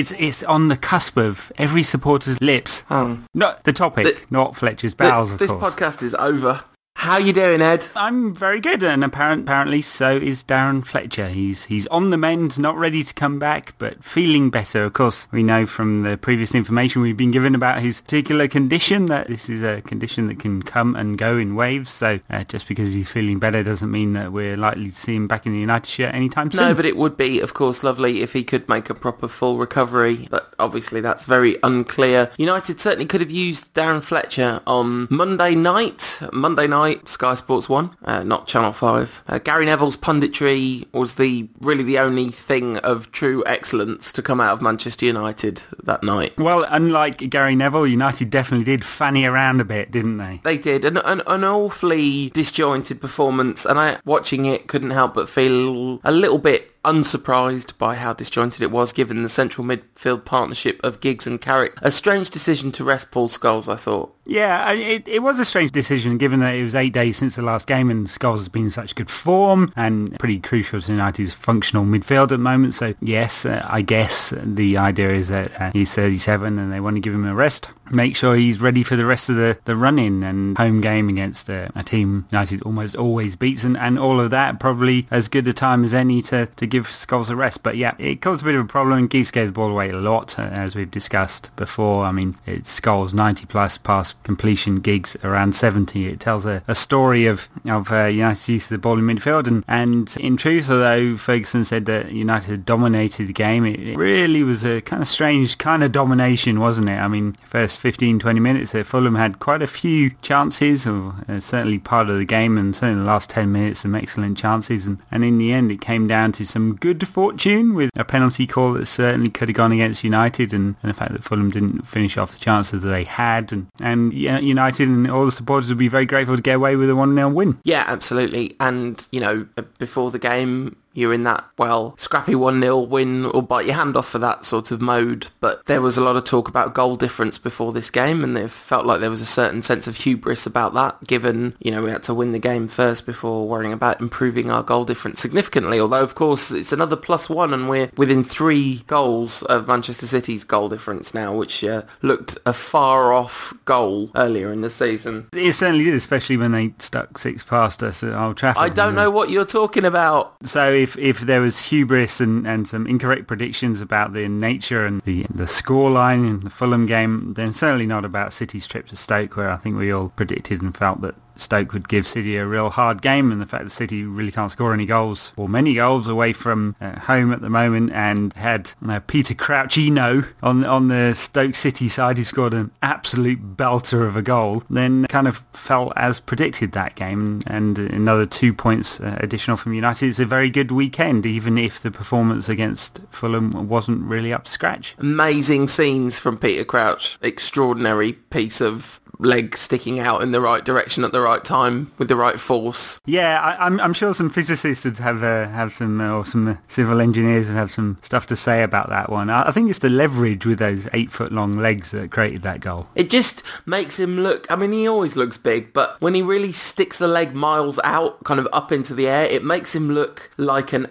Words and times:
it's 0.00 0.12
it's 0.12 0.42
on 0.44 0.68
the 0.68 0.76
cusp 0.76 1.16
of 1.16 1.52
every 1.58 1.82
supporter's 1.82 2.40
lips. 2.40 2.82
Um, 2.90 3.24
Not 3.34 3.64
the 3.64 3.72
topic, 3.72 4.04
The- 4.06 4.34
not 4.34 4.56
Fletcher's 4.56 4.94
bowels, 4.94 5.30
of 5.32 5.38
this 5.38 5.50
course. 5.50 5.74
podcast 5.74 6.02
is 6.02 6.14
over. 6.14 6.64
How 7.00 7.16
you 7.16 7.32
doing, 7.32 7.62
Ed? 7.62 7.86
I'm 7.96 8.34
very 8.34 8.60
good, 8.60 8.82
and 8.82 9.02
apparent, 9.02 9.44
apparently 9.44 9.80
so 9.80 10.18
is 10.18 10.44
Darren 10.44 10.84
Fletcher. 10.84 11.30
He's 11.30 11.64
he's 11.64 11.86
on 11.86 12.10
the 12.10 12.18
mend, 12.18 12.58
not 12.58 12.76
ready 12.76 13.02
to 13.02 13.14
come 13.14 13.38
back, 13.38 13.72
but 13.78 14.04
feeling 14.04 14.50
better. 14.50 14.84
Of 14.84 14.92
course, 14.92 15.26
we 15.32 15.42
know 15.42 15.64
from 15.64 16.02
the 16.02 16.18
previous 16.18 16.54
information 16.54 17.00
we've 17.00 17.16
been 17.16 17.30
given 17.30 17.54
about 17.54 17.80
his 17.80 18.02
particular 18.02 18.48
condition 18.48 19.06
that 19.06 19.28
this 19.28 19.48
is 19.48 19.62
a 19.62 19.80
condition 19.80 20.26
that 20.26 20.38
can 20.38 20.62
come 20.62 20.94
and 20.94 21.16
go 21.16 21.38
in 21.38 21.54
waves. 21.54 21.90
So 21.90 22.20
uh, 22.28 22.44
just 22.44 22.68
because 22.68 22.92
he's 22.92 23.10
feeling 23.10 23.38
better 23.38 23.62
doesn't 23.62 23.90
mean 23.90 24.12
that 24.12 24.30
we're 24.30 24.58
likely 24.58 24.90
to 24.90 24.96
see 24.96 25.14
him 25.14 25.26
back 25.26 25.46
in 25.46 25.52
the 25.54 25.58
United 25.58 25.88
shirt 25.88 26.14
anytime 26.14 26.50
soon. 26.50 26.68
No, 26.68 26.74
but 26.74 26.84
it 26.84 26.98
would 26.98 27.16
be, 27.16 27.40
of 27.40 27.54
course, 27.54 27.82
lovely 27.82 28.20
if 28.20 28.34
he 28.34 28.44
could 28.44 28.68
make 28.68 28.90
a 28.90 28.94
proper 28.94 29.26
full 29.26 29.56
recovery. 29.56 30.28
But 30.30 30.52
obviously, 30.58 31.00
that's 31.00 31.24
very 31.24 31.56
unclear. 31.62 32.30
United 32.36 32.78
certainly 32.78 33.06
could 33.06 33.22
have 33.22 33.30
used 33.30 33.72
Darren 33.72 34.02
Fletcher 34.02 34.60
on 34.66 35.08
Monday 35.10 35.54
night. 35.54 36.20
Monday 36.30 36.66
night, 36.66 36.89
Sky 37.04 37.34
Sports 37.34 37.68
One, 37.68 37.96
uh, 38.04 38.22
not 38.22 38.46
Channel 38.46 38.72
Five. 38.72 39.22
Uh, 39.28 39.38
Gary 39.38 39.66
Neville's 39.66 39.96
punditry 39.96 40.86
was 40.92 41.14
the 41.14 41.48
really 41.60 41.82
the 41.82 41.98
only 41.98 42.28
thing 42.30 42.78
of 42.78 43.10
true 43.12 43.42
excellence 43.46 44.12
to 44.12 44.22
come 44.22 44.40
out 44.40 44.52
of 44.52 44.62
Manchester 44.62 45.06
United 45.06 45.62
that 45.82 46.02
night. 46.02 46.36
well, 46.38 46.66
unlike 46.68 47.18
Gary 47.30 47.54
Neville, 47.54 47.86
United 47.86 48.30
definitely 48.30 48.64
did 48.64 48.84
fanny 48.84 49.24
around 49.24 49.60
a 49.60 49.64
bit, 49.64 49.90
didn't 49.90 50.18
they? 50.18 50.40
They 50.44 50.58
did 50.58 50.84
an, 50.84 50.98
an 50.98 51.22
an 51.26 51.44
awfully 51.44 52.30
disjointed 52.30 53.00
performance, 53.00 53.64
and 53.64 53.78
I 53.78 53.98
watching 54.04 54.44
it 54.44 54.66
couldn't 54.66 54.90
help 54.90 55.14
but 55.14 55.28
feel 55.28 56.00
a 56.04 56.12
little 56.12 56.38
bit 56.38 56.69
unsurprised 56.84 57.76
by 57.78 57.96
how 57.96 58.12
disjointed 58.12 58.62
it 58.62 58.70
was, 58.70 58.92
given 58.92 59.22
the 59.22 59.28
central 59.28 59.66
midfield 59.66 60.24
partnership 60.24 60.80
of 60.82 61.00
Giggs 61.00 61.26
and 61.26 61.40
Carrick. 61.40 61.74
A 61.82 61.90
strange 61.90 62.30
decision 62.30 62.72
to 62.72 62.84
rest 62.84 63.10
Paul 63.10 63.28
Scholes, 63.28 63.72
I 63.72 63.76
thought. 63.76 64.14
Yeah, 64.24 64.70
it, 64.72 65.08
it 65.08 65.22
was 65.22 65.40
a 65.40 65.44
strange 65.44 65.72
decision 65.72 66.16
given 66.16 66.38
that 66.40 66.54
it 66.54 66.62
was 66.62 66.74
eight 66.74 66.92
days 66.92 67.16
since 67.16 67.34
the 67.34 67.42
last 67.42 67.66
game 67.66 67.90
and 67.90 68.06
Scholes 68.06 68.38
has 68.38 68.48
been 68.48 68.66
in 68.66 68.70
such 68.70 68.94
good 68.94 69.10
form 69.10 69.72
and 69.74 70.16
pretty 70.20 70.38
crucial 70.38 70.80
to 70.80 70.92
United's 70.92 71.34
functional 71.34 71.84
midfield 71.84 72.24
at 72.24 72.28
the 72.28 72.38
moment. 72.38 72.74
So 72.74 72.94
yes, 73.00 73.44
uh, 73.44 73.66
I 73.68 73.82
guess 73.82 74.32
the 74.36 74.76
idea 74.76 75.10
is 75.10 75.28
that 75.28 75.60
uh, 75.60 75.70
he's 75.72 75.92
37 75.92 76.58
and 76.58 76.72
they 76.72 76.78
want 76.78 76.96
to 76.96 77.00
give 77.00 77.12
him 77.12 77.26
a 77.26 77.34
rest. 77.34 77.70
Make 77.90 78.16
sure 78.16 78.36
he's 78.36 78.60
ready 78.60 78.82
for 78.82 78.96
the 78.96 79.04
rest 79.04 79.28
of 79.28 79.36
the, 79.36 79.58
the 79.64 79.76
run-in 79.76 80.22
and 80.22 80.56
home 80.56 80.80
game 80.80 81.08
against 81.08 81.48
a, 81.48 81.70
a 81.74 81.82
team 81.82 82.26
United 82.30 82.62
almost 82.62 82.96
always 82.96 83.36
beats 83.36 83.64
and, 83.64 83.76
and 83.76 83.98
all 83.98 84.20
of 84.20 84.30
that. 84.30 84.60
Probably 84.60 85.06
as 85.10 85.28
good 85.28 85.48
a 85.48 85.52
time 85.52 85.84
as 85.84 85.92
any 85.92 86.22
to, 86.22 86.46
to 86.46 86.66
give 86.66 86.86
Scholes 86.86 87.30
a 87.30 87.36
rest. 87.36 87.62
But 87.62 87.76
yeah, 87.76 87.94
it 87.98 88.20
caused 88.20 88.42
a 88.42 88.44
bit 88.44 88.54
of 88.54 88.64
a 88.64 88.68
problem. 88.68 89.06
Giggs 89.06 89.30
gave 89.30 89.48
the 89.48 89.52
ball 89.52 89.70
away 89.70 89.90
a 89.90 89.96
lot, 89.96 90.38
uh, 90.38 90.42
as 90.42 90.76
we've 90.76 90.90
discussed 90.90 91.50
before. 91.56 92.04
I 92.04 92.12
mean, 92.12 92.34
it's 92.46 92.80
Scholes 92.80 93.12
90 93.12 93.46
plus 93.46 93.78
pass 93.78 94.14
completion 94.22 94.80
Giggs 94.80 95.16
around 95.24 95.54
70. 95.54 96.06
It 96.06 96.20
tells 96.20 96.46
a, 96.46 96.62
a 96.68 96.74
story 96.74 97.26
of, 97.26 97.48
of 97.66 97.90
uh, 97.90 98.04
United's 98.04 98.48
use 98.48 98.64
of 98.64 98.70
the 98.70 98.78
ball 98.78 98.98
in 98.98 99.04
midfield. 99.04 99.46
And, 99.46 99.64
and 99.66 100.14
in 100.18 100.36
truth, 100.36 100.70
although 100.70 101.16
Ferguson 101.16 101.64
said 101.64 101.86
that 101.86 102.12
United 102.12 102.64
dominated 102.64 103.26
the 103.26 103.32
game, 103.32 103.64
it, 103.64 103.80
it 103.80 103.96
really 103.96 104.42
was 104.42 104.64
a 104.64 104.80
kind 104.80 105.02
of 105.02 105.08
strange 105.08 105.58
kind 105.58 105.82
of 105.82 105.92
domination, 105.92 106.60
wasn't 106.60 106.88
it? 106.88 106.98
I 106.98 107.08
mean, 107.08 107.32
first 107.44 107.79
15, 107.80 108.18
20 108.18 108.40
minutes, 108.40 108.74
uh, 108.74 108.84
Fulham 108.84 109.14
had 109.14 109.38
quite 109.38 109.62
a 109.62 109.66
few 109.66 110.10
chances, 110.22 110.86
or 110.86 111.14
uh, 111.28 111.40
certainly 111.40 111.78
part 111.78 112.10
of 112.10 112.18
the 112.18 112.24
game, 112.24 112.58
and 112.58 112.76
certainly 112.76 113.00
the 113.00 113.06
last 113.06 113.30
10 113.30 113.50
minutes, 113.50 113.80
some 113.80 113.94
excellent 113.94 114.36
chances. 114.36 114.86
And, 114.86 114.98
and 115.10 115.24
in 115.24 115.38
the 115.38 115.52
end, 115.52 115.72
it 115.72 115.80
came 115.80 116.06
down 116.06 116.32
to 116.32 116.44
some 116.44 116.76
good 116.76 117.08
fortune 117.08 117.74
with 117.74 117.90
a 117.96 118.04
penalty 118.04 118.46
call 118.46 118.74
that 118.74 118.86
certainly 118.86 119.30
could 119.30 119.48
have 119.48 119.56
gone 119.56 119.72
against 119.72 120.04
United, 120.04 120.52
and, 120.52 120.76
and 120.82 120.90
the 120.90 120.94
fact 120.94 121.12
that 121.12 121.24
Fulham 121.24 121.50
didn't 121.50 121.88
finish 121.88 122.16
off 122.16 122.32
the 122.32 122.38
chances 122.38 122.82
that 122.82 122.90
they 122.90 123.04
had. 123.04 123.52
And, 123.52 123.68
and 123.82 124.12
yeah, 124.12 124.38
United 124.38 124.88
and 124.88 125.10
all 125.10 125.24
the 125.24 125.32
supporters 125.32 125.70
would 125.70 125.78
be 125.78 125.88
very 125.88 126.06
grateful 126.06 126.36
to 126.36 126.42
get 126.42 126.56
away 126.56 126.76
with 126.76 126.90
a 126.90 126.94
1-0 126.94 127.32
win. 127.32 127.58
Yeah, 127.64 127.84
absolutely. 127.86 128.54
And, 128.60 129.08
you 129.10 129.20
know, 129.20 129.46
uh, 129.56 129.62
before 129.78 130.10
the 130.10 130.18
game, 130.18 130.76
you're 130.92 131.14
in 131.14 131.22
that, 131.24 131.44
well, 131.58 131.94
scrappy 131.96 132.32
1-0 132.32 132.88
win 132.88 133.26
or 133.26 133.42
bite 133.42 133.66
your 133.66 133.76
hand 133.76 133.96
off 133.96 134.08
for 134.08 134.18
that 134.18 134.44
sort 134.44 134.70
of 134.70 134.80
mode. 134.80 135.28
But 135.40 135.66
there 135.66 135.82
was 135.82 135.96
a 135.96 136.02
lot 136.02 136.16
of 136.16 136.24
talk 136.24 136.48
about 136.48 136.74
goal 136.74 136.96
difference 136.96 137.38
before 137.38 137.72
this 137.72 137.90
game, 137.90 138.24
and 138.24 138.36
it 138.36 138.50
felt 138.50 138.86
like 138.86 139.00
there 139.00 139.10
was 139.10 139.22
a 139.22 139.26
certain 139.26 139.62
sense 139.62 139.86
of 139.86 139.96
hubris 139.96 140.46
about 140.46 140.74
that, 140.74 141.06
given, 141.06 141.54
you 141.60 141.70
know, 141.70 141.82
we 141.82 141.90
had 141.90 142.02
to 142.04 142.14
win 142.14 142.32
the 142.32 142.38
game 142.38 142.68
first 142.68 143.06
before 143.06 143.46
worrying 143.46 143.72
about 143.72 144.00
improving 144.00 144.50
our 144.50 144.62
goal 144.62 144.84
difference 144.84 145.20
significantly. 145.20 145.78
Although, 145.78 146.02
of 146.02 146.14
course, 146.14 146.50
it's 146.50 146.72
another 146.72 146.96
plus 146.96 147.30
one, 147.30 147.54
and 147.54 147.68
we're 147.68 147.90
within 147.96 148.24
three 148.24 148.82
goals 148.86 149.42
of 149.44 149.68
Manchester 149.68 150.06
City's 150.06 150.44
goal 150.44 150.68
difference 150.68 151.14
now, 151.14 151.34
which 151.34 151.62
uh, 151.62 151.82
looked 152.02 152.38
a 152.44 152.52
far 152.52 153.12
off 153.12 153.54
goal 153.64 154.10
earlier 154.14 154.52
in 154.52 154.60
the 154.60 154.70
season. 154.70 155.28
It 155.32 155.52
certainly 155.52 155.84
did, 155.84 155.94
especially 155.94 156.36
when 156.36 156.52
they 156.52 156.74
stuck 156.78 157.18
six 157.18 157.44
past 157.44 157.82
us 157.82 158.02
at 158.02 158.14
Old 158.14 158.36
Trafford. 158.36 158.62
I 158.62 158.68
don't 158.68 158.94
know 158.94 159.10
what 159.10 159.30
you're 159.30 159.44
talking 159.44 159.84
about. 159.84 160.34
So 160.44 160.79
if, 160.82 160.96
if 160.98 161.20
there 161.20 161.40
was 161.40 161.66
hubris 161.66 162.20
and, 162.20 162.46
and 162.46 162.66
some 162.66 162.86
incorrect 162.86 163.26
predictions 163.26 163.80
about 163.80 164.12
the 164.12 164.28
nature 164.28 164.86
and 164.86 165.02
the, 165.02 165.22
the 165.32 165.44
scoreline 165.44 166.28
in 166.28 166.40
the 166.40 166.50
Fulham 166.50 166.86
game, 166.86 167.34
then 167.34 167.52
certainly 167.52 167.86
not 167.86 168.04
about 168.04 168.32
City's 168.32 168.66
trip 168.66 168.86
to 168.86 168.96
Stoke, 168.96 169.36
where 169.36 169.50
I 169.50 169.56
think 169.56 169.76
we 169.76 169.92
all 169.92 170.08
predicted 170.10 170.62
and 170.62 170.76
felt 170.76 171.00
that 171.02 171.14
Stoke 171.40 171.72
would 171.72 171.88
give 171.88 172.06
City 172.06 172.36
a 172.36 172.46
real 172.46 172.70
hard 172.70 173.02
game 173.02 173.32
and 173.32 173.40
the 173.40 173.46
fact 173.46 173.64
that 173.64 173.70
City 173.70 174.04
really 174.04 174.32
can't 174.32 174.52
score 174.52 174.72
any 174.72 174.86
goals 174.86 175.32
or 175.36 175.48
many 175.48 175.74
goals 175.74 176.06
away 176.08 176.32
from 176.32 176.76
uh, 176.80 176.98
home 177.00 177.32
at 177.32 177.40
the 177.40 177.50
moment 177.50 177.92
and 177.92 178.32
had 178.34 178.72
uh, 178.88 179.00
Peter 179.06 179.34
Crouchino 179.34 180.26
on 180.42 180.64
on 180.64 180.88
the 180.88 181.14
Stoke 181.14 181.54
City 181.54 181.88
side 181.88 182.18
who 182.18 182.24
scored 182.24 182.54
an 182.54 182.70
absolute 182.82 183.56
belter 183.56 184.06
of 184.06 184.16
a 184.16 184.22
goal 184.22 184.62
then 184.70 185.06
kind 185.06 185.28
of 185.28 185.44
felt 185.52 185.92
as 185.96 186.20
predicted 186.20 186.72
that 186.72 186.94
game 186.94 187.40
and 187.46 187.78
another 187.78 188.26
two 188.26 188.52
points 188.52 189.00
uh, 189.00 189.16
additional 189.20 189.56
from 189.56 189.72
United 189.72 190.08
it's 190.08 190.18
a 190.18 190.26
very 190.26 190.50
good 190.50 190.70
weekend 190.70 191.26
even 191.26 191.58
if 191.58 191.80
the 191.80 191.90
performance 191.90 192.48
against 192.48 193.00
Fulham 193.10 193.68
wasn't 193.68 194.02
really 194.02 194.32
up 194.32 194.44
to 194.44 194.50
scratch 194.50 194.94
amazing 194.98 195.68
scenes 195.68 196.18
from 196.18 196.36
Peter 196.36 196.64
Crouch. 196.64 197.18
Extraordinary 197.22 198.12
piece 198.14 198.60
of 198.60 199.00
leg 199.20 199.56
sticking 199.56 200.00
out 200.00 200.22
in 200.22 200.32
the 200.32 200.40
right 200.40 200.64
direction 200.64 201.04
at 201.04 201.12
the 201.12 201.20
right 201.20 201.44
time 201.44 201.92
with 201.98 202.08
the 202.08 202.16
right 202.16 202.40
force. 202.40 203.00
Yeah, 203.06 203.40
I, 203.40 203.66
I'm, 203.66 203.80
I'm 203.80 203.92
sure 203.92 204.14
some 204.14 204.30
physicists 204.30 204.84
would 204.84 204.98
have 204.98 205.22
uh, 205.22 205.48
have 205.48 205.74
some, 205.74 206.00
uh, 206.00 206.18
or 206.18 206.26
some 206.26 206.48
uh, 206.48 206.56
civil 206.68 207.00
engineers 207.00 207.46
would 207.46 207.56
have 207.56 207.70
some 207.70 207.98
stuff 208.02 208.26
to 208.26 208.36
say 208.36 208.62
about 208.62 208.88
that 208.88 209.10
one. 209.10 209.30
I, 209.30 209.48
I 209.48 209.52
think 209.52 209.70
it's 209.70 209.78
the 209.78 209.90
leverage 209.90 210.46
with 210.46 210.58
those 210.58 210.88
eight 210.92 211.10
foot 211.10 211.32
long 211.32 211.56
legs 211.56 211.90
that 211.90 212.10
created 212.10 212.42
that 212.42 212.60
goal. 212.60 212.88
It 212.94 213.10
just 213.10 213.42
makes 213.66 213.98
him 213.98 214.20
look, 214.20 214.46
I 214.50 214.56
mean, 214.56 214.72
he 214.72 214.86
always 214.86 215.16
looks 215.16 215.38
big, 215.38 215.72
but 215.72 216.00
when 216.00 216.14
he 216.14 216.22
really 216.22 216.52
sticks 216.52 216.98
the 216.98 217.08
leg 217.08 217.34
miles 217.34 217.78
out, 217.84 218.24
kind 218.24 218.40
of 218.40 218.48
up 218.52 218.72
into 218.72 218.94
the 218.94 219.08
air, 219.08 219.24
it 219.24 219.44
makes 219.44 219.74
him 219.74 219.90
look 219.90 220.30
like 220.36 220.72
an 220.72 220.86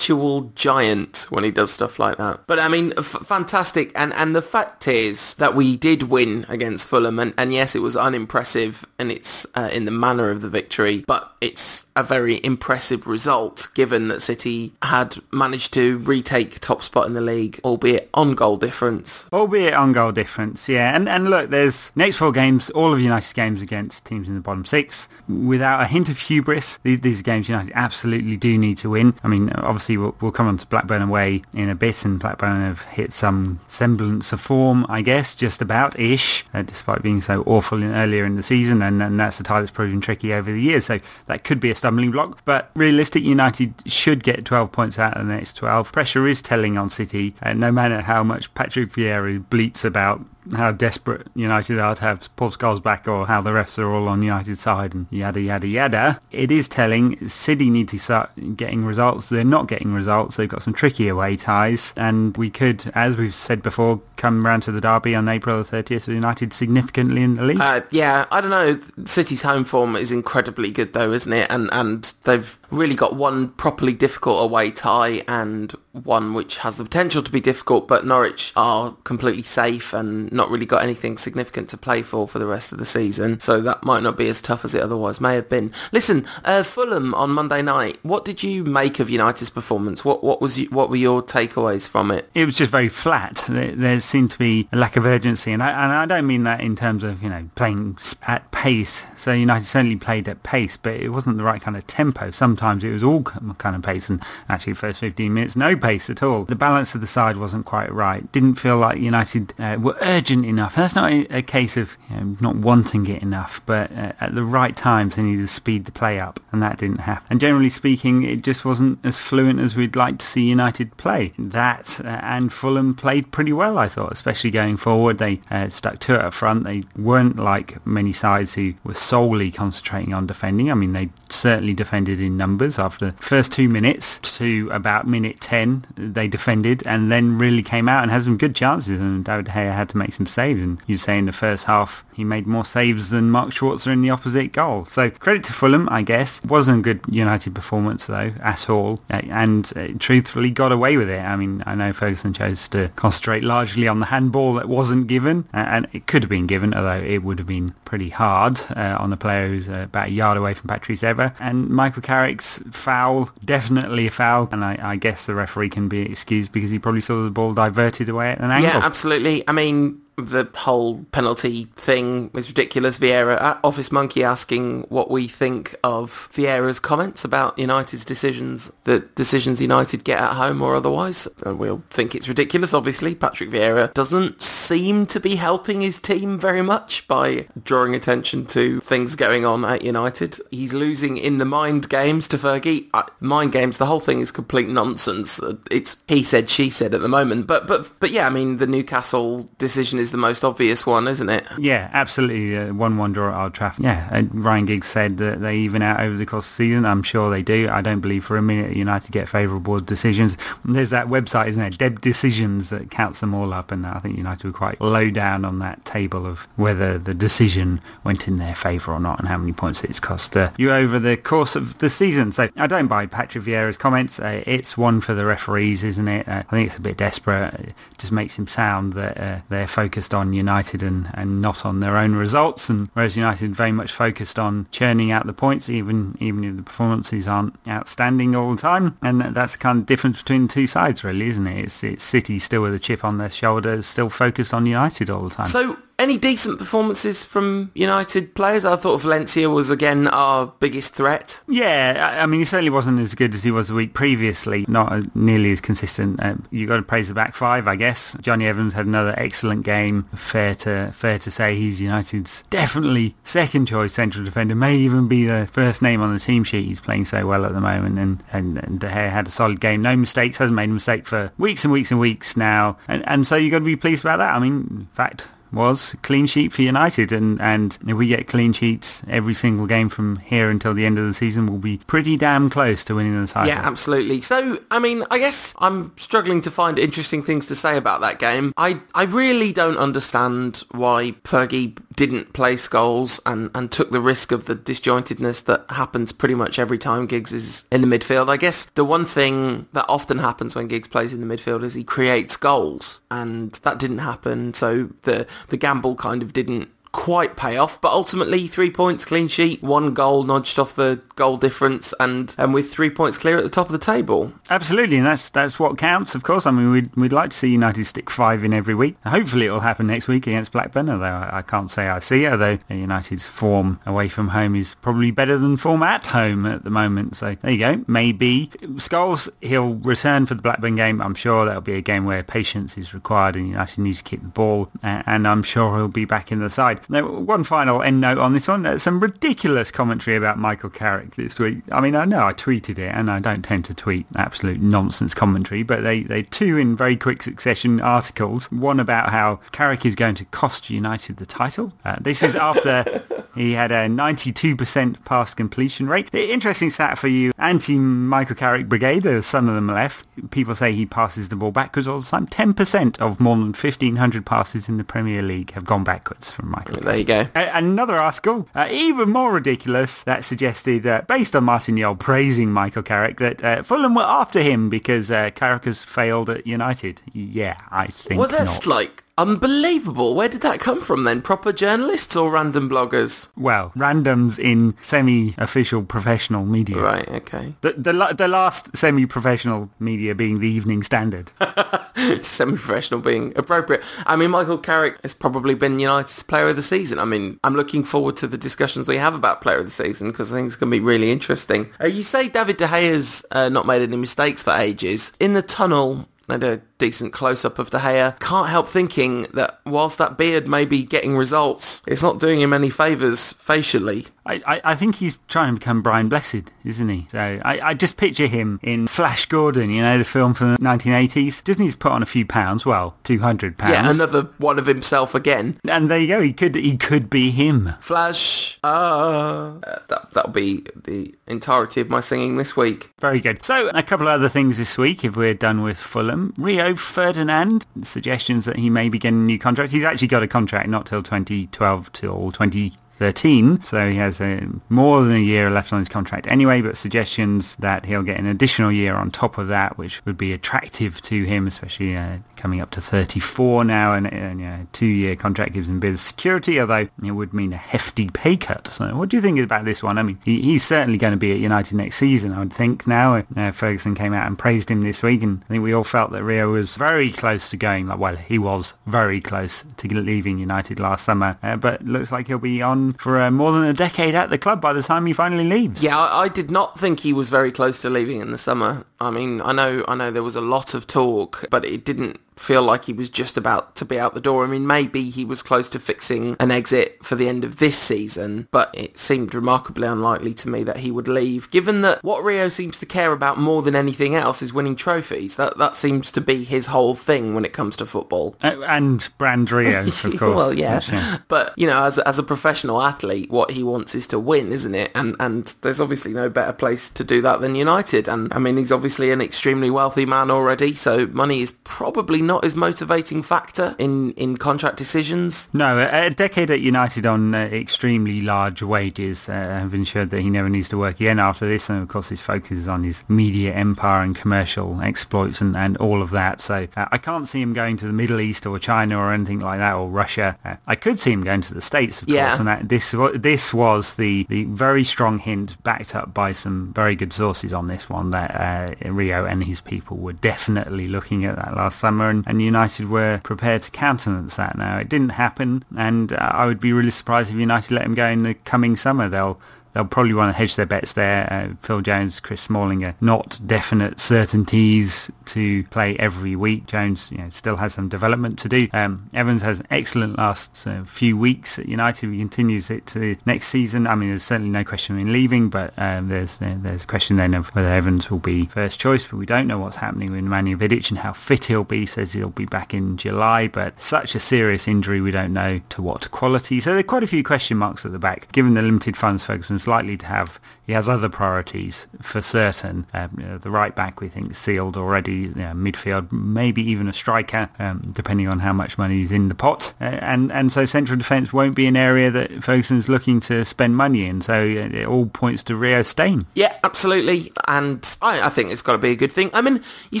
actual 0.04 0.52
giant 0.54 1.26
when 1.30 1.44
he 1.44 1.50
does 1.50 1.72
stuff 1.72 1.98
like 1.98 2.18
that. 2.18 2.46
But 2.46 2.58
I 2.58 2.68
mean, 2.68 2.92
f- 2.98 3.24
fantastic. 3.24 3.90
And, 3.94 4.12
and 4.12 4.36
the 4.36 4.42
fact 4.42 4.86
is 4.86 5.32
that 5.36 5.54
we 5.54 5.78
did 5.78 6.04
win 6.04 6.44
against 6.46 6.86
Fulham. 6.86 7.18
And, 7.18 7.32
and 7.38 7.54
yes, 7.54 7.74
it 7.74 7.78
was 7.78 7.96
unimpressive 7.96 8.84
and 8.98 9.10
it's 9.10 9.46
uh, 9.54 9.70
in 9.72 9.86
the 9.86 9.90
manner 9.90 10.28
of 10.28 10.42
the 10.42 10.50
victory, 10.50 11.04
but 11.06 11.32
it's 11.40 11.86
a 11.96 12.02
very 12.02 12.40
impressive 12.44 13.06
result 13.06 13.68
given 13.74 14.08
that 14.08 14.20
City 14.20 14.72
had 14.82 15.16
managed 15.32 15.72
to 15.74 15.98
retake 15.98 16.60
top 16.60 16.82
spot 16.82 17.06
in 17.06 17.14
the 17.14 17.20
league, 17.20 17.60
albeit 17.64 18.10
on 18.12 18.34
goal 18.34 18.56
difference. 18.56 19.28
Albeit 19.32 19.74
on 19.74 19.92
goal 19.92 20.12
difference, 20.12 20.68
yeah. 20.68 20.94
And 20.94 21.08
and 21.08 21.30
look, 21.30 21.50
there's 21.50 21.92
next 21.94 22.16
four 22.16 22.32
games, 22.32 22.70
all 22.70 22.92
of 22.92 23.00
United's 23.00 23.32
games 23.32 23.62
against 23.62 24.04
teams 24.04 24.28
in 24.28 24.34
the 24.34 24.40
bottom 24.40 24.64
six. 24.64 25.08
Without 25.28 25.80
a 25.80 25.86
hint 25.86 26.08
of 26.08 26.18
hubris, 26.18 26.78
these, 26.82 27.00
these 27.00 27.22
games 27.22 27.48
United 27.48 27.72
absolutely 27.74 28.36
do 28.36 28.58
need 28.58 28.78
to 28.78 28.90
win. 28.90 29.14
I 29.22 29.28
mean, 29.28 29.50
obviously 29.50 29.93
we'll, 29.96 30.14
we'll 30.20 30.32
come 30.32 30.46
on 30.46 30.56
to 30.58 30.66
Blackburn 30.66 31.02
away 31.02 31.42
in 31.52 31.68
a 31.68 31.74
bit, 31.74 32.04
and 32.04 32.18
Blackburn 32.18 32.62
have 32.62 32.82
hit 32.82 33.12
some 33.12 33.60
semblance 33.68 34.32
of 34.32 34.40
form, 34.40 34.86
I 34.88 35.02
guess, 35.02 35.34
just 35.34 35.62
about-ish, 35.62 36.44
uh, 36.52 36.62
despite 36.62 37.02
being 37.02 37.20
so 37.20 37.42
awful 37.46 37.82
in, 37.82 37.92
earlier 37.92 38.24
in 38.24 38.36
the 38.36 38.42
season, 38.42 38.82
and, 38.82 39.02
and 39.02 39.18
that's 39.18 39.38
the 39.38 39.44
tie 39.44 39.60
that's 39.60 39.70
proven 39.70 40.00
tricky 40.00 40.32
over 40.32 40.50
the 40.52 40.60
years. 40.60 40.86
So 40.86 41.00
that 41.26 41.44
could 41.44 41.60
be 41.60 41.70
a 41.70 41.74
stumbling 41.74 42.10
block. 42.10 42.40
But 42.44 42.70
realistic, 42.74 43.22
United 43.22 43.74
should 43.86 44.22
get 44.22 44.44
12 44.44 44.72
points 44.72 44.98
out 44.98 45.16
of 45.16 45.26
the 45.26 45.32
next 45.32 45.56
12. 45.56 45.92
Pressure 45.92 46.26
is 46.26 46.42
telling 46.42 46.76
on 46.76 46.90
City, 46.90 47.34
uh, 47.42 47.52
no 47.54 47.70
matter 47.70 48.00
how 48.02 48.24
much 48.24 48.52
Patrick 48.54 48.90
Vieira 48.90 49.44
bleats 49.48 49.84
about 49.84 50.24
how 50.52 50.72
desperate 50.72 51.26
United 51.34 51.78
are 51.78 51.94
to 51.94 52.02
have 52.02 52.34
Paul 52.36 52.50
Scholes 52.50 52.82
back 52.82 53.08
or 53.08 53.26
how 53.26 53.40
the 53.40 53.50
refs 53.50 53.78
are 53.78 53.92
all 53.92 54.08
on 54.08 54.22
United's 54.22 54.60
side 54.60 54.94
and 54.94 55.06
yada 55.10 55.40
yada 55.40 55.66
yada. 55.66 56.20
It 56.30 56.50
is 56.50 56.68
telling 56.68 57.28
City 57.28 57.70
need 57.70 57.88
to 57.88 57.98
start 57.98 58.30
getting 58.56 58.84
results. 58.84 59.28
They're 59.28 59.44
not 59.44 59.68
getting 59.68 59.94
results. 59.94 60.36
They've 60.36 60.48
got 60.48 60.62
some 60.62 60.74
tricky 60.74 61.08
away 61.08 61.36
ties 61.36 61.92
and 61.96 62.36
we 62.36 62.50
could, 62.50 62.90
as 62.94 63.16
we've 63.16 63.34
said 63.34 63.62
before, 63.62 64.00
come 64.16 64.44
round 64.44 64.62
to 64.64 64.72
the 64.72 64.80
derby 64.80 65.14
on 65.14 65.28
April 65.28 65.62
the 65.62 65.82
30th, 65.82 66.08
United 66.08 66.52
significantly 66.52 67.22
in 67.22 67.36
the 67.36 67.42
league? 67.42 67.60
Uh, 67.60 67.82
yeah, 67.90 68.26
I 68.30 68.40
don't 68.40 68.50
know. 68.50 68.78
City's 69.04 69.42
home 69.42 69.64
form 69.64 69.96
is 69.96 70.12
incredibly 70.12 70.70
good 70.70 70.92
though, 70.92 71.12
isn't 71.12 71.32
it? 71.32 71.50
And 71.50 71.68
and 71.72 72.14
they've 72.24 72.58
really 72.70 72.94
got 72.94 73.16
one 73.16 73.48
properly 73.50 73.92
difficult 73.92 74.44
away 74.44 74.70
tie 74.70 75.22
and 75.28 75.74
one 75.92 76.34
which 76.34 76.58
has 76.58 76.76
the 76.76 76.84
potential 76.84 77.22
to 77.22 77.30
be 77.30 77.40
difficult, 77.40 77.86
but 77.86 78.04
Norwich 78.04 78.52
are 78.56 78.96
completely 79.04 79.42
safe 79.42 79.92
and 79.92 80.30
not 80.32 80.50
really 80.50 80.66
got 80.66 80.82
anything 80.82 81.16
significant 81.16 81.68
to 81.68 81.76
play 81.76 82.02
for 82.02 82.26
for 82.26 82.38
the 82.38 82.46
rest 82.46 82.72
of 82.72 82.78
the 82.78 82.84
season. 82.84 83.38
So 83.40 83.60
that 83.60 83.84
might 83.84 84.02
not 84.02 84.16
be 84.16 84.28
as 84.28 84.42
tough 84.42 84.64
as 84.64 84.74
it 84.74 84.82
otherwise 84.82 85.20
may 85.20 85.34
have 85.36 85.48
been. 85.48 85.72
Listen, 85.92 86.26
uh, 86.44 86.64
Fulham 86.64 87.14
on 87.14 87.30
Monday 87.30 87.62
night. 87.62 87.98
What 88.02 88.24
did 88.24 88.42
you 88.42 88.64
make 88.64 88.98
of 88.98 89.08
United's 89.08 89.50
performance? 89.50 90.04
What 90.04 90.24
what 90.24 90.40
was 90.40 90.58
you, 90.58 90.66
what 90.70 90.90
were 90.90 90.96
your 90.96 91.22
takeaways 91.22 91.88
from 91.88 92.10
it? 92.10 92.28
It 92.34 92.44
was 92.46 92.56
just 92.56 92.70
very 92.70 92.88
flat. 92.88 93.44
There, 93.48 93.72
there 93.72 94.00
seemed 94.14 94.30
to 94.30 94.38
be 94.38 94.68
a 94.70 94.76
lack 94.76 94.96
of 94.96 95.04
urgency, 95.04 95.50
and 95.50 95.60
I, 95.60 95.70
and 95.70 95.92
I 95.92 96.06
don't 96.06 96.28
mean 96.28 96.44
that 96.44 96.60
in 96.60 96.76
terms 96.76 97.02
of 97.02 97.20
you 97.20 97.28
know 97.28 97.48
playing 97.56 97.98
at 98.28 98.48
pace. 98.52 99.02
So 99.16 99.32
United 99.32 99.64
certainly 99.64 99.96
played 99.96 100.28
at 100.28 100.44
pace, 100.44 100.76
but 100.76 100.94
it 100.94 101.08
wasn't 101.08 101.36
the 101.36 101.42
right 101.42 101.60
kind 101.60 101.76
of 101.76 101.84
tempo. 101.88 102.30
Sometimes 102.30 102.84
it 102.84 102.92
was 102.92 103.02
all 103.02 103.24
kind 103.24 103.74
of 103.74 103.82
pace, 103.82 104.08
and 104.08 104.22
actually 104.48 104.74
first 104.74 105.00
15 105.00 105.34
minutes 105.34 105.56
no 105.56 105.74
pace 105.74 106.08
at 106.08 106.22
all. 106.22 106.44
The 106.44 106.54
balance 106.54 106.94
of 106.94 107.00
the 107.00 107.08
side 107.08 107.38
wasn't 107.38 107.66
quite 107.66 107.92
right. 107.92 108.30
Didn't 108.30 108.54
feel 108.54 108.76
like 108.76 109.00
United 109.00 109.52
uh, 109.58 109.78
were 109.80 109.96
urgent 110.00 110.44
enough. 110.44 110.76
That's 110.76 110.94
not 110.94 111.10
a, 111.10 111.38
a 111.38 111.42
case 111.42 111.76
of 111.76 111.96
you 112.08 112.16
know, 112.16 112.36
not 112.40 112.54
wanting 112.54 113.08
it 113.08 113.20
enough, 113.20 113.62
but 113.66 113.90
uh, 113.90 114.12
at 114.20 114.36
the 114.36 114.44
right 114.44 114.76
times 114.76 115.16
they 115.16 115.24
needed 115.24 115.42
to 115.42 115.48
speed 115.48 115.86
the 115.86 115.92
play 115.92 116.20
up, 116.20 116.38
and 116.52 116.62
that 116.62 116.78
didn't 116.78 117.00
happen. 117.00 117.26
And 117.30 117.40
generally 117.40 117.68
speaking, 117.68 118.22
it 118.22 118.44
just 118.44 118.64
wasn't 118.64 119.00
as 119.04 119.18
fluent 119.18 119.58
as 119.58 119.74
we'd 119.74 119.96
like 119.96 120.18
to 120.18 120.26
see 120.26 120.48
United 120.48 120.96
play. 120.98 121.32
That 121.36 122.00
uh, 122.00 122.20
and 122.22 122.52
Fulham 122.52 122.94
played 122.94 123.32
pretty 123.32 123.52
well, 123.52 123.76
I 123.76 123.88
thought, 123.94 124.12
especially 124.12 124.50
going 124.50 124.76
forward. 124.76 125.18
They 125.18 125.40
uh, 125.50 125.68
stuck 125.68 125.98
to 126.00 126.14
it 126.14 126.20
up 126.20 126.34
front. 126.34 126.64
They 126.64 126.84
weren't 126.96 127.36
like 127.36 127.84
many 127.86 128.12
sides 128.12 128.54
who 128.54 128.74
were 128.84 128.94
solely 128.94 129.50
concentrating 129.50 130.12
on 130.12 130.26
defending. 130.26 130.70
I 130.70 130.74
mean, 130.74 130.92
they 130.92 131.10
certainly 131.34 131.74
defended 131.74 132.20
in 132.20 132.36
numbers 132.36 132.78
after 132.78 133.10
the 133.10 133.12
first 133.22 133.52
two 133.52 133.68
minutes 133.68 134.18
to 134.18 134.68
about 134.72 135.06
minute 135.06 135.40
10 135.40 135.84
they 135.96 136.28
defended 136.28 136.82
and 136.86 137.10
then 137.10 137.36
really 137.38 137.62
came 137.62 137.88
out 137.88 138.02
and 138.02 138.10
had 138.10 138.22
some 138.22 138.38
good 138.38 138.54
chances 138.54 139.00
and 139.00 139.24
David 139.24 139.46
Gea 139.46 139.74
had 139.74 139.88
to 139.90 139.96
make 139.96 140.12
some 140.12 140.26
saves 140.26 140.60
and 140.60 140.80
you 140.86 140.96
say 140.96 141.18
in 141.18 141.26
the 141.26 141.32
first 141.32 141.64
half 141.64 142.04
he 142.14 142.24
made 142.24 142.46
more 142.46 142.64
saves 142.64 143.10
than 143.10 143.30
Mark 143.30 143.50
Schwarzer 143.50 143.92
in 143.92 144.02
the 144.02 144.10
opposite 144.10 144.52
goal. 144.52 144.86
So 144.86 145.10
credit 145.10 145.42
to 145.44 145.52
Fulham, 145.52 145.88
I 145.90 146.02
guess. 146.02 146.42
Wasn't 146.44 146.78
a 146.78 146.82
good 146.82 147.00
United 147.08 147.54
performance 147.54 148.06
though 148.06 148.32
at 148.40 148.70
all 148.70 149.00
and 149.10 149.72
uh, 149.76 149.88
truthfully 149.98 150.50
got 150.50 150.72
away 150.72 150.96
with 150.96 151.10
it. 151.10 151.20
I 151.20 151.36
mean, 151.36 151.62
I 151.66 151.74
know 151.74 151.92
Ferguson 151.92 152.32
chose 152.32 152.68
to 152.68 152.90
concentrate 152.96 153.42
largely 153.42 153.83
on 153.88 154.00
the 154.00 154.06
handball 154.06 154.54
that 154.54 154.68
wasn't 154.68 155.06
given 155.06 155.48
and 155.52 155.88
it 155.92 156.06
could 156.06 156.22
have 156.22 156.30
been 156.30 156.46
given 156.46 156.74
although 156.74 157.00
it 157.00 157.22
would 157.22 157.38
have 157.38 157.48
been 157.48 157.74
pretty 157.84 158.10
hard 158.10 158.60
uh, 158.76 158.96
on 158.98 159.10
the 159.10 159.16
player 159.16 159.48
who's 159.48 159.68
uh, 159.68 159.82
about 159.84 160.08
a 160.08 160.10
yard 160.10 160.36
away 160.36 160.54
from 160.54 160.68
Patrice 160.68 161.02
Evra 161.02 161.34
and 161.38 161.68
Michael 161.68 162.02
Carrick's 162.02 162.62
foul, 162.70 163.30
definitely 163.44 164.06
a 164.06 164.10
foul 164.10 164.48
and 164.52 164.64
I, 164.64 164.78
I 164.80 164.96
guess 164.96 165.26
the 165.26 165.34
referee 165.34 165.68
can 165.68 165.88
be 165.88 166.02
excused 166.02 166.52
because 166.52 166.70
he 166.70 166.78
probably 166.78 167.00
saw 167.00 167.24
the 167.24 167.30
ball 167.30 167.54
diverted 167.54 168.08
away 168.08 168.30
at 168.30 168.40
an 168.40 168.50
angle. 168.50 168.70
Yeah, 168.70 168.80
absolutely. 168.84 169.46
I 169.48 169.52
mean, 169.52 170.00
the 170.16 170.48
whole 170.54 171.04
penalty 171.12 171.64
thing 171.76 172.30
is 172.34 172.48
ridiculous. 172.48 172.98
Vieira, 172.98 173.40
uh, 173.40 173.58
Office 173.64 173.90
Monkey 173.90 174.22
asking 174.22 174.82
what 174.82 175.10
we 175.10 175.28
think 175.28 175.74
of 175.82 176.28
Vieira's 176.32 176.78
comments 176.78 177.24
about 177.24 177.58
United's 177.58 178.04
decisions, 178.04 178.72
the 178.84 179.00
decisions 179.14 179.60
United 179.60 180.04
get 180.04 180.20
at 180.20 180.34
home 180.34 180.62
or 180.62 180.74
otherwise. 180.74 181.26
And 181.44 181.58
we'll 181.58 181.82
think 181.90 182.14
it's 182.14 182.28
ridiculous, 182.28 182.74
obviously. 182.74 183.14
Patrick 183.14 183.50
Vieira 183.50 183.92
doesn't 183.94 184.40
seem 184.64 185.06
to 185.06 185.20
be 185.20 185.36
helping 185.36 185.80
his 185.80 185.98
team 185.98 186.38
very 186.38 186.62
much 186.62 187.06
by 187.06 187.46
drawing 187.62 187.94
attention 187.94 188.46
to 188.46 188.80
things 188.80 189.14
going 189.14 189.44
on 189.44 189.64
at 189.64 189.82
United. 189.82 190.38
He's 190.50 190.72
losing 190.72 191.16
in 191.16 191.38
the 191.38 191.44
mind 191.44 191.88
games 191.88 192.26
to 192.28 192.38
Fergie. 192.38 192.88
Uh, 192.94 193.02
mind 193.20 193.52
games, 193.52 193.78
the 193.78 193.86
whole 193.86 194.00
thing 194.00 194.20
is 194.20 194.30
complete 194.30 194.68
nonsense. 194.68 195.42
Uh, 195.42 195.56
it's 195.70 195.96
he 196.08 196.22
said, 196.22 196.50
she 196.50 196.70
said 196.70 196.94
at 196.94 197.00
the 197.00 197.08
moment. 197.08 197.46
But, 197.46 197.66
but, 197.66 197.92
but 198.00 198.10
yeah, 198.10 198.26
I 198.26 198.30
mean, 198.30 198.56
the 198.56 198.66
Newcastle 198.66 199.50
decision 199.58 199.98
is 199.98 200.10
the 200.10 200.16
most 200.18 200.44
obvious 200.44 200.86
one, 200.86 201.06
isn't 201.06 201.28
it? 201.28 201.46
Yeah, 201.58 201.90
absolutely. 201.92 202.56
Uh, 202.56 202.72
one 202.72 202.96
one 202.96 203.12
draw 203.12 203.30
at 203.30 203.42
Old 203.42 203.54
Trafford. 203.54 203.84
Yeah, 203.84 204.08
and 204.10 204.44
Ryan 204.44 204.66
Giggs 204.66 204.86
said 204.86 205.18
that 205.18 205.40
they 205.40 205.56
even 205.58 205.82
out 205.82 206.00
over 206.00 206.16
the 206.16 206.26
course 206.26 206.46
of 206.46 206.56
the 206.56 206.64
season. 206.64 206.86
I'm 206.86 207.02
sure 207.02 207.30
they 207.30 207.42
do. 207.42 207.68
I 207.70 207.82
don't 207.82 208.00
believe 208.00 208.24
for 208.24 208.36
a 208.36 208.42
minute 208.42 208.76
United 208.76 209.12
get 209.12 209.28
favourable 209.28 209.78
decisions. 209.80 210.36
There's 210.64 210.90
that 210.90 211.08
website, 211.08 211.48
isn't 211.48 211.62
it? 211.62 211.78
Deb 211.78 212.00
Decisions 212.00 212.70
that 212.70 212.90
counts 212.90 213.20
them 213.20 213.34
all 213.34 213.52
up, 213.52 213.70
and 213.70 213.86
I 213.86 213.98
think 213.98 214.16
United 214.16 214.53
quite 214.54 214.80
low 214.80 215.10
down 215.10 215.44
on 215.44 215.58
that 215.58 215.84
table 215.84 216.26
of 216.26 216.48
whether 216.56 216.96
the 216.98 217.12
decision 217.12 217.80
went 218.02 218.26
in 218.26 218.36
their 218.36 218.54
favour 218.54 218.92
or 218.92 219.00
not, 219.00 219.18
and 219.18 219.28
how 219.28 219.36
many 219.36 219.52
points 219.52 219.84
it's 219.84 220.00
cost 220.00 220.36
uh, 220.36 220.50
you 220.56 220.72
over 220.72 220.98
the 220.98 221.16
course 221.16 221.56
of 221.56 221.78
the 221.78 221.90
season. 221.90 222.32
So 222.32 222.48
I 222.56 222.66
don't 222.66 222.86
buy 222.86 223.06
Patrick 223.06 223.44
Vieira's 223.44 223.76
comments. 223.76 224.18
Uh, 224.18 224.42
it's 224.46 224.78
one 224.78 225.00
for 225.00 225.14
the 225.14 225.24
referees, 225.24 225.82
isn't 225.84 226.08
it? 226.08 226.28
Uh, 226.28 226.42
I 226.48 226.50
think 226.50 226.68
it's 226.68 226.78
a 226.78 226.80
bit 226.80 226.96
desperate. 226.96 227.54
It 227.54 227.74
just 227.98 228.12
makes 228.12 228.38
him 228.38 228.46
sound 228.46 228.92
that 228.94 229.18
uh, 229.18 229.38
they're 229.48 229.66
focused 229.66 230.14
on 230.14 230.32
United 230.32 230.82
and, 230.82 231.08
and 231.14 231.42
not 231.42 231.66
on 231.66 231.80
their 231.80 231.96
own 231.96 232.14
results, 232.14 232.70
and 232.70 232.88
whereas 232.94 233.16
United 233.16 233.54
very 233.54 233.72
much 233.72 233.92
focused 233.92 234.38
on 234.38 234.66
churning 234.70 235.10
out 235.10 235.26
the 235.26 235.32
points, 235.32 235.68
even 235.68 236.16
even 236.20 236.44
if 236.44 236.56
the 236.56 236.62
performances 236.62 237.26
aren't 237.26 237.56
outstanding 237.66 238.36
all 238.36 238.54
the 238.54 238.60
time, 238.60 238.96
and 239.02 239.20
that's 239.20 239.56
kind 239.56 239.80
of 239.80 239.86
difference 239.86 240.18
between 240.18 240.46
the 240.46 240.52
two 240.52 240.66
sides, 240.66 241.02
really, 241.02 241.28
isn't 241.28 241.46
it? 241.46 241.64
It's, 241.64 241.82
it's 241.82 242.04
City 242.04 242.38
still 242.38 242.62
with 242.62 242.74
a 242.74 242.78
chip 242.78 243.04
on 243.04 243.18
their 243.18 243.30
shoulder, 243.30 243.82
still 243.82 244.10
focused 244.10 244.43
on 244.52 244.66
United 244.66 245.08
all 245.10 245.22
the 245.22 245.34
time. 245.34 245.46
So 245.46 245.78
any 246.04 246.18
decent 246.18 246.58
performances 246.58 247.24
from 247.24 247.70
United 247.74 248.34
players? 248.34 248.66
I 248.66 248.76
thought 248.76 249.00
Valencia 249.00 249.48
was 249.48 249.70
again 249.70 250.06
our 250.08 250.52
biggest 250.60 250.94
threat. 250.94 251.40
Yeah, 251.48 252.18
I 252.20 252.26
mean 252.26 252.40
he 252.40 252.44
certainly 252.44 252.70
wasn't 252.70 253.00
as 253.00 253.14
good 253.14 253.32
as 253.32 253.42
he 253.42 253.50
was 253.50 253.68
the 253.68 253.74
week 253.74 253.94
previously. 253.94 254.66
Not 254.68 255.16
nearly 255.16 255.50
as 255.52 255.62
consistent. 255.62 256.22
Uh, 256.22 256.36
you 256.50 256.66
got 256.66 256.76
to 256.76 256.82
praise 256.82 257.08
the 257.08 257.14
back 257.14 257.34
five, 257.34 257.66
I 257.66 257.76
guess. 257.76 258.16
Jonny 258.20 258.46
Evans 258.46 258.74
had 258.74 258.84
another 258.84 259.14
excellent 259.16 259.64
game. 259.64 260.02
Fair 260.14 260.54
to 260.56 260.92
fair 260.94 261.18
to 261.20 261.30
say 261.30 261.56
he's 261.56 261.80
United's 261.80 262.44
definitely 262.50 263.16
second 263.24 263.66
choice 263.66 263.94
central 263.94 264.26
defender. 264.26 264.54
May 264.54 264.76
even 264.76 265.08
be 265.08 265.24
the 265.24 265.48
first 265.50 265.80
name 265.80 266.02
on 266.02 266.12
the 266.12 266.20
team 266.20 266.44
sheet. 266.44 266.66
He's 266.66 266.80
playing 266.80 267.06
so 267.06 267.26
well 267.26 267.46
at 267.46 267.54
the 267.54 267.62
moment, 267.62 267.98
and 267.98 268.22
and, 268.30 268.58
and 268.58 268.78
De 268.78 268.88
Gea 268.88 269.10
had 269.10 269.26
a 269.26 269.30
solid 269.30 269.58
game. 269.58 269.80
No 269.80 269.96
mistakes. 269.96 270.36
Hasn't 270.36 270.54
made 270.54 270.68
a 270.68 270.74
mistake 270.74 271.06
for 271.06 271.32
weeks 271.38 271.64
and 271.64 271.72
weeks 271.72 271.90
and 271.90 271.98
weeks 271.98 272.36
now, 272.36 272.76
and 272.88 273.02
and 273.08 273.26
so 273.26 273.36
you 273.36 273.50
got 273.50 273.60
to 273.60 273.64
be 273.64 273.76
pleased 273.76 274.04
about 274.04 274.18
that. 274.18 274.34
I 274.34 274.38
mean, 274.38 274.66
in 274.70 274.88
fact 274.92 275.28
was 275.54 275.96
clean 276.02 276.26
sheet 276.26 276.52
for 276.52 276.62
United 276.62 277.12
and, 277.12 277.40
and 277.40 277.78
if 277.86 277.96
we 277.96 278.08
get 278.08 278.26
clean 278.26 278.52
sheets 278.52 279.02
every 279.08 279.34
single 279.34 279.66
game 279.66 279.88
from 279.88 280.16
here 280.16 280.50
until 280.50 280.74
the 280.74 280.84
end 280.84 280.98
of 280.98 281.06
the 281.06 281.14
season 281.14 281.46
we'll 281.46 281.58
be 281.58 281.78
pretty 281.86 282.16
damn 282.16 282.50
close 282.50 282.84
to 282.84 282.94
winning 282.94 283.20
the 283.20 283.26
title. 283.26 283.48
Yeah, 283.48 283.60
absolutely. 283.64 284.20
So, 284.20 284.58
I 284.70 284.78
mean, 284.78 285.04
I 285.10 285.18
guess 285.18 285.54
I'm 285.58 285.92
struggling 285.96 286.40
to 286.42 286.50
find 286.50 286.78
interesting 286.78 287.22
things 287.22 287.46
to 287.46 287.54
say 287.54 287.76
about 287.76 288.00
that 288.00 288.18
game. 288.18 288.52
I, 288.56 288.80
I 288.94 289.04
really 289.04 289.52
don't 289.52 289.76
understand 289.78 290.64
why 290.72 291.12
Fergie 291.24 291.78
didn't 291.96 292.32
play 292.32 292.54
Scholes 292.54 293.20
and, 293.24 293.50
and 293.54 293.70
took 293.70 293.90
the 293.90 294.00
risk 294.00 294.32
of 294.32 294.46
the 294.46 294.56
disjointedness 294.56 295.44
that 295.44 295.64
happens 295.70 296.12
pretty 296.12 296.34
much 296.34 296.58
every 296.58 296.78
time 296.78 297.06
Giggs 297.06 297.32
is 297.32 297.66
in 297.70 297.80
the 297.80 297.86
midfield. 297.86 298.28
I 298.28 298.36
guess 298.36 298.66
the 298.66 298.84
one 298.84 299.04
thing 299.04 299.66
that 299.72 299.86
often 299.88 300.18
happens 300.18 300.54
when 300.54 300.68
Giggs 300.68 300.88
plays 300.88 301.12
in 301.12 301.26
the 301.26 301.34
midfield 301.34 301.62
is 301.62 301.74
he 301.74 301.84
creates 301.84 302.36
goals 302.36 303.00
and 303.10 303.52
that 303.62 303.78
didn't 303.78 303.98
happen. 303.98 304.54
So 304.54 304.90
the, 305.02 305.26
the 305.48 305.56
gamble 305.56 305.94
kind 305.94 306.22
of 306.22 306.32
didn't 306.32 306.70
quite 306.94 307.36
pay 307.36 307.56
off, 307.56 307.80
but 307.80 307.92
ultimately 307.92 308.46
three 308.46 308.70
points 308.70 309.04
clean 309.04 309.26
sheet, 309.26 309.60
one 309.62 309.92
goal 309.92 310.22
nudged 310.22 310.58
off 310.60 310.74
the 310.74 311.02
goal 311.16 311.36
difference, 311.36 311.92
and 311.98 312.34
and 312.38 312.54
with 312.54 312.72
three 312.72 312.88
points 312.88 313.18
clear 313.18 313.36
at 313.36 313.42
the 313.42 313.50
top 313.50 313.66
of 313.66 313.72
the 313.72 313.78
table. 313.78 314.32
Absolutely, 314.48 314.96
and 314.96 315.06
that's 315.06 315.28
that's 315.28 315.58
what 315.58 315.76
counts. 315.76 316.14
Of 316.14 316.22
course, 316.22 316.46
I 316.46 316.52
mean 316.52 316.70
we'd 316.70 316.94
we'd 316.96 317.12
like 317.12 317.30
to 317.30 317.36
see 317.36 317.50
United 317.50 317.84
stick 317.84 318.08
five 318.08 318.44
in 318.44 318.54
every 318.54 318.74
week. 318.74 318.96
Hopefully, 319.04 319.46
it'll 319.46 319.60
happen 319.60 319.88
next 319.88 320.06
week 320.06 320.26
against 320.26 320.52
Blackburn. 320.52 320.88
Although 320.88 321.04
I, 321.04 321.38
I 321.38 321.42
can't 321.42 321.70
say 321.70 321.88
I 321.88 321.98
see. 321.98 322.24
It, 322.24 322.32
although 322.32 322.58
United's 322.70 323.28
form 323.28 323.80
away 323.84 324.08
from 324.08 324.28
home 324.28 324.54
is 324.54 324.76
probably 324.76 325.10
better 325.10 325.36
than 325.36 325.56
form 325.56 325.82
at 325.82 326.06
home 326.06 326.46
at 326.46 326.62
the 326.62 326.70
moment. 326.70 327.16
So 327.16 327.36
there 327.42 327.50
you 327.50 327.58
go. 327.58 327.84
Maybe 327.88 328.52
Scholes 328.76 329.28
he'll 329.40 329.74
return 329.74 330.26
for 330.26 330.34
the 330.34 330.42
Blackburn 330.42 330.76
game. 330.76 331.02
I'm 331.02 331.16
sure 331.16 331.44
that'll 331.44 331.60
be 331.60 331.74
a 331.74 331.82
game 331.82 332.04
where 332.04 332.22
patience 332.22 332.78
is 332.78 332.94
required, 332.94 333.34
and 333.34 333.48
United 333.48 333.80
needs 333.80 333.98
to 333.98 334.04
keep 334.04 334.22
the 334.22 334.28
ball, 334.28 334.70
and 334.80 335.26
I'm 335.26 335.42
sure 335.42 335.76
he'll 335.76 335.88
be 335.88 336.04
back 336.04 336.30
in 336.30 336.38
the 336.38 336.50
side. 336.50 336.80
Now, 336.88 337.08
one 337.08 337.44
final 337.44 337.82
end 337.82 338.00
note 338.00 338.18
on 338.18 338.32
this 338.32 338.48
one. 338.48 338.78
Some 338.78 339.00
ridiculous 339.00 339.70
commentary 339.70 340.16
about 340.16 340.38
Michael 340.38 340.70
Carrick 340.70 341.16
this 341.16 341.38
week. 341.38 341.58
I 341.72 341.80
mean, 341.80 341.94
I 341.94 342.04
know 342.04 342.26
I 342.26 342.32
tweeted 342.32 342.78
it, 342.78 342.94
and 342.94 343.10
I 343.10 343.20
don't 343.20 343.42
tend 343.42 343.64
to 343.66 343.74
tweet 343.74 344.06
absolute 344.16 344.60
nonsense 344.60 345.14
commentary, 345.14 345.62
but 345.62 345.82
they, 345.82 346.02
they 346.02 346.22
two 346.22 346.56
in 346.56 346.76
very 346.76 346.96
quick 346.96 347.22
succession 347.22 347.80
articles. 347.80 348.50
One 348.52 348.80
about 348.80 349.10
how 349.10 349.40
Carrick 349.52 349.86
is 349.86 349.94
going 349.94 350.14
to 350.16 350.24
cost 350.26 350.70
United 350.70 351.16
the 351.16 351.26
title. 351.26 351.72
Uh, 351.84 351.96
this 352.00 352.22
is 352.22 352.36
after 352.36 353.02
he 353.34 353.52
had 353.52 353.72
a 353.72 353.86
92% 353.88 355.04
pass 355.04 355.34
completion 355.34 355.86
rate. 355.86 356.14
Interesting 356.14 356.70
stat 356.70 356.98
for 356.98 357.08
you, 357.08 357.32
anti-Michael 357.38 358.36
Carrick 358.36 358.68
brigade, 358.68 359.02
there's 359.02 359.26
some 359.26 359.48
of 359.48 359.54
them 359.54 359.68
left. 359.68 360.06
People 360.30 360.54
say 360.54 360.72
he 360.72 360.86
passes 360.86 361.28
the 361.28 361.36
ball 361.36 361.50
backwards 361.50 361.88
all 361.88 362.00
the 362.00 362.06
time. 362.06 362.26
10% 362.26 362.98
of 363.00 363.20
more 363.20 363.36
than 363.36 363.46
1,500 363.46 364.26
passes 364.26 364.68
in 364.68 364.76
the 364.76 364.84
Premier 364.84 365.22
League 365.22 365.52
have 365.52 365.64
gone 365.64 365.84
backwards 365.84 366.30
from 366.30 366.50
Michael. 366.50 366.73
There 366.80 366.96
you 366.96 367.04
go. 367.04 367.26
A- 367.34 367.50
another 367.54 367.94
article, 367.94 368.48
uh, 368.54 368.68
even 368.70 369.10
more 369.10 369.32
ridiculous, 369.32 370.02
that 370.04 370.24
suggested, 370.24 370.86
uh, 370.86 371.02
based 371.06 371.36
on 371.36 371.44
Martin 371.44 371.76
Jol 371.76 371.94
praising 371.96 372.50
Michael 372.50 372.82
Carrick, 372.82 373.18
that 373.18 373.44
uh, 373.44 373.62
Fulham 373.62 373.94
were 373.94 374.02
after 374.02 374.40
him 374.42 374.68
because 374.70 375.10
uh, 375.10 375.30
Carrick 375.34 375.64
has 375.66 375.84
failed 375.84 376.28
at 376.30 376.46
United. 376.46 377.02
Yeah, 377.12 377.56
I 377.70 377.86
think 377.88 378.18
Well, 378.18 378.28
that's 378.28 378.66
not. 378.66 378.74
like 378.74 379.03
unbelievable. 379.16 380.14
Where 380.14 380.28
did 380.28 380.40
that 380.42 380.60
come 380.60 380.80
from 380.80 381.04
then? 381.04 381.22
Proper 381.22 381.52
journalists 381.52 382.16
or 382.16 382.30
random 382.30 382.68
bloggers? 382.68 383.28
Well, 383.36 383.70
randoms 383.76 384.38
in 384.38 384.74
semi-official 384.82 385.84
professional 385.84 386.44
media. 386.44 386.78
Right, 386.78 387.08
okay. 387.08 387.54
The, 387.60 387.72
the, 387.72 388.14
the 388.16 388.28
last 388.28 388.76
semi-professional 388.76 389.70
media 389.78 390.14
being 390.14 390.40
the 390.40 390.48
Evening 390.48 390.82
Standard. 390.82 391.30
Semi-professional 392.22 393.00
being 393.00 393.32
appropriate. 393.36 393.82
I 394.06 394.16
mean, 394.16 394.30
Michael 394.30 394.58
Carrick 394.58 395.00
has 395.02 395.14
probably 395.14 395.54
been 395.54 395.78
United's 395.78 396.22
player 396.22 396.48
of 396.48 396.56
the 396.56 396.62
season. 396.62 396.98
I 396.98 397.04
mean, 397.04 397.38
I'm 397.44 397.54
looking 397.54 397.84
forward 397.84 398.16
to 398.18 398.26
the 398.26 398.38
discussions 398.38 398.88
we 398.88 398.96
have 398.96 399.14
about 399.14 399.40
player 399.40 399.58
of 399.58 399.64
the 399.64 399.70
season 399.70 400.10
because 400.10 400.32
I 400.32 400.36
think 400.36 400.48
it's 400.48 400.56
going 400.56 400.70
to 400.70 400.76
be 400.76 400.84
really 400.84 401.12
interesting. 401.12 401.70
Uh, 401.80 401.86
you 401.86 402.02
say 402.02 402.28
David 402.28 402.56
De 402.56 402.66
Gea's 402.66 403.24
uh, 403.30 403.48
not 403.48 403.66
made 403.66 403.82
any 403.82 403.96
mistakes 403.96 404.42
for 404.42 404.52
ages. 404.52 405.12
In 405.20 405.34
the 405.34 405.42
tunnel, 405.42 406.08
I 406.28 406.34
had 406.34 406.44
a 406.44 406.60
decent 406.78 407.12
close-up 407.12 407.58
of 407.58 407.70
the 407.70 407.80
hair. 407.80 408.16
Can't 408.20 408.48
help 408.48 408.68
thinking 408.68 409.22
that 409.34 409.60
whilst 409.64 409.98
that 409.98 410.18
beard 410.18 410.48
may 410.48 410.64
be 410.64 410.84
getting 410.84 411.16
results, 411.16 411.82
it's 411.86 412.02
not 412.02 412.20
doing 412.20 412.40
him 412.40 412.52
any 412.52 412.70
favours 412.70 413.32
facially. 413.34 414.06
I, 414.26 414.42
I, 414.46 414.60
I 414.64 414.74
think 414.74 414.96
he's 414.96 415.18
trying 415.28 415.54
to 415.54 415.60
become 415.60 415.82
Brian 415.82 416.08
Blessed, 416.08 416.50
isn't 416.64 416.88
he? 416.88 417.06
So 417.10 417.18
I, 417.18 417.60
I 417.62 417.74
just 417.74 417.96
picture 417.96 418.26
him 418.26 418.58
in 418.62 418.86
Flash 418.86 419.26
Gordon, 419.26 419.70
you 419.70 419.82
know, 419.82 419.98
the 419.98 420.04
film 420.04 420.32
from 420.32 420.52
the 420.52 420.58
1980s. 420.58 421.44
Disney's 421.44 421.76
put 421.76 421.92
on 421.92 422.02
a 422.02 422.06
few 422.06 422.24
pounds, 422.24 422.64
well, 422.64 422.96
200 423.04 423.58
pounds. 423.58 423.74
Yeah, 423.74 423.90
another 423.90 424.30
one 424.38 424.58
of 424.58 424.66
himself 424.66 425.14
again. 425.14 425.58
and 425.68 425.90
there 425.90 425.98
you 425.98 426.08
go, 426.08 426.22
he 426.22 426.32
could 426.32 426.54
he 426.54 426.76
could 426.76 427.10
be 427.10 427.30
him. 427.30 427.74
Flash. 427.80 428.58
Uh, 428.64 429.58
uh, 429.66 429.78
that, 429.88 430.10
that'll 430.12 430.32
be 430.32 430.64
the 430.74 431.14
entirety 431.26 431.80
of 431.82 431.90
my 431.90 432.00
singing 432.00 432.36
this 432.36 432.56
week. 432.56 432.92
Very 433.00 433.20
good. 433.20 433.44
So 433.44 433.70
a 433.74 433.82
couple 433.82 434.08
of 434.08 434.14
other 434.14 434.28
things 434.28 434.56
this 434.56 434.78
week, 434.78 435.04
if 435.04 435.16
we're 435.16 435.34
done 435.34 435.62
with 435.62 435.78
Fulham. 435.78 436.32
Rio 436.38 436.63
Ferdinand, 436.72 437.66
suggestions 437.82 438.46
that 438.46 438.56
he 438.56 438.70
may 438.70 438.88
be 438.88 438.98
getting 438.98 439.20
a 439.20 439.24
new 439.24 439.38
contract. 439.38 439.72
He's 439.72 439.84
actually 439.84 440.08
got 440.08 440.22
a 440.22 440.28
contract 440.28 440.68
not 440.68 440.86
till 440.86 441.02
2012 441.02 441.92
till 441.92 442.32
20... 442.32 442.72
13, 442.94 443.64
so 443.64 443.88
he 443.88 443.96
has 443.96 444.20
a, 444.20 444.48
more 444.68 445.02
than 445.02 445.12
a 445.12 445.18
year 445.18 445.50
left 445.50 445.72
on 445.72 445.80
his 445.80 445.88
contract 445.88 446.26
anyway, 446.28 446.62
but 446.62 446.76
suggestions 446.76 447.56
that 447.56 447.86
he'll 447.86 448.02
get 448.02 448.18
an 448.18 448.26
additional 448.26 448.70
year 448.70 448.94
on 448.94 449.10
top 449.10 449.36
of 449.36 449.48
that, 449.48 449.76
which 449.76 450.04
would 450.04 450.16
be 450.16 450.32
attractive 450.32 451.02
to 451.02 451.24
him, 451.24 451.46
especially 451.46 451.96
uh, 451.96 452.18
coming 452.36 452.60
up 452.60 452.70
to 452.70 452.80
34 452.80 453.64
now, 453.64 453.94
and, 453.94 454.12
and 454.12 454.40
a 454.40 454.66
two-year 454.72 455.16
contract 455.16 455.52
gives 455.52 455.68
him 455.68 455.78
a 455.78 455.80
bit 455.80 455.94
of 455.94 456.00
security, 456.00 456.60
although 456.60 456.88
it 457.02 457.10
would 457.10 457.34
mean 457.34 457.52
a 457.52 457.56
hefty 457.56 458.08
pay 458.08 458.36
cut. 458.36 458.68
So 458.68 458.96
what 458.96 459.08
do 459.08 459.16
you 459.16 459.22
think 459.22 459.38
about 459.38 459.64
this 459.64 459.82
one? 459.82 459.98
I 459.98 460.02
mean, 460.02 460.18
he, 460.24 460.40
he's 460.40 460.64
certainly 460.64 460.98
going 460.98 461.12
to 461.12 461.18
be 461.18 461.32
at 461.32 461.38
United 461.38 461.76
next 461.76 461.96
season, 461.96 462.32
I 462.32 462.38
would 462.40 462.52
think 462.52 462.86
now. 462.86 463.24
Uh, 463.36 463.50
Ferguson 463.50 463.94
came 463.94 464.12
out 464.12 464.26
and 464.26 464.38
praised 464.38 464.70
him 464.70 464.82
this 464.82 465.02
week, 465.02 465.22
and 465.22 465.42
I 465.44 465.46
think 465.48 465.64
we 465.64 465.72
all 465.72 465.84
felt 465.84 466.12
that 466.12 466.22
Rio 466.22 466.52
was 466.52 466.76
very 466.76 467.10
close 467.10 467.48
to 467.50 467.56
going, 467.56 467.88
well, 467.98 468.16
he 468.16 468.38
was 468.38 468.74
very 468.86 469.20
close 469.20 469.64
to 469.78 469.88
leaving 469.88 470.38
United 470.38 470.78
last 470.78 471.04
summer, 471.04 471.38
uh, 471.42 471.56
but 471.56 471.84
looks 471.84 472.12
like 472.12 472.28
he'll 472.28 472.38
be 472.38 472.62
on 472.62 472.83
for 472.92 473.20
uh, 473.20 473.30
more 473.30 473.52
than 473.52 473.64
a 473.64 473.72
decade 473.72 474.14
at 474.14 474.30
the 474.30 474.38
club 474.38 474.60
by 474.60 474.72
the 474.72 474.82
time 474.82 475.06
he 475.06 475.12
finally 475.12 475.48
leaves. 475.48 475.82
Yeah, 475.82 475.98
I, 475.98 476.24
I 476.24 476.28
did 476.28 476.50
not 476.50 476.78
think 476.78 477.00
he 477.00 477.12
was 477.12 477.30
very 477.30 477.50
close 477.50 477.80
to 477.82 477.90
leaving 477.90 478.20
in 478.20 478.30
the 478.30 478.38
summer. 478.38 478.84
I 479.00 479.10
mean, 479.10 479.40
I 479.40 479.52
know, 479.52 479.84
I 479.88 479.94
know 479.94 480.10
there 480.10 480.22
was 480.22 480.36
a 480.36 480.40
lot 480.40 480.74
of 480.74 480.86
talk, 480.86 481.44
but 481.50 481.64
it 481.64 481.84
didn't 481.84 482.18
feel 482.36 482.62
like 482.62 482.86
he 482.86 482.92
was 482.92 483.08
just 483.08 483.36
about 483.36 483.74
to 483.76 483.84
be 483.84 483.98
out 483.98 484.14
the 484.14 484.20
door. 484.20 484.44
I 484.44 484.48
mean, 484.48 484.66
maybe 484.66 485.10
he 485.10 485.24
was 485.24 485.42
close 485.42 485.68
to 485.70 485.78
fixing 485.78 486.36
an 486.40 486.50
exit 486.50 486.98
for 487.04 487.14
the 487.14 487.28
end 487.28 487.44
of 487.44 487.58
this 487.58 487.78
season, 487.78 488.48
but 488.50 488.74
it 488.74 488.98
seemed 488.98 489.34
remarkably 489.34 489.86
unlikely 489.86 490.34
to 490.34 490.48
me 490.48 490.62
that 490.64 490.78
he 490.78 490.90
would 490.90 491.08
leave, 491.08 491.50
given 491.50 491.82
that 491.82 492.02
what 492.02 492.24
Rio 492.24 492.48
seems 492.48 492.78
to 492.80 492.86
care 492.86 493.12
about 493.12 493.38
more 493.38 493.62
than 493.62 493.76
anything 493.76 494.14
else 494.14 494.42
is 494.42 494.52
winning 494.52 494.76
trophies. 494.76 495.36
That 495.36 495.58
that 495.58 495.76
seems 495.76 496.10
to 496.12 496.20
be 496.20 496.44
his 496.44 496.66
whole 496.66 496.94
thing 496.94 497.34
when 497.34 497.44
it 497.44 497.52
comes 497.52 497.76
to 497.76 497.86
football. 497.86 498.36
Uh, 498.42 498.60
and 498.66 499.08
Brand 499.18 499.50
Rio, 499.50 499.86
of 499.86 500.02
course. 500.02 500.20
well, 500.20 500.54
yeah. 500.54 501.18
But, 501.28 501.54
you 501.56 501.66
know, 501.66 501.84
as, 501.84 501.98
as 502.00 502.18
a 502.18 502.22
professional 502.22 502.82
athlete, 502.82 503.30
what 503.30 503.52
he 503.52 503.62
wants 503.62 503.94
is 503.94 504.06
to 504.08 504.18
win, 504.18 504.52
isn't 504.52 504.74
it? 504.74 504.90
And 504.94 505.14
and 505.20 505.46
there's 505.62 505.80
obviously 505.80 506.12
no 506.12 506.28
better 506.28 506.52
place 506.52 506.90
to 506.90 507.04
do 507.04 507.22
that 507.22 507.40
than 507.40 507.54
United. 507.54 508.08
And, 508.08 508.32
I 508.32 508.38
mean, 508.38 508.56
he's 508.56 508.72
obviously 508.72 509.10
an 509.10 509.20
extremely 509.20 509.70
wealthy 509.70 510.06
man 510.06 510.30
already, 510.30 510.74
so 510.74 511.06
money 511.06 511.40
is 511.40 511.52
probably 511.52 512.22
not 512.26 512.44
his 512.44 512.56
motivating 512.56 513.22
factor 513.22 513.74
in, 513.78 514.12
in 514.12 514.36
contract 514.36 514.76
decisions. 514.76 515.48
No, 515.52 515.78
a, 515.78 516.06
a 516.06 516.10
decade 516.10 516.50
at 516.50 516.60
United 516.60 517.06
on 517.06 517.34
uh, 517.34 517.38
extremely 517.52 518.20
large 518.20 518.62
wages 518.62 519.28
uh, 519.28 519.32
have 519.32 519.74
ensured 519.74 520.10
that 520.10 520.20
he 520.20 520.30
never 520.30 520.48
needs 520.48 520.68
to 520.70 520.78
work 520.78 520.96
again 520.96 521.18
after 521.18 521.46
this. 521.46 521.68
And 521.70 521.82
of 521.82 521.88
course, 521.88 522.08
his 522.08 522.20
focus 522.20 522.58
is 522.58 522.68
on 522.68 522.82
his 522.84 523.04
media 523.08 523.52
empire 523.54 524.02
and 524.02 524.14
commercial 524.14 524.80
exploits 524.80 525.40
and, 525.40 525.56
and 525.56 525.76
all 525.78 526.02
of 526.02 526.10
that. 526.10 526.40
So 526.40 526.66
uh, 526.76 526.86
I 526.90 526.98
can't 526.98 527.28
see 527.28 527.40
him 527.40 527.52
going 527.52 527.76
to 527.78 527.86
the 527.86 527.92
Middle 527.92 528.20
East 528.20 528.46
or 528.46 528.58
China 528.58 528.98
or 528.98 529.12
anything 529.12 529.40
like 529.40 529.58
that 529.58 529.74
or 529.74 529.88
Russia. 529.88 530.38
Uh, 530.44 530.56
I 530.66 530.74
could 530.74 530.98
see 531.00 531.12
him 531.12 531.22
going 531.22 531.40
to 531.42 531.54
the 531.54 531.60
States, 531.60 532.02
of 532.02 532.08
Yeah. 532.08 532.28
course. 532.28 532.38
And 532.40 532.48
that, 532.48 532.68
this 532.68 532.94
this 533.14 533.54
was 533.54 533.94
the, 533.94 534.24
the 534.28 534.44
very 534.44 534.84
strong 534.84 535.18
hint 535.18 535.62
backed 535.62 535.94
up 535.94 536.14
by 536.14 536.32
some 536.32 536.72
very 536.74 536.94
good 536.96 537.12
sources 537.12 537.52
on 537.52 537.66
this 537.66 537.88
one 537.88 538.10
that 538.10 538.30
uh, 538.34 538.90
Rio 538.90 539.24
and 539.24 539.44
his 539.44 539.60
people 539.60 539.96
were 539.96 540.12
definitely 540.12 540.88
looking 540.88 541.24
at 541.24 541.36
that 541.36 541.54
last 541.56 541.78
summer 541.78 542.10
and, 542.14 542.24
and 542.26 542.42
United 542.42 542.88
were 542.88 543.20
prepared 543.22 543.62
to 543.62 543.70
countenance 543.70 544.36
that. 544.36 544.56
Now, 544.56 544.78
it 544.78 544.88
didn't 544.88 545.10
happen 545.10 545.64
and 545.76 546.12
uh, 546.12 546.30
I 546.32 546.46
would 546.46 546.60
be 546.60 546.72
really 546.72 546.90
surprised 546.90 547.30
if 547.30 547.36
United 547.36 547.74
let 547.74 547.84
him 547.84 547.94
go 547.94 548.06
in 548.06 548.22
the 548.22 548.34
coming 548.34 548.76
summer. 548.76 549.08
They'll 549.08 549.38
They'll 549.74 549.84
probably 549.84 550.14
want 550.14 550.32
to 550.32 550.38
hedge 550.38 550.56
their 550.56 550.66
bets 550.66 550.92
there. 550.92 551.26
Uh, 551.30 551.54
Phil 551.60 551.80
Jones, 551.80 552.20
Chris 552.20 552.42
Smalling 552.42 552.84
are 552.84 552.94
not 553.00 553.40
definite 553.44 553.98
certainties 553.98 555.10
to 555.26 555.64
play 555.64 555.96
every 555.96 556.36
week. 556.36 556.66
Jones 556.66 557.10
you 557.10 557.18
know, 557.18 557.30
still 557.30 557.56
has 557.56 557.74
some 557.74 557.88
development 557.88 558.38
to 558.40 558.48
do. 558.48 558.68
Um, 558.72 559.10
Evans 559.12 559.42
has 559.42 559.60
an 559.60 559.66
excellent 559.70 560.16
last 560.16 560.66
uh, 560.66 560.84
few 560.84 561.16
weeks 561.16 561.58
at 561.58 561.66
United. 561.66 562.10
He 562.12 562.18
continues 562.18 562.70
it 562.70 562.86
to 562.88 563.16
next 563.26 563.48
season. 563.48 563.88
I 563.88 563.96
mean, 563.96 564.10
there's 564.10 564.22
certainly 564.22 564.50
no 564.50 564.62
question 564.62 564.98
in 564.98 565.12
leaving, 565.12 565.48
but 565.48 565.74
um, 565.76 566.08
there's 566.08 566.40
uh, 566.40 566.54
there's 566.58 566.84
a 566.84 566.86
question 566.86 567.16
then 567.16 567.34
of 567.34 567.48
whether 567.48 567.68
Evans 567.68 568.10
will 568.10 568.20
be 568.20 568.46
first 568.46 568.78
choice. 568.78 569.04
But 569.04 569.16
we 569.16 569.26
don't 569.26 569.48
know 569.48 569.58
what's 569.58 569.76
happening 569.76 570.12
with 570.12 570.24
Nemanja 570.24 570.56
Vidic 570.56 570.90
and 570.90 571.00
how 571.00 571.12
fit 571.12 571.46
he'll 571.46 571.64
be. 571.64 571.84
Says 571.84 572.12
he'll 572.12 572.30
be 572.30 572.46
back 572.46 572.72
in 572.72 572.96
July, 572.96 573.48
but 573.48 573.80
such 573.80 574.14
a 574.14 574.20
serious 574.20 574.68
injury, 574.68 575.00
we 575.00 575.10
don't 575.10 575.32
know 575.32 575.60
to 575.70 575.82
what 575.82 576.08
quality. 576.12 576.60
So 576.60 576.70
there 576.70 576.78
are 576.78 576.84
quite 576.84 577.02
a 577.02 577.08
few 577.08 577.24
question 577.24 577.56
marks 577.56 577.84
at 577.84 577.92
the 577.92 577.98
back. 577.98 578.30
Given 578.30 578.54
the 578.54 578.62
limited 578.62 578.96
funds 578.96 579.24
Ferguson's 579.24 579.63
likely 579.66 579.96
to 579.98 580.06
have, 580.06 580.40
he 580.66 580.72
has 580.72 580.88
other 580.88 581.08
priorities 581.08 581.86
for 582.00 582.20
certain. 582.20 582.86
Um, 582.92 583.16
you 583.18 583.24
know, 583.24 583.38
the 583.38 583.50
right 583.50 583.74
back 583.74 584.00
we 584.00 584.08
think 584.08 584.34
sealed 584.36 584.76
already. 584.76 585.14
You 585.14 585.34
know, 585.34 585.52
midfield, 585.54 586.12
maybe 586.12 586.62
even 586.62 586.88
a 586.88 586.92
striker, 586.92 587.48
um, 587.58 587.92
depending 587.94 588.28
on 588.28 588.40
how 588.40 588.52
much 588.52 588.76
money 588.76 589.00
is 589.00 589.10
in 589.10 589.28
the 589.28 589.34
pot. 589.34 589.72
Uh, 589.80 589.84
and 589.84 590.30
and 590.30 590.52
so 590.52 590.66
central 590.66 590.98
defence 590.98 591.32
won't 591.32 591.56
be 591.56 591.66
an 591.66 591.76
area 591.76 592.10
that 592.10 592.42
Ferguson's 592.42 592.88
looking 592.88 593.20
to 593.20 593.44
spend 593.44 593.76
money 593.76 594.06
in. 594.06 594.20
So 594.20 594.34
uh, 594.34 594.76
it 594.76 594.86
all 594.86 595.06
points 595.06 595.42
to 595.44 595.56
Rio 595.56 595.82
staying. 595.82 596.26
Yeah, 596.34 596.56
absolutely. 596.62 597.32
And 597.48 597.96
I, 598.02 598.26
I 598.26 598.28
think 598.28 598.52
it's 598.52 598.62
got 598.62 598.72
to 598.72 598.78
be 598.78 598.90
a 598.90 598.96
good 598.96 599.12
thing. 599.12 599.30
I 599.32 599.40
mean, 599.40 599.62
you 599.90 600.00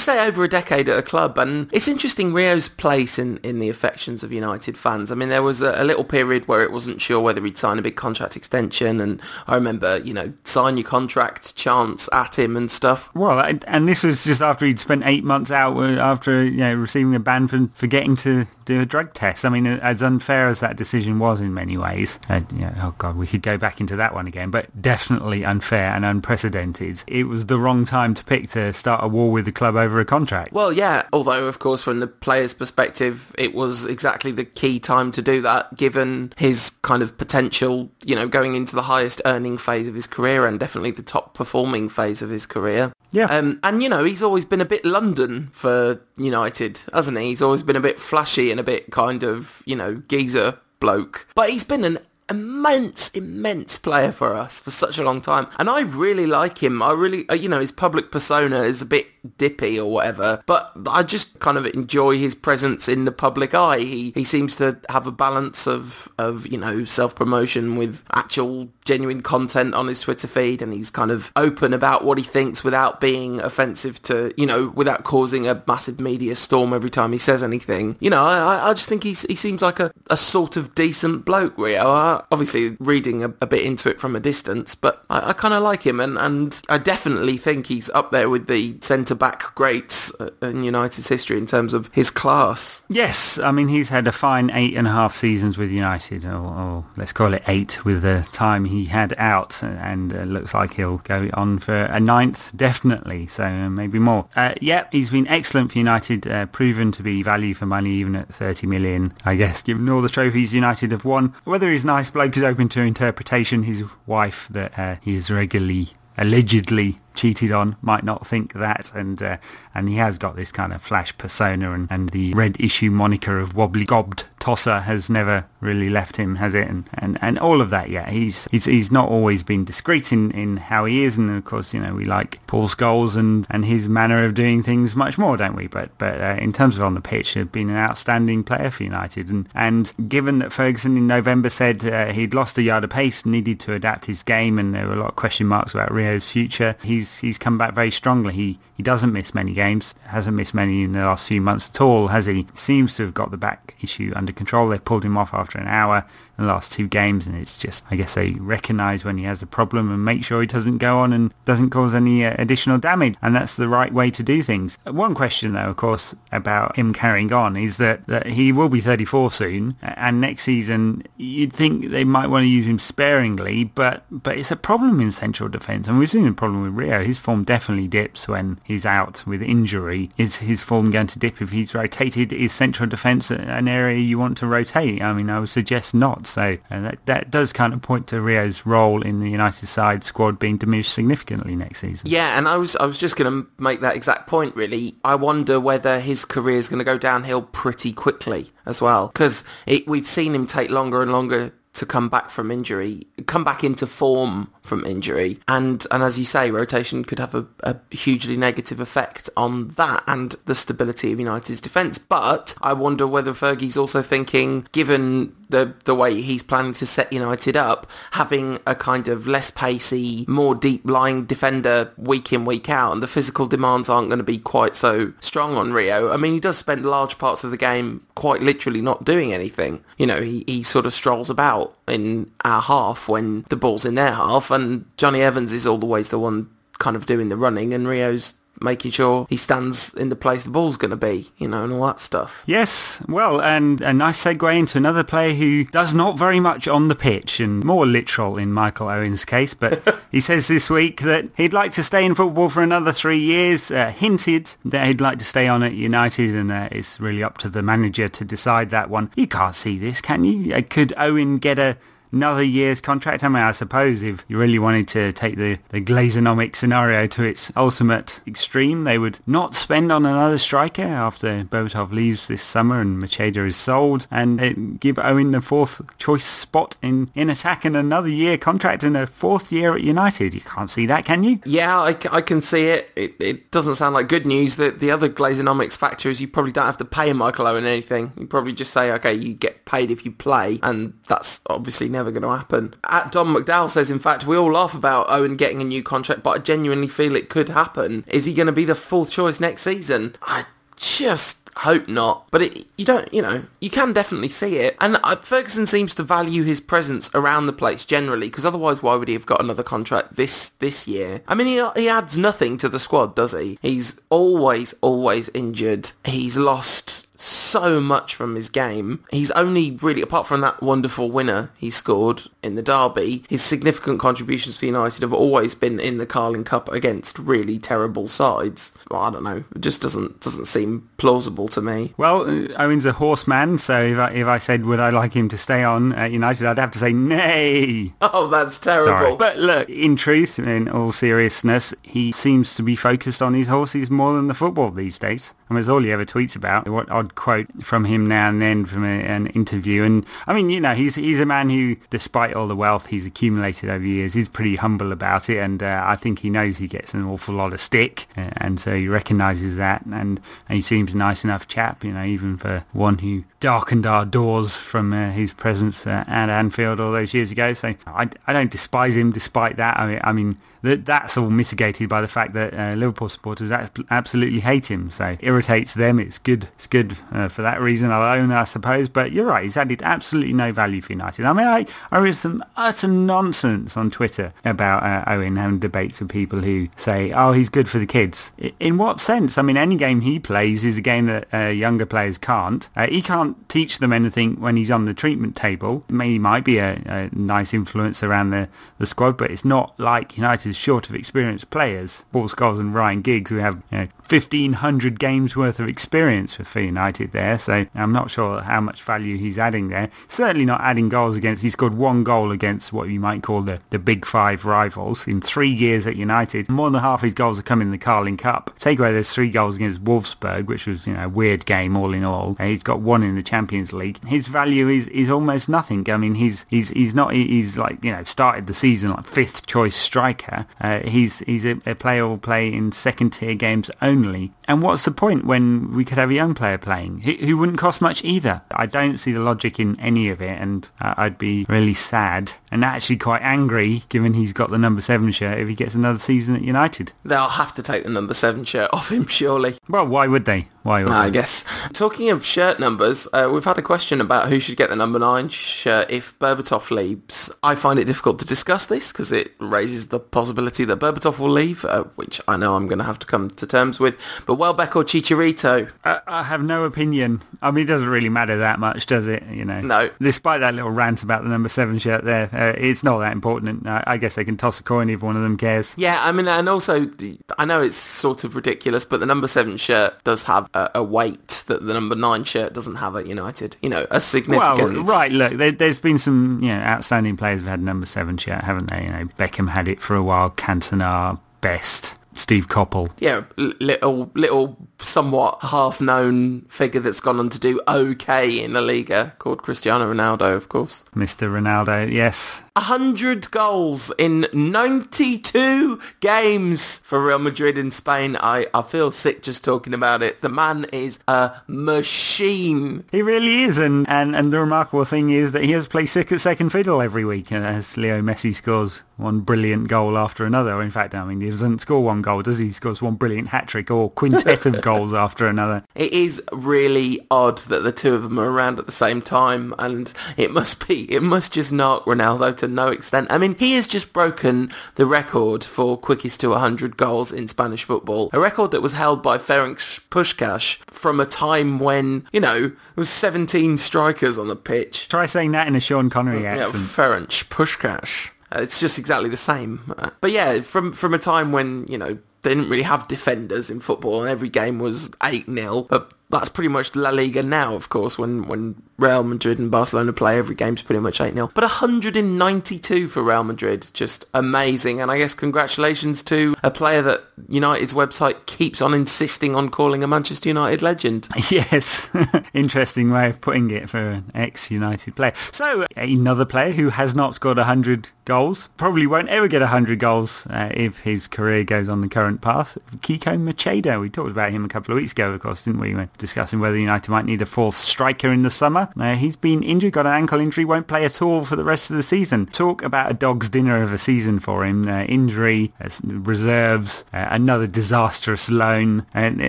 say 0.00 0.26
over 0.26 0.44
a 0.44 0.48
decade 0.48 0.88
at 0.88 0.98
a 0.98 1.02
club, 1.02 1.38
and 1.38 1.70
it's 1.72 1.88
interesting 1.88 2.32
Rio's 2.32 2.68
place 2.68 3.18
in, 3.18 3.38
in 3.38 3.60
the 3.60 3.70
affections 3.70 4.22
of 4.22 4.32
United 4.32 4.76
fans. 4.76 5.10
I 5.10 5.14
mean, 5.14 5.30
there 5.30 5.42
was 5.42 5.62
a, 5.62 5.74
a 5.76 5.84
little 5.84 6.04
period 6.04 6.46
where 6.48 6.62
it 6.62 6.72
wasn't 6.72 7.00
sure 7.00 7.20
whether 7.20 7.42
he'd 7.42 7.56
sign 7.56 7.78
a 7.78 7.82
big 7.82 7.96
contract 7.96 8.36
extension, 8.36 9.00
and 9.00 9.22
I 9.46 9.54
I 9.54 9.56
remember, 9.56 10.00
you 10.00 10.12
know, 10.12 10.32
sign 10.54 10.76
your 10.76 10.86
contract 10.86 11.56
chants 11.56 12.08
at 12.12 12.38
him 12.38 12.56
and 12.56 12.70
stuff. 12.70 13.12
Well, 13.14 13.58
and 13.66 13.88
this 13.88 14.04
was 14.04 14.24
just 14.24 14.40
after 14.40 14.64
he'd 14.64 14.78
spent 14.78 15.02
eight 15.04 15.24
months 15.24 15.50
out 15.50 15.76
after 15.98 16.44
you 16.44 16.58
know 16.58 16.74
receiving 16.74 17.14
a 17.14 17.20
ban 17.20 17.48
for 17.48 17.68
forgetting 17.74 18.16
to 18.18 18.46
do 18.64 18.80
a 18.80 18.86
drug 18.86 19.12
test. 19.12 19.44
I 19.44 19.48
mean, 19.48 19.66
as 19.66 20.00
unfair 20.00 20.48
as 20.48 20.60
that 20.60 20.76
decision 20.76 21.18
was 21.18 21.40
in 21.40 21.52
many 21.52 21.76
ways, 21.76 22.18
uh, 22.28 22.40
you 22.52 22.60
know, 22.60 22.74
oh 22.78 22.94
god, 22.98 23.16
we 23.16 23.26
could 23.26 23.42
go 23.42 23.58
back 23.58 23.80
into 23.80 23.96
that 23.96 24.14
one 24.14 24.26
again, 24.26 24.50
but 24.50 24.80
definitely 24.80 25.44
unfair 25.44 25.90
and 25.90 26.04
unprecedented. 26.04 27.02
It 27.06 27.24
was 27.24 27.46
the 27.46 27.58
wrong 27.58 27.84
time 27.84 28.14
to 28.14 28.24
pick 28.24 28.50
to 28.50 28.72
start 28.72 29.02
a 29.02 29.08
war 29.08 29.32
with 29.32 29.44
the 29.44 29.52
club 29.52 29.74
over 29.74 29.98
a 29.98 30.04
contract. 30.04 30.52
Well, 30.52 30.72
yeah, 30.72 31.08
although 31.12 31.46
of 31.46 31.58
course 31.58 31.82
from 31.82 32.00
the 32.00 32.06
player's 32.06 32.54
perspective, 32.54 33.34
it 33.36 33.54
was 33.54 33.86
exactly 33.86 34.30
the 34.30 34.44
key 34.44 34.78
time 34.78 35.10
to 35.12 35.22
do 35.22 35.42
that, 35.42 35.76
given 35.76 36.32
his 36.36 36.70
kind 36.82 37.02
of 37.02 37.18
potential, 37.18 37.90
you 38.04 38.14
know, 38.14 38.28
going 38.28 38.54
into 38.54 38.76
the 38.76 38.82
highest 38.82 39.20
earning 39.24 39.58
phase 39.58 39.88
of 39.88 39.94
his 39.94 40.06
career 40.06 40.43
and 40.46 40.58
definitely 40.60 40.90
the 40.90 41.02
top 41.02 41.34
performing 41.34 41.88
phase 41.88 42.22
of 42.22 42.30
his 42.30 42.46
career. 42.46 42.92
Yeah. 43.10 43.26
Um, 43.26 43.60
and, 43.62 43.82
you 43.82 43.88
know, 43.88 44.04
he's 44.04 44.22
always 44.22 44.44
been 44.44 44.60
a 44.60 44.64
bit 44.64 44.84
London 44.84 45.48
for 45.52 46.00
United, 46.16 46.82
hasn't 46.92 47.18
he? 47.18 47.26
He's 47.26 47.42
always 47.42 47.62
been 47.62 47.76
a 47.76 47.80
bit 47.80 48.00
flashy 48.00 48.50
and 48.50 48.58
a 48.58 48.64
bit 48.64 48.90
kind 48.90 49.22
of, 49.22 49.62
you 49.66 49.76
know, 49.76 50.02
geezer 50.08 50.58
bloke. 50.80 51.28
But 51.34 51.50
he's 51.50 51.64
been 51.64 51.84
an 51.84 51.98
immense, 52.28 53.10
immense 53.10 53.78
player 53.78 54.10
for 54.10 54.34
us 54.34 54.60
for 54.60 54.70
such 54.70 54.98
a 54.98 55.02
long 55.02 55.20
time. 55.20 55.46
And 55.58 55.70
I 55.70 55.82
really 55.82 56.26
like 56.26 56.58
him. 56.62 56.82
I 56.82 56.92
really, 56.92 57.28
uh, 57.28 57.34
you 57.34 57.48
know, 57.48 57.60
his 57.60 57.72
public 57.72 58.10
persona 58.10 58.62
is 58.62 58.82
a 58.82 58.86
bit 58.86 59.06
dippy 59.38 59.78
or 59.78 59.90
whatever, 59.90 60.42
but 60.46 60.72
I 60.88 61.02
just 61.02 61.38
kind 61.40 61.58
of 61.58 61.66
enjoy 61.66 62.18
his 62.18 62.34
presence 62.34 62.88
in 62.88 63.04
the 63.04 63.12
public 63.12 63.54
eye. 63.54 63.78
He, 63.78 64.12
he 64.12 64.24
seems 64.24 64.56
to 64.56 64.78
have 64.88 65.06
a 65.06 65.12
balance 65.12 65.66
of, 65.66 66.08
of, 66.18 66.46
you 66.46 66.58
know, 66.58 66.84
self-promotion 66.84 67.76
with 67.76 68.04
actual 68.12 68.68
genuine 68.84 69.22
content 69.22 69.74
on 69.74 69.86
his 69.88 70.00
Twitter 70.02 70.28
feed 70.28 70.60
and 70.60 70.72
he's 70.72 70.90
kind 70.90 71.10
of 71.10 71.32
open 71.36 71.72
about 71.72 72.04
what 72.04 72.18
he 72.18 72.24
thinks 72.24 72.62
without 72.62 73.00
being 73.00 73.40
offensive 73.40 74.00
to, 74.02 74.32
you 74.36 74.46
know, 74.46 74.68
without 74.74 75.04
causing 75.04 75.46
a 75.46 75.62
massive 75.66 76.00
media 76.00 76.36
storm 76.36 76.72
every 76.72 76.90
time 76.90 77.12
he 77.12 77.18
says 77.18 77.42
anything. 77.42 77.96
You 78.00 78.10
know, 78.10 78.22
I, 78.22 78.70
I 78.70 78.74
just 78.74 78.88
think 78.88 79.04
he's, 79.04 79.22
he 79.22 79.36
seems 79.36 79.62
like 79.62 79.80
a, 79.80 79.92
a 80.10 80.16
sort 80.16 80.56
of 80.56 80.74
decent 80.74 81.24
bloke, 81.24 81.56
Rio. 81.56 81.86
I, 81.86 82.22
obviously 82.30 82.76
reading 82.78 83.24
a, 83.24 83.32
a, 83.40 83.46
bit 83.46 83.64
into 83.64 83.88
it 83.88 84.00
from 84.00 84.16
a 84.16 84.20
distance, 84.20 84.74
but 84.74 85.04
I, 85.08 85.30
I 85.30 85.32
kind 85.32 85.54
of 85.54 85.62
like 85.62 85.82
him 85.86 86.00
and, 86.00 86.18
and 86.18 86.60
I 86.68 86.78
definitely 86.78 87.36
think 87.38 87.66
he's 87.66 87.88
up 87.90 88.10
there 88.10 88.28
with 88.28 88.46
the 88.46 88.74
centre-back 89.14 89.54
greats 89.54 90.12
in 90.42 90.64
United's 90.64 91.08
history 91.08 91.38
in 91.38 91.46
terms 91.46 91.74
of 91.74 91.88
his 91.92 92.10
class. 92.10 92.82
Yes, 92.88 93.38
I 93.38 93.52
mean, 93.52 93.68
he's 93.68 93.88
had 93.88 94.06
a 94.06 94.12
fine 94.12 94.50
eight 94.52 94.76
and 94.76 94.86
a 94.86 94.90
half 94.90 95.14
seasons 95.14 95.56
with 95.56 95.70
United, 95.70 96.24
or, 96.24 96.44
or 96.44 96.84
let's 96.96 97.12
call 97.12 97.34
it 97.34 97.42
eight 97.46 97.84
with 97.84 98.02
the 98.02 98.28
time 98.32 98.64
he 98.64 98.86
had 98.86 99.14
out, 99.18 99.62
and 99.62 100.12
uh, 100.12 100.22
looks 100.22 100.54
like 100.54 100.74
he'll 100.74 100.98
go 100.98 101.30
on 101.34 101.58
for 101.58 101.84
a 101.84 102.00
ninth, 102.00 102.52
definitely, 102.56 103.26
so 103.26 103.44
uh, 103.44 103.70
maybe 103.70 103.98
more. 103.98 104.26
Uh, 104.34 104.54
yeah, 104.60 104.86
he's 104.90 105.10
been 105.10 105.28
excellent 105.28 105.72
for 105.72 105.78
United, 105.78 106.26
uh, 106.26 106.46
proven 106.46 106.90
to 106.92 107.02
be 107.02 107.22
value 107.22 107.54
for 107.54 107.66
money 107.66 107.90
even 107.90 108.16
at 108.16 108.28
30 108.34 108.66
million, 108.66 109.12
I 109.24 109.36
guess, 109.36 109.62
given 109.62 109.88
all 109.88 110.02
the 110.02 110.08
trophies 110.08 110.52
United 110.52 110.90
have 110.90 111.04
won. 111.04 111.34
Whether 111.44 111.70
he's 111.70 111.84
nice 111.84 112.10
bloke 112.10 112.36
is 112.36 112.42
open 112.42 112.68
to 112.70 112.80
interpretation. 112.80 113.64
His 113.64 113.84
wife 114.06 114.48
that 114.50 114.78
uh, 114.78 114.96
he 115.00 115.14
is 115.14 115.30
regularly 115.30 115.90
allegedly 116.16 116.98
cheated 117.14 117.52
on 117.52 117.76
might 117.80 118.04
not 118.04 118.26
think 118.26 118.52
that 118.52 118.92
and 118.94 119.22
uh, 119.22 119.36
and 119.74 119.88
he 119.88 119.96
has 119.96 120.18
got 120.18 120.36
this 120.36 120.52
kind 120.52 120.72
of 120.72 120.82
flash 120.82 121.16
persona 121.16 121.72
and, 121.72 121.88
and 121.90 122.10
the 122.10 122.32
red 122.34 122.56
issue 122.60 122.90
moniker 122.90 123.38
of 123.40 123.54
wobbly 123.54 123.84
gobbed 123.84 124.24
tosser 124.44 124.80
has 124.80 125.08
never 125.08 125.46
really 125.60 125.88
left 125.88 126.16
him 126.18 126.36
has 126.36 126.54
it? 126.54 126.68
And, 126.68 126.84
and, 126.92 127.18
and 127.22 127.38
all 127.38 127.62
of 127.62 127.70
that 127.70 127.88
yeah. 127.88 128.10
He's, 128.10 128.46
he's 128.50 128.66
he's 128.66 128.92
not 128.92 129.08
always 129.08 129.42
been 129.42 129.64
discreet 129.64 130.12
in, 130.12 130.30
in 130.32 130.58
how 130.58 130.84
he 130.84 131.04
is 131.04 131.16
and 131.16 131.30
of 131.30 131.44
course 131.46 131.72
you 131.72 131.80
know 131.80 131.94
we 131.94 132.04
like 132.04 132.46
Paul 132.46 132.68
Scholes 132.68 133.16
and, 133.16 133.46
and 133.48 133.64
his 133.64 133.88
manner 133.88 134.24
of 134.26 134.34
doing 134.34 134.62
things 134.62 134.94
much 134.94 135.16
more 135.16 135.38
don't 135.38 135.56
we? 135.56 135.66
But 135.66 135.96
but 135.96 136.20
uh, 136.20 136.36
in 136.38 136.52
terms 136.52 136.76
of 136.76 136.82
on 136.82 136.92
the 136.92 137.00
pitch 137.00 137.30
he's 137.30 137.46
been 137.46 137.70
an 137.70 137.76
outstanding 137.76 138.44
player 138.44 138.70
for 138.70 138.82
United 138.82 139.30
and 139.30 139.48
and 139.54 139.92
given 140.08 140.40
that 140.40 140.52
Ferguson 140.52 140.98
in 140.98 141.06
November 141.06 141.48
said 141.48 141.84
uh, 141.84 142.12
he'd 142.12 142.34
lost 142.34 142.58
a 142.58 142.62
yard 142.62 142.84
of 142.84 142.90
pace 142.90 143.24
needed 143.24 143.58
to 143.60 143.72
adapt 143.72 144.04
his 144.04 144.22
game 144.22 144.58
and 144.58 144.74
there 144.74 144.86
were 144.86 144.94
a 144.94 144.96
lot 144.96 145.08
of 145.08 145.16
question 145.16 145.46
marks 145.46 145.72
about 145.72 145.90
Rio's 145.90 146.30
future 146.30 146.76
he's 146.82 147.03
he's 147.20 147.38
come 147.38 147.58
back 147.58 147.74
very 147.74 147.90
strongly. 147.90 148.34
He 148.34 148.58
he 148.76 148.82
doesn't 148.82 149.12
miss 149.12 149.34
many 149.34 149.52
games 149.52 149.94
hasn't 150.04 150.36
missed 150.36 150.54
many 150.54 150.82
in 150.82 150.92
the 150.92 151.00
last 151.00 151.26
few 151.26 151.40
months 151.40 151.70
at 151.70 151.80
all 151.80 152.08
has 152.08 152.26
he 152.26 152.46
seems 152.54 152.96
to 152.96 153.04
have 153.04 153.14
got 153.14 153.30
the 153.30 153.36
back 153.36 153.74
issue 153.80 154.12
under 154.14 154.32
control. 154.32 154.68
They 154.68 154.78
pulled 154.78 155.04
him 155.04 155.16
off 155.16 155.32
after 155.34 155.58
an 155.58 155.66
hour 155.66 156.06
the 156.36 156.44
last 156.44 156.72
two 156.72 156.88
games, 156.88 157.26
and 157.26 157.36
it's 157.36 157.56
just, 157.56 157.84
I 157.90 157.96
guess 157.96 158.14
they 158.14 158.32
recognise 158.32 159.04
when 159.04 159.18
he 159.18 159.24
has 159.24 159.42
a 159.42 159.46
problem 159.46 159.90
and 159.90 160.04
make 160.04 160.24
sure 160.24 160.40
he 160.40 160.46
doesn't 160.46 160.78
go 160.78 160.98
on 160.98 161.12
and 161.12 161.32
doesn't 161.44 161.70
cause 161.70 161.94
any 161.94 162.24
uh, 162.24 162.34
additional 162.38 162.78
damage, 162.78 163.16
and 163.22 163.34
that's 163.34 163.56
the 163.56 163.68
right 163.68 163.92
way 163.92 164.10
to 164.10 164.22
do 164.22 164.42
things. 164.42 164.78
One 164.84 165.14
question, 165.14 165.52
though, 165.52 165.70
of 165.70 165.76
course, 165.76 166.14
about 166.32 166.76
him 166.76 166.92
carrying 166.92 167.32
on 167.32 167.56
is 167.56 167.76
that, 167.78 168.06
that 168.06 168.26
he 168.26 168.52
will 168.52 168.68
be 168.68 168.80
34 168.80 169.30
soon, 169.30 169.76
and 169.82 170.20
next 170.20 170.42
season 170.42 171.04
you'd 171.16 171.52
think 171.52 171.90
they 171.90 172.04
might 172.04 172.28
want 172.28 172.44
to 172.44 172.48
use 172.48 172.66
him 172.66 172.78
sparingly, 172.78 173.64
but 173.64 174.04
but 174.10 174.36
it's 174.36 174.50
a 174.50 174.56
problem 174.56 175.00
in 175.00 175.10
central 175.10 175.48
defence, 175.48 175.88
and 175.88 175.98
we've 175.98 176.10
seen 176.10 176.26
a 176.26 176.32
problem 176.32 176.62
with 176.62 176.72
Rio. 176.72 177.04
His 177.04 177.18
form 177.18 177.44
definitely 177.44 177.88
dips 177.88 178.28
when 178.28 178.58
he's 178.64 178.86
out 178.86 179.26
with 179.26 179.42
injury. 179.42 180.10
Is 180.16 180.36
his 180.36 180.62
form 180.62 180.90
going 180.90 181.08
to 181.08 181.18
dip 181.18 181.40
if 181.40 181.50
he's 181.50 181.74
rotated? 181.74 182.32
Is 182.32 182.52
central 182.52 182.88
defence 182.88 183.30
an 183.30 183.68
area 183.68 183.98
you 183.98 184.18
want 184.18 184.38
to 184.38 184.46
rotate? 184.46 185.02
I 185.02 185.12
mean, 185.12 185.30
I 185.30 185.40
would 185.40 185.48
suggest 185.48 185.94
not. 185.94 186.23
So 186.26 186.58
that, 186.70 186.98
that 187.06 187.30
does 187.30 187.52
kind 187.52 187.72
of 187.72 187.82
point 187.82 188.06
to 188.08 188.20
Rio's 188.20 188.66
role 188.66 189.02
in 189.02 189.20
the 189.20 189.30
United 189.30 189.66
side 189.66 190.04
squad 190.04 190.38
being 190.38 190.56
diminished 190.56 190.92
significantly 190.92 191.56
next 191.56 191.80
season. 191.80 192.08
Yeah, 192.08 192.38
and 192.38 192.48
I 192.48 192.56
was 192.56 192.76
I 192.76 192.86
was 192.86 192.98
just 192.98 193.16
going 193.16 193.30
to 193.30 193.48
make 193.58 193.80
that 193.80 193.96
exact 193.96 194.26
point. 194.26 194.56
Really, 194.56 194.94
I 195.04 195.14
wonder 195.14 195.60
whether 195.60 196.00
his 196.00 196.24
career 196.24 196.58
is 196.58 196.68
going 196.68 196.78
to 196.78 196.84
go 196.84 196.98
downhill 196.98 197.42
pretty 197.42 197.92
quickly 197.92 198.50
as 198.66 198.80
well, 198.80 199.08
because 199.08 199.44
we've 199.86 200.06
seen 200.06 200.34
him 200.34 200.46
take 200.46 200.70
longer 200.70 201.02
and 201.02 201.12
longer 201.12 201.52
to 201.74 201.84
come 201.84 202.08
back 202.08 202.30
from 202.30 202.52
injury, 202.52 203.02
come 203.26 203.42
back 203.42 203.64
into 203.64 203.84
form 203.84 204.48
from 204.62 204.84
injury. 204.84 205.40
And 205.48 205.84
and 205.90 206.02
as 206.02 206.18
you 206.18 206.24
say, 206.24 206.50
rotation 206.50 207.04
could 207.04 207.18
have 207.18 207.34
a, 207.34 207.46
a 207.64 207.76
hugely 207.90 208.36
negative 208.36 208.78
effect 208.78 209.28
on 209.36 209.68
that 209.70 210.04
and 210.06 210.36
the 210.46 210.54
stability 210.54 211.12
of 211.12 211.18
United's 211.18 211.60
defence. 211.60 211.98
But 211.98 212.54
I 212.62 212.72
wonder 212.74 213.06
whether 213.06 213.32
Fergie's 213.32 213.76
also 213.76 214.02
thinking, 214.02 214.68
given 214.70 215.34
the 215.48 215.74
the 215.84 215.94
way 215.94 216.20
he's 216.20 216.42
planning 216.42 216.72
to 216.74 216.86
set 216.86 217.12
United 217.12 217.56
up, 217.56 217.86
having 218.12 218.58
a 218.66 218.74
kind 218.74 219.08
of 219.08 219.26
less 219.26 219.50
pacey, 219.50 220.24
more 220.28 220.54
deep 220.54 220.82
lying 220.84 221.24
defender 221.24 221.92
week 221.96 222.32
in, 222.32 222.44
week 222.44 222.68
out, 222.68 222.92
and 222.92 223.02
the 223.02 223.08
physical 223.08 223.46
demands 223.46 223.88
aren't 223.88 224.08
going 224.08 224.18
to 224.18 224.24
be 224.24 224.38
quite 224.38 224.76
so 224.76 225.12
strong 225.20 225.56
on 225.56 225.72
Rio. 225.72 226.12
I 226.12 226.16
mean, 226.16 226.34
he 226.34 226.40
does 226.40 226.58
spend 226.58 226.86
large 226.86 227.18
parts 227.18 227.44
of 227.44 227.50
the 227.50 227.56
game 227.56 228.06
quite 228.14 228.42
literally 228.42 228.80
not 228.80 229.04
doing 229.04 229.32
anything. 229.32 229.84
You 229.98 230.06
know, 230.06 230.20
he, 230.20 230.44
he 230.46 230.62
sort 230.62 230.86
of 230.86 230.92
strolls 230.92 231.30
about 231.30 231.76
in 231.86 232.30
our 232.44 232.62
half 232.62 233.08
when 233.08 233.42
the 233.48 233.56
ball's 233.56 233.84
in 233.84 233.94
their 233.94 234.12
half 234.12 234.50
and 234.50 234.86
Jonny 234.96 235.22
Evans 235.22 235.52
is 235.52 235.66
always 235.66 236.08
the 236.08 236.18
one 236.18 236.48
kind 236.78 236.96
of 236.96 237.06
doing 237.06 237.28
the 237.28 237.36
running, 237.36 237.72
and 237.72 237.86
Rio's 237.86 238.34
making 238.64 238.90
sure 238.90 239.26
he 239.28 239.36
stands 239.36 239.94
in 239.94 240.08
the 240.08 240.16
place 240.16 240.44
the 240.44 240.50
ball's 240.50 240.76
going 240.76 240.90
to 240.90 240.96
be, 240.96 241.30
you 241.38 241.46
know, 241.48 241.64
and 241.64 241.72
all 241.72 241.86
that 241.86 242.00
stuff. 242.00 242.42
Yes, 242.46 243.02
well, 243.08 243.40
and 243.40 243.80
a 243.80 243.92
nice 243.92 244.24
segue 244.24 244.58
into 244.58 244.78
another 244.78 245.04
player 245.04 245.34
who 245.34 245.64
does 245.64 245.94
not 245.94 246.18
very 246.18 246.40
much 246.40 246.66
on 246.66 246.88
the 246.88 246.94
pitch, 246.94 247.40
and 247.40 247.62
more 247.64 247.86
literal 247.86 248.38
in 248.38 248.52
Michael 248.52 248.88
Owen's 248.88 249.24
case, 249.24 249.54
but 249.54 250.02
he 250.10 250.20
says 250.20 250.48
this 250.48 250.70
week 250.70 251.02
that 251.02 251.28
he'd 251.36 251.52
like 251.52 251.72
to 251.72 251.82
stay 251.82 252.04
in 252.04 252.14
football 252.14 252.48
for 252.48 252.62
another 252.62 252.92
three 252.92 253.18
years, 253.18 253.70
uh, 253.70 253.90
hinted 253.90 254.50
that 254.64 254.86
he'd 254.86 255.00
like 255.00 255.18
to 255.18 255.24
stay 255.24 255.46
on 255.46 255.62
at 255.62 255.74
United, 255.74 256.34
and 256.34 256.50
uh, 256.50 256.68
it's 256.72 256.98
really 257.00 257.22
up 257.22 257.38
to 257.38 257.48
the 257.48 257.62
manager 257.62 258.08
to 258.08 258.24
decide 258.24 258.70
that 258.70 258.90
one. 258.90 259.10
You 259.14 259.26
can't 259.26 259.54
see 259.54 259.78
this, 259.78 260.00
can 260.00 260.24
you? 260.24 260.54
Uh, 260.54 260.62
could 260.68 260.92
Owen 260.96 261.38
get 261.38 261.58
a 261.58 261.76
another 262.14 262.42
year's 262.42 262.80
contract. 262.80 263.24
I 263.24 263.28
mean, 263.28 263.42
I 263.42 263.52
suppose 263.52 264.02
if 264.02 264.24
you 264.28 264.38
really 264.38 264.58
wanted 264.58 264.88
to 264.88 265.12
take 265.12 265.36
the, 265.36 265.58
the 265.70 265.80
Glazonomic 265.80 266.56
scenario 266.56 267.06
to 267.08 267.22
its 267.24 267.52
ultimate 267.56 268.20
extreme, 268.26 268.84
they 268.84 268.98
would 268.98 269.18
not 269.26 269.54
spend 269.54 269.90
on 269.92 270.06
another 270.06 270.38
striker 270.38 270.82
after 270.82 271.44
Berbatov 271.44 271.92
leaves 271.92 272.26
this 272.26 272.42
summer 272.42 272.80
and 272.80 273.02
Macheda 273.02 273.46
is 273.46 273.56
sold 273.56 274.06
and 274.10 274.80
give 274.80 274.98
Owen 274.98 275.32
the 275.32 275.40
fourth 275.40 275.82
choice 275.98 276.24
spot 276.24 276.76
in, 276.80 277.10
in 277.14 277.28
attack 277.28 277.64
and 277.64 277.76
another 277.76 278.08
year 278.08 278.38
contract 278.38 278.84
and 278.84 278.96
a 278.96 279.06
fourth 279.06 279.50
year 279.50 279.74
at 279.74 279.82
United. 279.82 280.34
You 280.34 280.40
can't 280.40 280.70
see 280.70 280.86
that, 280.86 281.04
can 281.04 281.24
you? 281.24 281.40
Yeah, 281.44 281.76
I, 281.78 281.96
I 282.10 282.20
can 282.20 282.40
see 282.40 282.66
it. 282.66 282.90
it. 282.96 283.14
It 283.20 283.50
doesn't 283.50 283.74
sound 283.74 283.94
like 283.94 284.08
good 284.08 284.26
news. 284.26 284.56
The, 284.56 284.70
the 284.70 284.90
other 284.90 285.08
Glazonomics 285.08 285.76
factor 285.76 286.10
is 286.10 286.20
you 286.20 286.28
probably 286.28 286.52
don't 286.52 286.66
have 286.66 286.78
to 286.78 286.84
pay 286.84 287.12
Michael 287.12 287.46
Owen 287.46 287.64
anything. 287.64 288.12
You 288.18 288.26
probably 288.26 288.52
just 288.52 288.72
say, 288.72 288.92
okay, 288.92 289.14
you 289.14 289.34
get 289.34 289.53
paid 289.74 289.90
if 289.90 290.04
you 290.04 290.12
play 290.12 290.58
and 290.62 290.94
that's 291.08 291.40
obviously 291.50 291.88
never 291.88 292.10
going 292.10 292.22
to 292.22 292.28
happen. 292.28 292.74
At 292.88 293.12
Don 293.12 293.34
McDowell 293.34 293.70
says, 293.70 293.90
in 293.90 293.98
fact, 293.98 294.26
we 294.26 294.36
all 294.36 294.52
laugh 294.52 294.74
about 294.74 295.06
Owen 295.08 295.36
getting 295.36 295.60
a 295.60 295.64
new 295.64 295.82
contract, 295.82 296.22
but 296.22 296.30
I 296.30 296.38
genuinely 296.38 296.88
feel 296.88 297.16
it 297.16 297.28
could 297.28 297.48
happen. 297.48 298.04
Is 298.06 298.24
he 298.24 298.34
going 298.34 298.46
to 298.46 298.52
be 298.52 298.64
the 298.64 298.74
fourth 298.74 299.10
choice 299.10 299.40
next 299.40 299.62
season? 299.62 300.14
I 300.22 300.46
just 300.76 301.44
hope 301.58 301.88
not. 301.88 302.26
But 302.30 302.42
it, 302.42 302.66
you 302.76 302.84
don't, 302.84 303.12
you 303.12 303.22
know, 303.22 303.44
you 303.60 303.70
can 303.70 303.92
definitely 303.92 304.28
see 304.28 304.56
it. 304.56 304.76
And 304.80 304.98
uh, 305.02 305.16
Ferguson 305.16 305.66
seems 305.66 305.94
to 305.96 306.02
value 306.02 306.44
his 306.44 306.60
presence 306.60 307.10
around 307.14 307.46
the 307.46 307.52
place 307.52 307.84
generally, 307.84 308.28
because 308.28 308.44
otherwise, 308.44 308.82
why 308.82 308.96
would 308.96 309.08
he 309.08 309.14
have 309.14 309.26
got 309.26 309.42
another 309.42 309.62
contract 309.62 310.16
this 310.16 310.50
this 310.50 310.86
year? 310.86 311.22
I 311.26 311.34
mean, 311.34 311.46
he 311.46 311.62
he 311.76 311.88
adds 311.88 312.18
nothing 312.18 312.56
to 312.58 312.68
the 312.68 312.78
squad, 312.78 313.14
does 313.14 313.32
he? 313.32 313.58
He's 313.62 314.00
always 314.10 314.74
always 314.80 315.30
injured. 315.34 315.92
He's 316.04 316.36
lost 316.36 316.93
so 317.16 317.80
much 317.80 318.14
from 318.14 318.34
his 318.34 318.48
game. 318.48 319.04
He's 319.10 319.30
only 319.32 319.72
really, 319.72 320.02
apart 320.02 320.26
from 320.26 320.40
that 320.42 320.62
wonderful 320.62 321.10
winner 321.10 321.50
he 321.56 321.70
scored 321.70 322.22
in 322.44 322.54
the 322.54 322.62
derby, 322.62 323.24
his 323.28 323.42
significant 323.42 323.98
contributions 323.98 324.56
for 324.56 324.66
United 324.66 325.02
have 325.02 325.12
always 325.12 325.54
been 325.54 325.80
in 325.80 325.98
the 325.98 326.06
Carling 326.06 326.44
Cup 326.44 326.70
against 326.70 327.18
really 327.18 327.58
terrible 327.58 328.06
sides. 328.06 328.72
Well, 328.90 329.00
I 329.00 329.10
don't 329.10 329.24
know. 329.24 329.44
It 329.54 329.60
just 329.60 329.80
doesn't 329.80 330.20
doesn't 330.20 330.44
seem 330.44 330.88
plausible 330.98 331.48
to 331.48 331.60
me. 331.60 331.94
Well, 331.96 332.22
uh, 332.22 332.62
Owen's 332.62 332.86
a 332.86 332.92
horseman, 332.92 333.58
so 333.58 333.82
if 333.82 333.98
I, 333.98 334.12
if 334.12 334.26
I 334.26 334.38
said 334.38 334.64
would 334.66 334.80
I 334.80 334.90
like 334.90 335.14
him 335.14 335.28
to 335.30 335.38
stay 335.38 335.64
on 335.64 335.92
at 335.94 336.12
United, 336.12 336.46
I'd 336.46 336.58
have 336.58 336.72
to 336.72 336.78
say 336.78 336.92
nay. 336.92 337.92
Oh, 338.16 338.28
that's 338.28 338.58
terrible. 338.58 338.92
Sorry. 338.92 339.16
But 339.16 339.38
look, 339.38 339.68
in 339.68 339.96
truth, 339.96 340.38
in 340.38 340.68
all 340.68 340.92
seriousness, 340.92 341.74
he 341.82 342.12
seems 342.12 342.54
to 342.54 342.62
be 342.62 342.76
focused 342.76 343.22
on 343.22 343.34
his 343.34 343.48
horses 343.48 343.90
more 343.90 344.14
than 344.14 344.28
the 344.28 344.34
football 344.34 344.70
these 344.70 344.98
days. 344.98 345.34
I 345.48 345.54
mean, 345.54 345.60
it's 345.60 345.68
all 345.68 345.82
he 345.82 345.90
ever 345.90 346.04
tweets 346.04 346.36
about. 346.36 346.68
What 346.68 346.90
odd 346.90 347.14
quote 347.14 347.64
from 347.64 347.86
him 347.86 348.06
now 348.06 348.28
and 348.28 348.40
then 348.40 348.66
from 348.66 348.84
a, 348.84 349.00
an 349.00 349.28
interview. 349.28 349.82
And 349.82 350.06
I 350.26 350.34
mean, 350.34 350.50
you 350.50 350.60
know, 350.60 350.74
he's 350.74 350.94
he's 350.94 351.20
a 351.20 351.26
man 351.26 351.50
who, 351.50 351.76
despite 351.90 352.33
all 352.34 352.46
the 352.46 352.56
wealth 352.56 352.86
he's 352.86 353.06
accumulated 353.06 353.70
over 353.70 353.84
years, 353.84 354.16
is 354.16 354.28
pretty 354.28 354.56
humble 354.56 354.92
about 354.92 355.28
it. 355.28 355.38
And 355.38 355.62
uh, 355.62 355.82
I 355.86 355.96
think 355.96 356.20
he 356.20 356.30
knows 356.30 356.58
he 356.58 356.68
gets 356.68 356.94
an 356.94 357.04
awful 357.04 357.34
lot 357.34 357.52
of 357.52 357.60
stick, 357.60 358.06
uh, 358.16 358.30
and 358.36 358.60
so 358.60 358.74
he 358.74 358.88
recognises 358.88 359.56
that. 359.56 359.84
And, 359.86 360.20
and 360.48 360.56
he 360.56 360.60
seems 360.60 360.94
a 360.94 360.96
nice 360.96 361.24
enough 361.24 361.48
chap, 361.48 361.84
you 361.84 361.92
know, 361.92 362.04
even 362.04 362.36
for 362.36 362.64
one 362.72 362.98
who 362.98 363.24
darkened 363.40 363.86
our 363.86 364.04
doors 364.06 364.58
from 364.58 364.92
uh, 364.92 365.10
his 365.10 365.34
presence 365.34 365.86
uh, 365.86 366.04
at 366.06 366.30
Anfield 366.30 366.80
all 366.80 366.92
those 366.92 367.12
years 367.12 367.30
ago. 367.30 367.54
So 367.54 367.74
I, 367.86 368.08
I 368.26 368.32
don't 368.32 368.50
despise 368.50 368.96
him 368.96 369.12
despite 369.12 369.56
that. 369.56 369.78
I 369.78 369.86
mean, 369.86 370.00
I 370.02 370.12
mean 370.12 370.38
that 370.64 370.86
that's 370.86 371.18
all 371.18 371.28
mitigated 371.28 371.90
by 371.90 372.00
the 372.00 372.08
fact 372.08 372.32
that 372.32 372.54
uh, 372.54 372.74
Liverpool 372.74 373.10
supporters 373.10 373.50
absolutely 373.90 374.40
hate 374.40 374.70
him. 374.70 374.90
So 374.90 375.08
it 375.08 375.18
irritates 375.20 375.74
them. 375.74 376.00
It's 376.00 376.18
good. 376.18 376.44
It's 376.54 376.66
good 376.66 376.96
uh, 377.12 377.28
for 377.28 377.42
that 377.42 377.60
reason 377.60 377.90
alone, 377.90 378.32
I 378.32 378.44
suppose. 378.44 378.88
But 378.88 379.12
you're 379.12 379.26
right. 379.26 379.44
He's 379.44 379.58
added 379.58 379.82
absolutely 379.82 380.32
no 380.32 380.52
value 380.52 380.80
for 380.80 380.92
United. 380.92 381.26
I 381.26 381.34
mean, 381.34 381.46
I, 381.46 381.66
I 381.92 381.98
read 381.98 382.16
some 382.24 382.42
utter 382.56 382.88
nonsense 382.88 383.76
on 383.76 383.90
Twitter 383.90 384.32
about 384.46 384.82
uh, 384.82 385.04
Owen 385.06 385.36
having 385.36 385.58
debates 385.58 386.00
with 386.00 386.08
people 386.08 386.40
who 386.40 386.68
say, 386.74 387.12
oh, 387.12 387.32
he's 387.32 387.50
good 387.50 387.68
for 387.68 387.78
the 387.78 387.84
kids. 387.84 388.32
In 388.58 388.78
what 388.78 388.98
sense? 388.98 389.36
I 389.36 389.42
mean, 389.42 389.58
any 389.58 389.76
game 389.76 390.00
he 390.00 390.18
plays 390.18 390.64
is 390.64 390.78
a 390.78 390.80
game 390.80 391.04
that 391.04 391.28
uh, 391.34 391.48
younger 391.48 391.84
players 391.84 392.16
can't. 392.16 392.66
Uh, 392.74 392.86
he 392.86 393.02
can't 393.02 393.46
teach 393.50 393.78
them 393.78 393.92
anything 393.92 394.40
when 394.40 394.56
he's 394.56 394.70
on 394.70 394.86
the 394.86 394.94
treatment 394.94 395.36
table. 395.36 395.84
He 395.90 396.18
might 396.18 396.44
be 396.44 396.56
a, 396.56 396.80
a 396.86 397.10
nice 397.12 397.52
influence 397.52 398.02
around 398.02 398.30
the, 398.30 398.48
the 398.78 398.86
squad, 398.86 399.18
but 399.18 399.30
it's 399.30 399.44
not 399.44 399.78
like 399.78 400.16
United 400.16 400.56
short 400.56 400.88
of 400.88 400.94
experienced 400.94 401.50
players. 401.50 402.06
Paul 402.10 402.28
Scholes 402.30 402.58
and 402.58 402.74
Ryan 402.74 403.02
Giggs, 403.02 403.30
who 403.30 403.36
have 403.36 403.56
you 403.70 403.78
know, 403.78 403.88
1,500 404.08 404.98
games 404.98 405.34
worth 405.34 405.60
of 405.60 405.68
experience 405.68 406.36
for 406.36 406.60
United 406.60 407.12
there, 407.12 407.38
so 407.38 407.66
I'm 407.74 407.92
not 407.92 408.10
sure 408.10 408.40
how 408.42 408.60
much 408.60 408.82
value 408.82 409.18
he's 409.18 409.38
adding 409.38 409.68
there. 409.68 409.90
Certainly 410.08 410.46
not 410.46 410.60
adding 410.60 410.88
goals 410.88 411.16
against, 411.16 411.42
he 411.42 411.50
scored 411.50 411.74
one 411.74 412.04
goal 412.04 412.13
against 412.22 412.72
what 412.72 412.88
you 412.88 413.00
might 413.00 413.22
call 413.22 413.42
the, 413.42 413.60
the 413.70 413.78
big 413.78 414.06
five 414.06 414.44
rivals 414.44 415.06
in 415.06 415.20
three 415.20 415.48
years 415.48 415.86
at 415.86 415.96
United. 415.96 416.48
More 416.48 416.70
than 416.70 416.80
half 416.80 417.02
his 417.02 417.14
goals 417.14 417.38
have 417.38 417.44
come 417.44 417.60
in 417.60 417.70
the 417.70 417.78
Carling 417.78 418.16
Cup. 418.16 418.52
Take 418.58 418.78
away 418.78 418.92
those 418.92 419.12
three 419.12 419.30
goals 419.30 419.56
against 419.56 419.84
Wolfsburg, 419.84 420.46
which 420.46 420.66
was 420.66 420.86
you 420.86 420.94
know 420.94 421.06
a 421.06 421.08
weird 421.08 421.46
game 421.46 421.76
all 421.76 421.92
in 421.92 422.04
all. 422.04 422.34
he's 422.36 422.62
got 422.62 422.80
one 422.80 423.02
in 423.02 423.16
the 423.16 423.22
Champions 423.22 423.72
League. 423.72 424.02
His 424.06 424.28
value 424.28 424.68
is, 424.68 424.88
is 424.88 425.10
almost 425.10 425.48
nothing. 425.48 425.88
I 425.90 425.96
mean, 425.96 426.14
he's 426.14 426.46
he's 426.48 426.70
he's 426.70 426.94
not 426.94 427.12
he's 427.12 427.58
like 427.58 427.82
you 427.84 427.92
know 427.92 428.04
started 428.04 428.46
the 428.46 428.54
season 428.54 428.90
like 428.90 429.06
fifth 429.06 429.46
choice 429.46 429.76
striker. 429.76 430.46
Uh, 430.60 430.80
he's 430.80 431.20
he's 431.20 431.44
a, 431.44 431.58
a 431.66 431.74
player 431.74 432.06
will 432.06 432.18
play 432.18 432.52
in 432.52 432.72
second 432.72 433.10
tier 433.10 433.34
games 433.34 433.70
only. 433.82 434.32
And 434.46 434.62
what's 434.62 434.84
the 434.84 434.90
point 434.90 435.24
when 435.24 435.74
we 435.74 435.84
could 435.84 435.98
have 435.98 436.10
a 436.10 436.14
young 436.14 436.34
player 436.34 436.58
playing 436.58 437.00
who, 437.00 437.12
who 437.12 437.38
wouldn't 437.38 437.58
cost 437.58 437.80
much 437.80 438.04
either? 438.04 438.42
I 438.52 438.66
don't 438.66 438.98
see 438.98 439.12
the 439.12 439.20
logic 439.20 439.58
in 439.58 439.78
any 439.80 440.08
of 440.08 440.20
it, 440.20 440.38
and 440.40 440.68
uh, 440.80 440.94
I'd 440.96 441.18
be 441.18 441.46
really 441.48 441.74
sad 441.74 442.03
and 442.50 442.64
actually 442.64 442.96
quite 442.96 443.22
angry 443.22 443.82
given 443.88 444.14
he's 444.14 444.32
got 444.32 444.50
the 444.50 444.58
number 444.58 444.80
seven 444.80 445.10
shirt 445.10 445.38
if 445.38 445.48
he 445.48 445.54
gets 445.54 445.74
another 445.74 445.98
season 445.98 446.36
at 446.36 446.42
United. 446.42 446.92
They'll 447.04 447.28
have 447.28 447.54
to 447.54 447.62
take 447.62 447.84
the 447.84 447.90
number 447.90 448.14
seven 448.14 448.44
shirt 448.44 448.70
off 448.72 448.92
him, 448.92 449.06
surely. 449.06 449.56
Well, 449.68 449.86
why 449.86 450.06
would 450.06 450.24
they? 450.24 450.48
Why? 450.62 450.82
Would 450.82 450.92
I 450.92 451.10
guess. 451.10 451.44
Talking 451.74 452.10
of 452.10 452.24
shirt 452.24 452.58
numbers, 452.58 453.06
uh, 453.12 453.28
we've 453.30 453.44
had 453.44 453.58
a 453.58 453.62
question 453.62 454.00
about 454.00 454.28
who 454.28 454.40
should 454.40 454.56
get 454.56 454.70
the 454.70 454.76
number 454.76 454.98
nine 454.98 455.28
shirt 455.28 455.90
if 455.90 456.18
Berbatov 456.18 456.70
leaves. 456.70 457.30
I 457.42 457.54
find 457.54 457.78
it 457.78 457.84
difficult 457.84 458.18
to 458.20 458.24
discuss 458.24 458.64
this 458.64 458.90
because 458.90 459.12
it 459.12 459.32
raises 459.38 459.88
the 459.88 460.00
possibility 460.00 460.64
that 460.64 460.78
Berbatov 460.78 461.18
will 461.18 461.30
leave, 461.30 461.66
uh, 461.66 461.84
which 461.96 462.18
I 462.26 462.38
know 462.38 462.54
I'm 462.54 462.66
going 462.66 462.78
to 462.78 462.84
have 462.84 462.98
to 463.00 463.06
come 463.06 463.28
to 463.28 463.46
terms 463.46 463.78
with. 463.78 463.96
But 464.24 464.36
Welbeck 464.36 464.74
or 464.74 464.84
Chicharito? 464.84 465.70
I, 465.84 466.00
I, 466.06 466.22
have 466.22 466.42
no 466.42 466.64
opinion. 466.64 467.20
I 467.42 467.50
mean, 467.50 467.64
it 467.64 467.68
doesn't 467.68 467.88
really 467.88 468.08
matter 468.08 468.38
that 468.38 468.58
much, 468.58 468.86
does 468.86 469.06
it? 469.06 469.22
You 469.26 469.44
know. 469.44 469.60
No. 469.60 469.90
Despite 470.00 470.40
that 470.40 470.54
little 470.54 470.70
rant 470.70 471.02
about 471.02 471.24
the 471.24 471.28
number 471.28 471.50
seven 471.50 471.78
shirt 471.84 472.04
there, 472.04 472.28
uh, 472.32 472.54
it's 472.56 472.82
not 472.82 472.98
that 472.98 473.12
important. 473.12 473.66
I, 473.66 473.84
I 473.86 473.96
guess 473.98 474.16
they 474.16 474.24
can 474.24 474.36
toss 474.36 474.58
a 474.60 474.62
coin 474.62 474.90
if 474.90 475.02
one 475.02 475.16
of 475.16 475.22
them 475.22 475.36
cares. 475.36 475.74
Yeah, 475.76 476.00
I 476.00 476.12
mean, 476.12 476.26
and 476.26 476.48
also, 476.48 476.90
I 477.38 477.44
know 477.44 477.62
it's 477.62 477.76
sort 477.76 478.24
of 478.24 478.34
ridiculous, 478.34 478.84
but 478.84 479.00
the 479.00 479.06
number 479.06 479.28
seven 479.28 479.56
shirt 479.56 480.02
does 480.04 480.24
have 480.24 480.48
a, 480.54 480.70
a 480.76 480.82
weight 480.82 481.44
that 481.46 481.64
the 481.64 481.74
number 481.74 481.94
nine 481.94 482.24
shirt 482.24 482.52
doesn't 482.52 482.76
have 482.76 482.96
at 482.96 483.06
United. 483.06 483.56
You 483.62 483.68
know, 483.68 483.86
a 483.90 484.00
significant. 484.00 484.74
Well, 484.74 484.84
right. 484.84 485.12
Look, 485.12 485.34
there, 485.34 485.52
has 485.60 485.78
been 485.78 485.98
some 485.98 486.40
you 486.42 486.48
know 486.48 486.60
outstanding 486.60 487.16
players 487.16 487.40
who've 487.40 487.48
had 487.48 487.60
number 487.60 487.86
seven 487.86 488.16
shirt, 488.16 488.42
haven't 488.42 488.70
they? 488.70 488.84
You 488.84 488.90
know, 488.90 489.04
Beckham 489.18 489.50
had 489.50 489.68
it 489.68 489.80
for 489.80 489.94
a 489.94 490.02
while. 490.02 490.30
Cantona, 490.30 491.20
Best. 491.40 491.98
Steve 492.14 492.46
Coppell. 492.48 492.90
Yeah, 492.98 493.22
little 493.36 494.10
little 494.14 494.56
somewhat 494.78 495.38
half-known 495.42 496.42
figure 496.42 496.80
that's 496.80 497.00
gone 497.00 497.18
on 497.18 497.28
to 497.30 497.40
do 497.40 497.60
okay 497.68 498.42
in 498.42 498.52
La 498.52 498.60
Liga, 498.60 499.14
called 499.18 499.42
Cristiano 499.42 499.92
Ronaldo, 499.92 500.36
of 500.36 500.48
course. 500.48 500.84
Mr. 500.94 501.30
Ronaldo, 501.30 501.90
yes. 501.90 502.42
100 502.56 503.30
goals 503.32 503.92
in 503.98 504.28
92 504.32 505.80
games 505.98 506.78
for 506.78 507.04
Real 507.04 507.18
Madrid 507.18 507.58
in 507.58 507.72
Spain. 507.72 508.16
I, 508.20 508.46
I 508.54 508.62
feel 508.62 508.92
sick 508.92 509.22
just 509.22 509.42
talking 509.42 509.74
about 509.74 510.02
it. 510.02 510.20
The 510.20 510.28
man 510.28 510.66
is 510.72 511.00
a 511.08 511.32
machine. 511.48 512.84
He 512.92 513.02
really 513.02 513.42
is. 513.42 513.58
And, 513.58 513.88
and, 513.88 514.14
and 514.14 514.32
the 514.32 514.38
remarkable 514.38 514.84
thing 514.84 515.10
is 515.10 515.32
that 515.32 515.42
he 515.42 515.50
has 515.50 515.66
played 515.66 515.86
sick 515.86 516.12
at 516.12 516.20
second 516.20 516.50
fiddle 516.50 516.80
every 516.80 517.04
week 517.04 517.32
as 517.32 517.76
Leo 517.76 518.00
Messi 518.00 518.32
scores 518.32 518.82
one 518.96 519.20
brilliant 519.20 519.68
goal 519.68 519.98
after 519.98 520.24
another. 520.24 520.60
In 520.62 520.70
fact, 520.70 520.94
I 520.94 521.04
mean, 521.04 521.20
he 521.20 521.30
doesn't 521.30 521.60
score 521.60 521.82
one 521.82 522.02
goal, 522.02 522.22
does 522.22 522.38
he? 522.38 522.46
He 522.46 522.52
scores 522.52 522.80
one 522.80 522.94
brilliant 522.94 523.28
hat-trick 523.28 523.70
or 523.70 523.90
quintet 523.90 524.46
of 524.46 524.60
goals 524.62 524.92
after 524.92 525.26
another. 525.26 525.64
It 525.74 525.92
is 525.92 526.22
really 526.32 527.00
odd 527.10 527.38
that 527.38 527.62
the 527.62 527.72
two 527.72 527.94
of 527.94 528.02
them 528.02 528.18
are 528.18 528.30
around 528.30 528.58
at 528.58 528.66
the 528.66 528.72
same 528.72 529.02
time, 529.02 529.54
and 529.58 529.92
it 530.16 530.30
must 530.30 530.66
be, 530.68 530.90
it 530.92 531.02
must 531.02 531.32
just 531.32 531.52
knock 531.52 531.84
Ronaldo 531.84 532.36
to 532.38 532.48
no 532.48 532.68
extent. 532.68 533.08
I 533.10 533.18
mean, 533.18 533.34
he 533.38 533.54
has 533.54 533.66
just 533.66 533.92
broken 533.92 534.50
the 534.76 534.86
record 534.86 535.44
for 535.44 535.76
quickest 535.76 536.20
to 536.20 536.30
100 536.30 536.76
goals 536.76 537.12
in 537.12 537.28
Spanish 537.28 537.64
football, 537.64 538.10
a 538.12 538.20
record 538.20 538.50
that 538.52 538.62
was 538.62 538.72
held 538.72 539.02
by 539.02 539.18
Ferenc 539.18 539.54
Puskas 539.88 540.58
from 540.70 541.00
a 541.00 541.06
time 541.06 541.58
when, 541.58 542.06
you 542.12 542.20
know, 542.20 542.48
there 542.48 542.56
was 542.76 542.90
17 542.90 543.56
strikers 543.56 544.18
on 544.18 544.28
the 544.28 544.36
pitch. 544.36 544.88
Try 544.88 545.06
saying 545.06 545.32
that 545.32 545.48
in 545.48 545.54
a 545.54 545.60
Sean 545.60 545.90
Connery 545.90 546.26
accent. 546.26 546.54
Yeah, 546.54 546.60
Ferenc 546.60 547.28
Puskas. 547.28 548.10
Uh, 548.32 548.40
it's 548.40 548.60
just 548.60 548.78
exactly 548.78 549.08
the 549.08 549.16
same. 549.16 549.60
Uh, 549.76 549.90
but 550.00 550.10
yeah, 550.10 550.40
from 550.40 550.72
from 550.72 550.94
a 550.94 550.98
time 550.98 551.32
when, 551.32 551.66
you 551.68 551.78
know, 551.78 551.98
they 552.22 552.30
didn't 552.30 552.48
really 552.48 552.62
have 552.62 552.88
defenders 552.88 553.50
in 553.50 553.60
football 553.60 554.00
and 554.02 554.10
every 554.10 554.28
game 554.28 554.58
was 554.58 554.88
8-0. 555.00 555.68
But 555.68 555.92
that's 556.14 556.28
pretty 556.28 556.48
much 556.48 556.74
La 556.76 556.90
Liga 556.90 557.22
now, 557.22 557.54
of 557.54 557.68
course, 557.68 557.98
when, 557.98 558.26
when 558.28 558.62
Real 558.78 559.02
Madrid 559.02 559.38
and 559.38 559.50
Barcelona 559.50 559.92
play, 559.92 560.18
every 560.18 560.34
game's 560.34 560.62
pretty 560.62 560.80
much 560.80 560.98
8-0. 560.98 561.32
But 561.34 561.42
192 561.44 562.88
for 562.88 563.02
Real 563.02 563.24
Madrid, 563.24 563.66
just 563.72 564.06
amazing. 564.14 564.80
And 564.80 564.90
I 564.90 564.98
guess 564.98 565.14
congratulations 565.14 566.02
to 566.04 566.34
a 566.42 566.50
player 566.50 566.82
that 566.82 567.04
United's 567.28 567.74
website 567.74 568.26
keeps 568.26 568.62
on 568.62 568.74
insisting 568.74 569.34
on 569.34 569.48
calling 569.48 569.82
a 569.82 569.86
Manchester 569.86 570.28
United 570.28 570.62
legend. 570.62 571.08
Yes, 571.30 571.88
interesting 572.34 572.90
way 572.90 573.08
of 573.10 573.20
putting 573.20 573.50
it 573.50 573.68
for 573.68 573.78
an 573.78 574.12
ex-United 574.14 574.94
player. 574.94 575.14
So 575.32 575.66
another 575.76 576.24
player 576.24 576.52
who 576.52 576.68
has 576.68 576.94
not 576.94 577.16
scored 577.16 577.38
100 577.38 577.88
goals, 578.04 578.50
probably 578.56 578.86
won't 578.86 579.08
ever 579.08 579.26
get 579.26 579.40
100 579.40 579.78
goals 579.78 580.26
uh, 580.26 580.50
if 580.54 580.80
his 580.80 581.08
career 581.08 581.42
goes 581.42 581.68
on 581.68 581.80
the 581.80 581.88
current 581.88 582.20
path. 582.20 582.58
Kiko 582.76 583.18
Macheda, 583.18 583.80
we 583.80 583.90
talked 583.90 584.10
about 584.10 584.32
him 584.32 584.44
a 584.44 584.48
couple 584.48 584.72
of 584.72 584.76
weeks 584.76 584.92
ago, 584.92 585.12
of 585.12 585.20
course, 585.20 585.44
didn't 585.44 585.60
we? 585.60 585.74
Discussing 586.04 586.38
whether 586.38 586.58
United 586.58 586.90
might 586.90 587.06
need 587.06 587.22
a 587.22 587.26
fourth 587.26 587.56
striker 587.56 588.12
in 588.12 588.22
the 588.22 588.30
summer. 588.30 588.68
Uh, 588.78 588.94
he's 588.94 589.16
been 589.16 589.42
injured, 589.42 589.72
got 589.72 589.86
an 589.86 589.92
ankle 589.92 590.20
injury, 590.20 590.44
won't 590.44 590.66
play 590.66 590.84
at 590.84 591.00
all 591.00 591.24
for 591.24 591.34
the 591.34 591.44
rest 591.44 591.70
of 591.70 591.76
the 591.76 591.82
season. 591.82 592.26
Talk 592.26 592.62
about 592.62 592.90
a 592.90 592.94
dog's 592.94 593.30
dinner 593.30 593.62
of 593.62 593.72
a 593.72 593.78
season 593.78 594.20
for 594.20 594.44
him. 594.44 594.68
Uh, 594.68 594.82
injury, 594.84 595.52
uh, 595.60 595.70
reserves, 595.82 596.84
uh, 596.92 597.08
another 597.10 597.46
disastrous 597.46 598.30
loan, 598.30 598.84
and 598.92 599.22
uh, 599.22 599.28